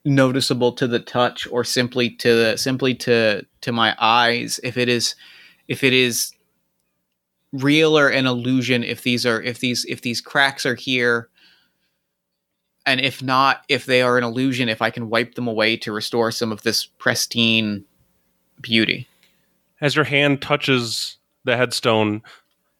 [0.06, 4.90] noticeable to the touch or simply to the simply to to my eyes if it
[4.90, 5.16] is
[5.70, 6.34] if it is
[7.54, 11.30] real or an illusion if these are if these if these cracks are here
[12.86, 15.92] and if not, if they are an illusion, if I can wipe them away to
[15.92, 17.86] restore some of this pristine
[18.62, 19.08] beauty.
[19.82, 22.22] As your hand touches the headstone,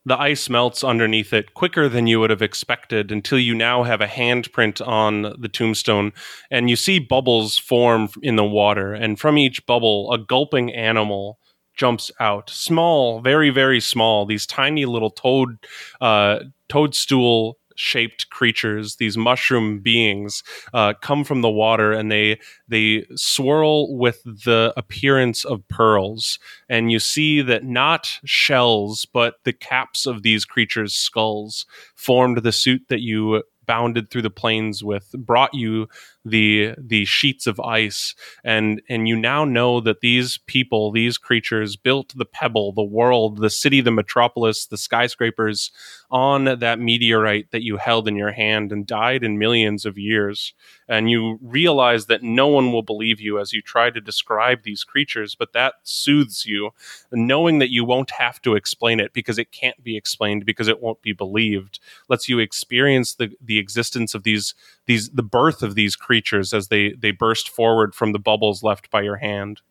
[0.06, 4.02] the ice melts underneath it quicker than you would have expected until you now have
[4.02, 6.12] a handprint on the tombstone
[6.52, 8.94] and you see bubbles form in the water.
[8.94, 11.40] And from each bubble a gulping animal
[11.76, 12.50] jumps out.
[12.50, 14.26] Small very very small.
[14.26, 15.58] These tiny little toad
[16.02, 20.44] uh, toadstool shaped creatures, these mushroom beings,
[20.74, 26.40] uh, come from the water and they they swirl with the appearance of pearls.
[26.70, 32.52] And you see that not shells, but the caps of these creatures' skulls formed the
[32.52, 35.88] suit that you bounded through the plains with brought you
[36.26, 38.16] the the sheets of ice.
[38.44, 43.38] And and you now know that these people these creatures built the pebble the world
[43.38, 45.72] the city the metropolis the skyscrapers
[46.12, 50.54] on that meteorite that you held in your hand and died in millions of years.
[50.88, 54.84] And you realize that no one will believe you as you try to describe these
[54.84, 56.72] creatures but that soothes you
[57.12, 60.82] knowing that you won't have to explain it because it can't be explained because it
[60.82, 61.80] won't be believed
[62.10, 64.54] lets you experience the the existence of these
[64.86, 68.90] these the birth of these creatures as they they burst forward from the bubbles left
[68.90, 69.62] by your hand.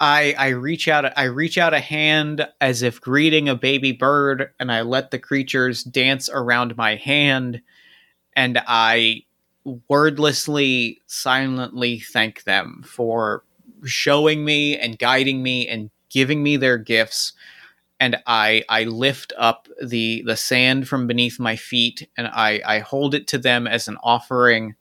[0.00, 4.50] I I reach out I reach out a hand as if greeting a baby bird
[4.58, 7.62] and I let the creatures dance around my hand
[8.36, 9.22] and I
[9.88, 13.44] wordlessly silently thank them for
[13.84, 17.32] showing me and guiding me and giving me their gifts
[18.04, 22.78] and I I lift up the the sand from beneath my feet and I I
[22.80, 24.74] hold it to them as an offering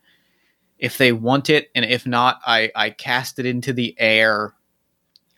[0.84, 4.54] if they want it, and if not, I, I cast it into the air,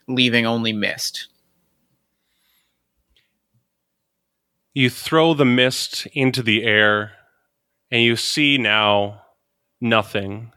[0.08, 1.28] leaving only mist.
[4.74, 7.12] You throw the mist into the air,
[7.92, 9.22] and you see now
[9.80, 10.52] nothing.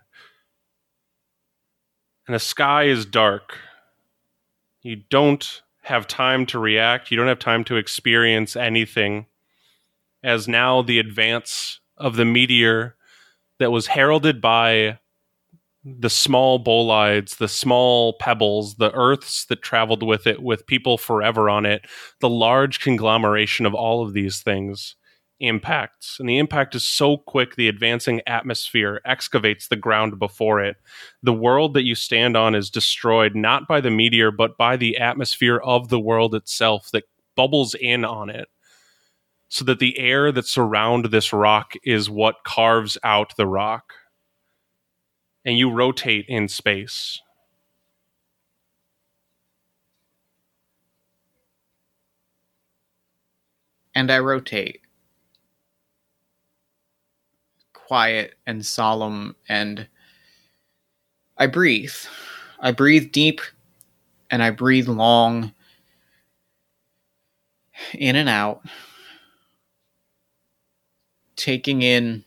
[2.25, 3.59] And the sky is dark.
[4.81, 9.25] You don't have time to react, you don't have time to experience anything,
[10.23, 12.95] as now the advance of the meteor
[13.59, 14.99] that was heralded by
[15.83, 21.49] the small bolides, the small pebbles, the earths that traveled with it, with people forever
[21.49, 21.85] on it,
[22.21, 24.95] the large conglomeration of all of these things
[25.39, 26.19] impacts.
[26.19, 30.77] And the impact is so quick, the advancing atmosphere excavates the ground before it.
[31.23, 34.97] The world that you stand on is destroyed not by the meteor, but by the
[34.97, 37.03] atmosphere of the world itself that
[37.35, 38.47] bubbles in on it.
[39.47, 43.93] So that the air that surround this rock is what carves out the rock.
[45.43, 47.21] And you rotate in space.
[53.95, 54.81] And I rotate
[57.89, 59.87] quiet and solemn and
[61.39, 61.95] I breathe.
[62.59, 63.41] I breathe deep
[64.29, 65.53] and I breathe long
[67.95, 68.61] in and out,
[71.35, 72.25] taking in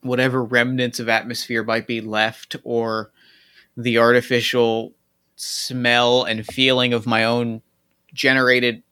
[0.00, 3.12] whatever remnants of atmosphere might be left or
[3.76, 4.94] the artificial
[5.36, 7.62] smell and feeling of my own
[8.12, 8.82] generated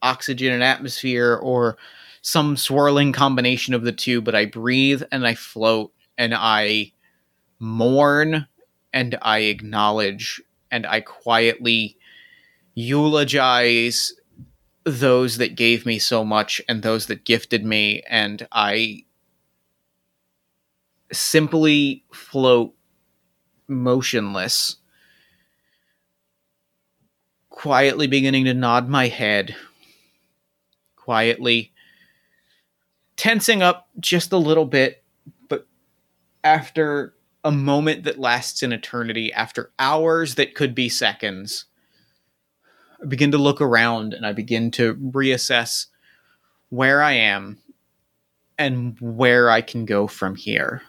[0.00, 1.76] oxygen and atmosphere or
[2.24, 6.92] some swirling combination of the two, but I breathe and I float and I
[7.58, 8.46] mourn
[8.94, 10.40] and I acknowledge
[10.70, 11.98] and I quietly
[12.74, 14.14] eulogize
[14.84, 19.04] those that gave me so much and those that gifted me and I
[21.12, 22.74] simply float
[23.68, 24.76] motionless
[27.50, 29.54] quietly beginning to nod my head
[30.96, 31.73] quietly
[33.16, 35.02] tensing up just a little bit,
[35.48, 35.66] but
[36.42, 37.14] after
[37.44, 41.66] a moment that lasts an eternity, after hours that could be seconds,
[43.02, 45.86] I begin to look around and I begin to reassess
[46.70, 47.58] where I am
[48.58, 50.82] and where I can go from here.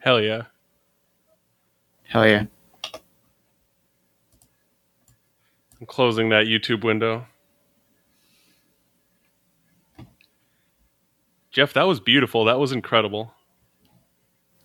[0.00, 0.42] Hell yeah.
[2.04, 2.44] Hell yeah.
[5.78, 7.26] I'm closing that YouTube window.
[11.50, 12.46] Jeff, that was beautiful.
[12.46, 13.32] That was incredible.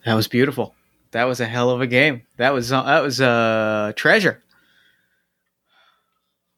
[0.06, 0.76] That was beautiful.
[1.12, 2.24] That was a hell of a game.
[2.38, 4.44] That was uh, that was a uh, treasure.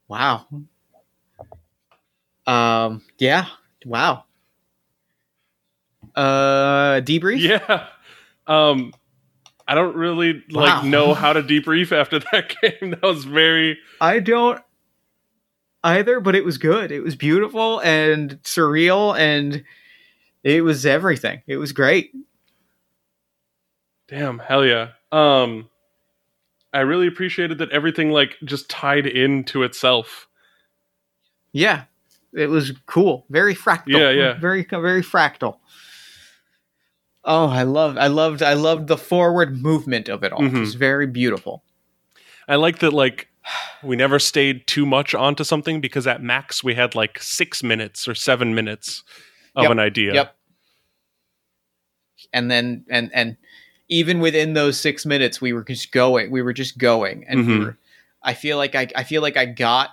[0.07, 0.47] Wow.
[2.45, 3.01] Um.
[3.17, 3.45] Yeah.
[3.85, 4.25] Wow.
[6.15, 7.01] Uh.
[7.01, 7.39] Debrief.
[7.67, 7.87] Yeah.
[8.47, 8.93] Um.
[9.69, 10.89] I don't really like Wow.
[10.89, 12.91] know how to debrief after that game.
[12.91, 14.61] That was very I don't
[15.83, 16.89] either, but it was good.
[16.89, 19.65] It was beautiful and surreal, and
[20.43, 21.41] it was everything.
[21.47, 22.11] It was great.
[24.07, 24.89] damn hell yeah.
[25.11, 25.69] Um.
[26.73, 30.27] I really appreciated that everything like just tied into itself.
[31.51, 31.83] Yeah,
[32.33, 33.25] it was cool.
[33.29, 33.83] Very fractal.
[33.87, 34.33] Yeah, yeah.
[34.39, 35.57] Very very fractal.
[37.29, 40.43] Oh, I loved, I loved, I loved the forward movement of it all.
[40.45, 40.59] It Mhm.
[40.61, 41.61] was very beautiful.
[42.47, 43.27] I like that like
[43.83, 48.07] we never stayed too much onto something because at max we had like six minutes
[48.07, 49.03] or seven minutes
[49.55, 50.13] of Yep, an idea.
[50.13, 50.35] Yep.
[52.33, 53.37] And then, and and
[53.89, 56.31] even within those six minutes, we were just going.
[56.31, 57.59] We were just going, and we Mhm.
[57.59, 57.77] were.
[58.23, 59.91] I feel like I, I feel like I got.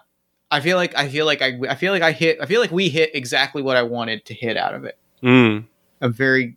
[0.50, 2.38] I feel like I feel like I, I feel like I hit.
[2.40, 4.98] I feel like we hit exactly what I wanted to hit out of it.
[5.22, 5.64] Mm,
[6.00, 6.56] I'm very.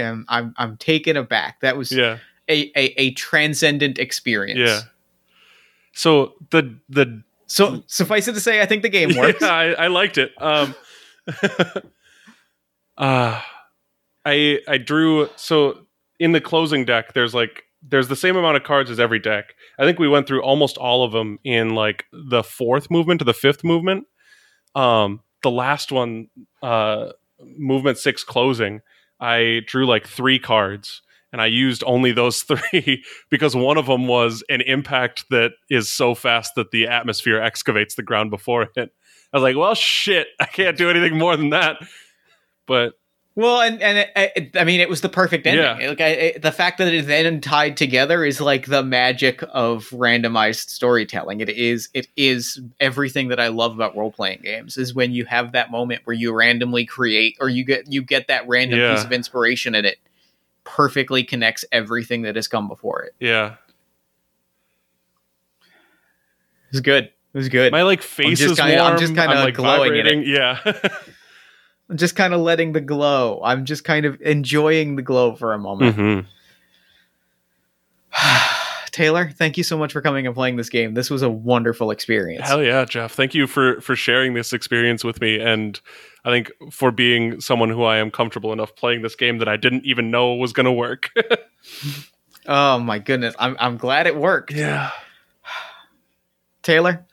[0.00, 1.60] Um, I'm I'm taken aback.
[1.60, 2.18] That was yeah.
[2.48, 4.58] a, a a transcendent experience.
[4.58, 4.80] Yeah.
[5.92, 9.40] So the the So suffice it to say, I think the game works.
[9.40, 10.32] Yeah, I, I liked it.
[10.40, 10.74] Um,
[12.96, 13.40] uh,
[14.24, 15.86] I I drew so
[16.20, 17.14] in the closing deck.
[17.14, 19.54] There's like there's the same amount of cards as every deck.
[19.78, 23.24] I think we went through almost all of them in like the fourth movement to
[23.24, 24.06] the fifth movement.
[24.74, 26.28] Um, the last one,
[26.62, 28.80] uh, movement six closing.
[29.20, 34.06] I drew like three cards, and I used only those three because one of them
[34.06, 38.92] was an impact that is so fast that the atmosphere excavates the ground before it.
[39.32, 41.76] I was like, well, shit, I can't do anything more than that.
[42.66, 42.94] But
[43.38, 45.62] Well, and and it, it, I mean, it was the perfect ending.
[45.80, 45.90] Yeah.
[45.90, 49.88] Like I, the fact that it is then tied together is like the magic of
[49.90, 51.38] randomized storytelling.
[51.40, 54.76] It is it is everything that I love about role playing games.
[54.76, 58.26] Is when you have that moment where you randomly create, or you get you get
[58.26, 58.96] that random Yeah.
[58.96, 59.98] piece of inspiration, and it
[60.64, 63.14] perfectly connects everything that has come before it.
[63.20, 63.54] yeah,
[65.60, 67.04] It was good.
[67.04, 67.70] It was good.
[67.70, 70.26] my like face just is kinda- I'm just kinda like glowing in it.
[70.26, 70.58] Yeah,
[71.90, 73.40] I'm just kind of letting the glow.
[73.42, 75.96] I'm just kind of enjoying the glow for a moment.
[75.96, 76.26] Mhm.
[78.90, 80.94] Taylor, thank you so much for coming and playing this game.
[80.94, 82.46] This was a wonderful experience.
[82.48, 83.12] Hell yeah, Jeff.
[83.12, 85.80] Thank you for for sharing this experience with me and
[86.24, 89.56] I think for being someone who I am comfortable enough playing this game that I
[89.56, 91.10] didn't even know was going to work.
[92.50, 93.34] Oh my goodness.
[93.38, 94.52] I'm I'm glad it worked.
[94.54, 94.90] yeah.
[96.62, 97.04] Taylor,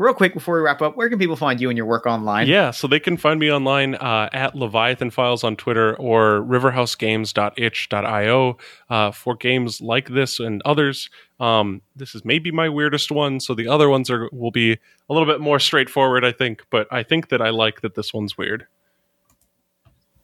[0.00, 2.46] real quick before we wrap up, where can people find you and your work online?
[2.48, 8.56] Yeah, so they can find me online uh, at Leviathan Files on Twitter or riverhousegames.itch.io
[8.88, 11.10] uh, for games like this and others.
[11.38, 15.12] Um, this is maybe my weirdest one, so the other ones are will be a
[15.12, 16.64] little bit more straightforward, I think.
[16.70, 18.66] But I think that I like that this one's weird.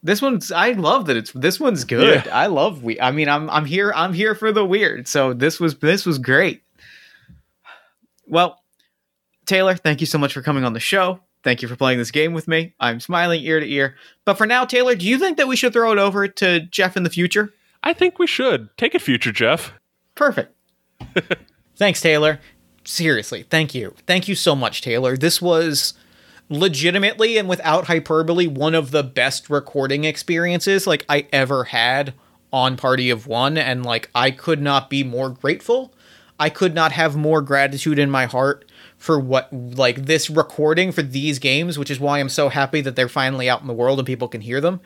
[0.03, 2.25] This one's I love that it's this one's good.
[2.25, 2.35] Yeah.
[2.35, 5.07] I love we I mean I'm I'm here I'm here for the weird.
[5.09, 6.63] So this was this was great.
[8.29, 8.61] Well,
[9.47, 11.21] Taylor, thank you so much for coming on the show.
[11.43, 12.75] Thank you for playing this game with me.
[12.81, 13.95] I'm smiling ear to ear.
[14.25, 16.97] But for now, Taylor, do you think that we should throw it over to Jeff
[16.97, 17.55] in the future?
[17.85, 19.73] I think we should take it, future Jeff.
[20.17, 20.53] Perfect.
[21.77, 22.41] Thanks, Taylor.
[22.85, 23.95] Seriously, thank you.
[24.07, 25.17] Thank you so much, Taylor.
[25.17, 25.95] This was
[26.49, 32.15] legitimately and without hyperbole one of the best recording experiences like I ever had
[32.53, 35.93] on Party of One and like I could not be more grateful.
[36.39, 38.66] I could not have more gratitude in my heart
[38.99, 42.97] for what like this recording for these games, which is why I'm so happy that
[42.97, 44.81] they're finally out in the world and people can hear them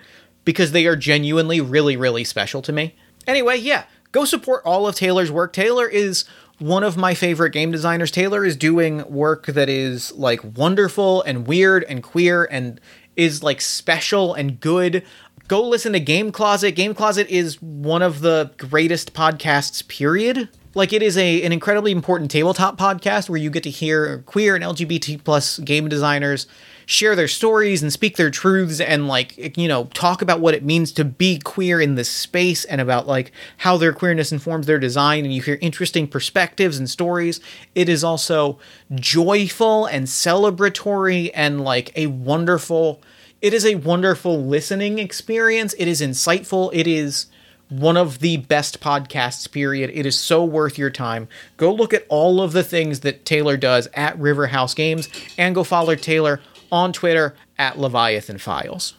[0.45, 2.95] because they are genuinely really really special to me.
[3.27, 5.53] Anyway, yeah, go support all of Taylor's work.
[5.53, 6.24] Taylor is
[6.59, 8.11] one of my favorite game designers.
[8.11, 12.81] Taylor is doing work that is like wonderful and weird and queer and
[13.16, 15.05] is like special and good.
[15.49, 16.73] Go listen to Game Closet.
[16.73, 20.49] Game Closet is one of the greatest podcasts, period.
[20.74, 24.55] Like it is a an incredibly important tabletop podcast where you get to hear queer
[24.55, 26.47] and LGBT plus game designers
[26.86, 30.64] share their stories and speak their truths and like you know talk about what it
[30.64, 34.78] means to be queer in this space and about like how their queerness informs their
[34.78, 37.40] design and you hear interesting perspectives and stories.
[37.74, 38.60] It is also
[38.94, 43.02] joyful and celebratory and like a wonderful
[43.40, 45.74] it is a wonderful listening experience.
[45.78, 46.70] It is insightful.
[46.72, 47.26] It is
[47.70, 52.05] one of the best podcasts period it is so worth your time go look at
[52.09, 56.40] all of the things that taylor does at river house games and go follow taylor
[56.70, 58.94] on twitter at leviathan files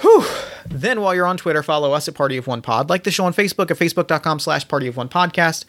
[0.00, 0.24] Whew.
[0.66, 2.88] Then while you're on Twitter, follow us at Party of One Pod.
[2.88, 5.66] Like the show on Facebook at facebook.com slash Party of One Podcast.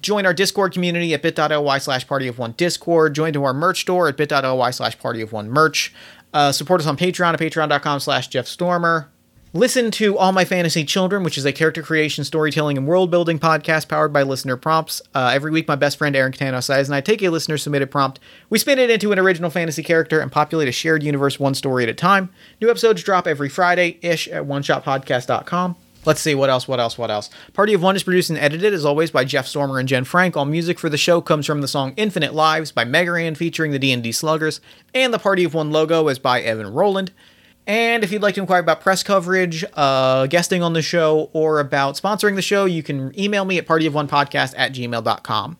[0.00, 3.14] Join our Discord community at bit.ly slash Party of One Discord.
[3.14, 5.94] Join to our merch store at bit.ly slash Party of One Merch.
[6.32, 9.08] Uh, support us on Patreon at patreon.com slash Jeff Stormer.
[9.52, 13.40] Listen to All My Fantasy Children, which is a character creation, storytelling, and world building
[13.40, 15.02] podcast powered by listener prompts.
[15.12, 17.90] Uh, every week, my best friend Aaron Catano Size and I take a listener submitted
[17.90, 18.20] prompt.
[18.48, 21.82] We spin it into an original fantasy character and populate a shared universe one story
[21.82, 22.30] at a time.
[22.60, 25.74] New episodes drop every Friday ish at oneshotpodcast.com.
[26.06, 27.28] Let's see what else, what else, what else.
[27.52, 30.36] Party of One is produced and edited, as always, by Jeff Stormer and Jen Frank.
[30.36, 33.80] All music for the show comes from the song Infinite Lives by Megaran featuring the
[33.80, 34.60] D&D Sluggers,
[34.94, 37.10] and the Party of One logo is by Evan Rowland.
[37.70, 41.60] And if you'd like to inquire about press coverage, uh, guesting on the show, or
[41.60, 45.56] about sponsoring the show, you can email me at partyofonepodcast at gmail.com.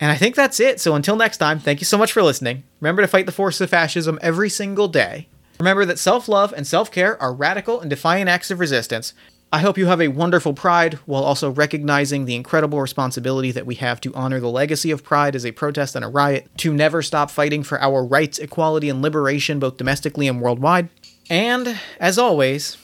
[0.00, 0.80] And I think that's it.
[0.80, 2.64] So until next time, thank you so much for listening.
[2.80, 5.28] Remember to fight the force of fascism every single day.
[5.60, 9.12] Remember that self love and self care are radical and defiant acts of resistance.
[9.52, 13.74] I hope you have a wonderful Pride while also recognizing the incredible responsibility that we
[13.74, 17.02] have to honor the legacy of Pride as a protest and a riot, to never
[17.02, 20.88] stop fighting for our rights, equality, and liberation both domestically and worldwide.
[21.30, 22.78] And, as always,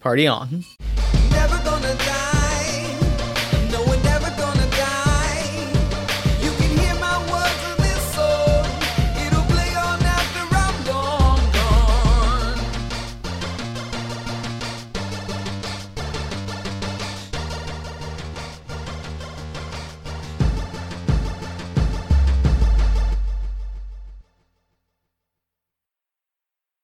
[0.00, 0.64] party on.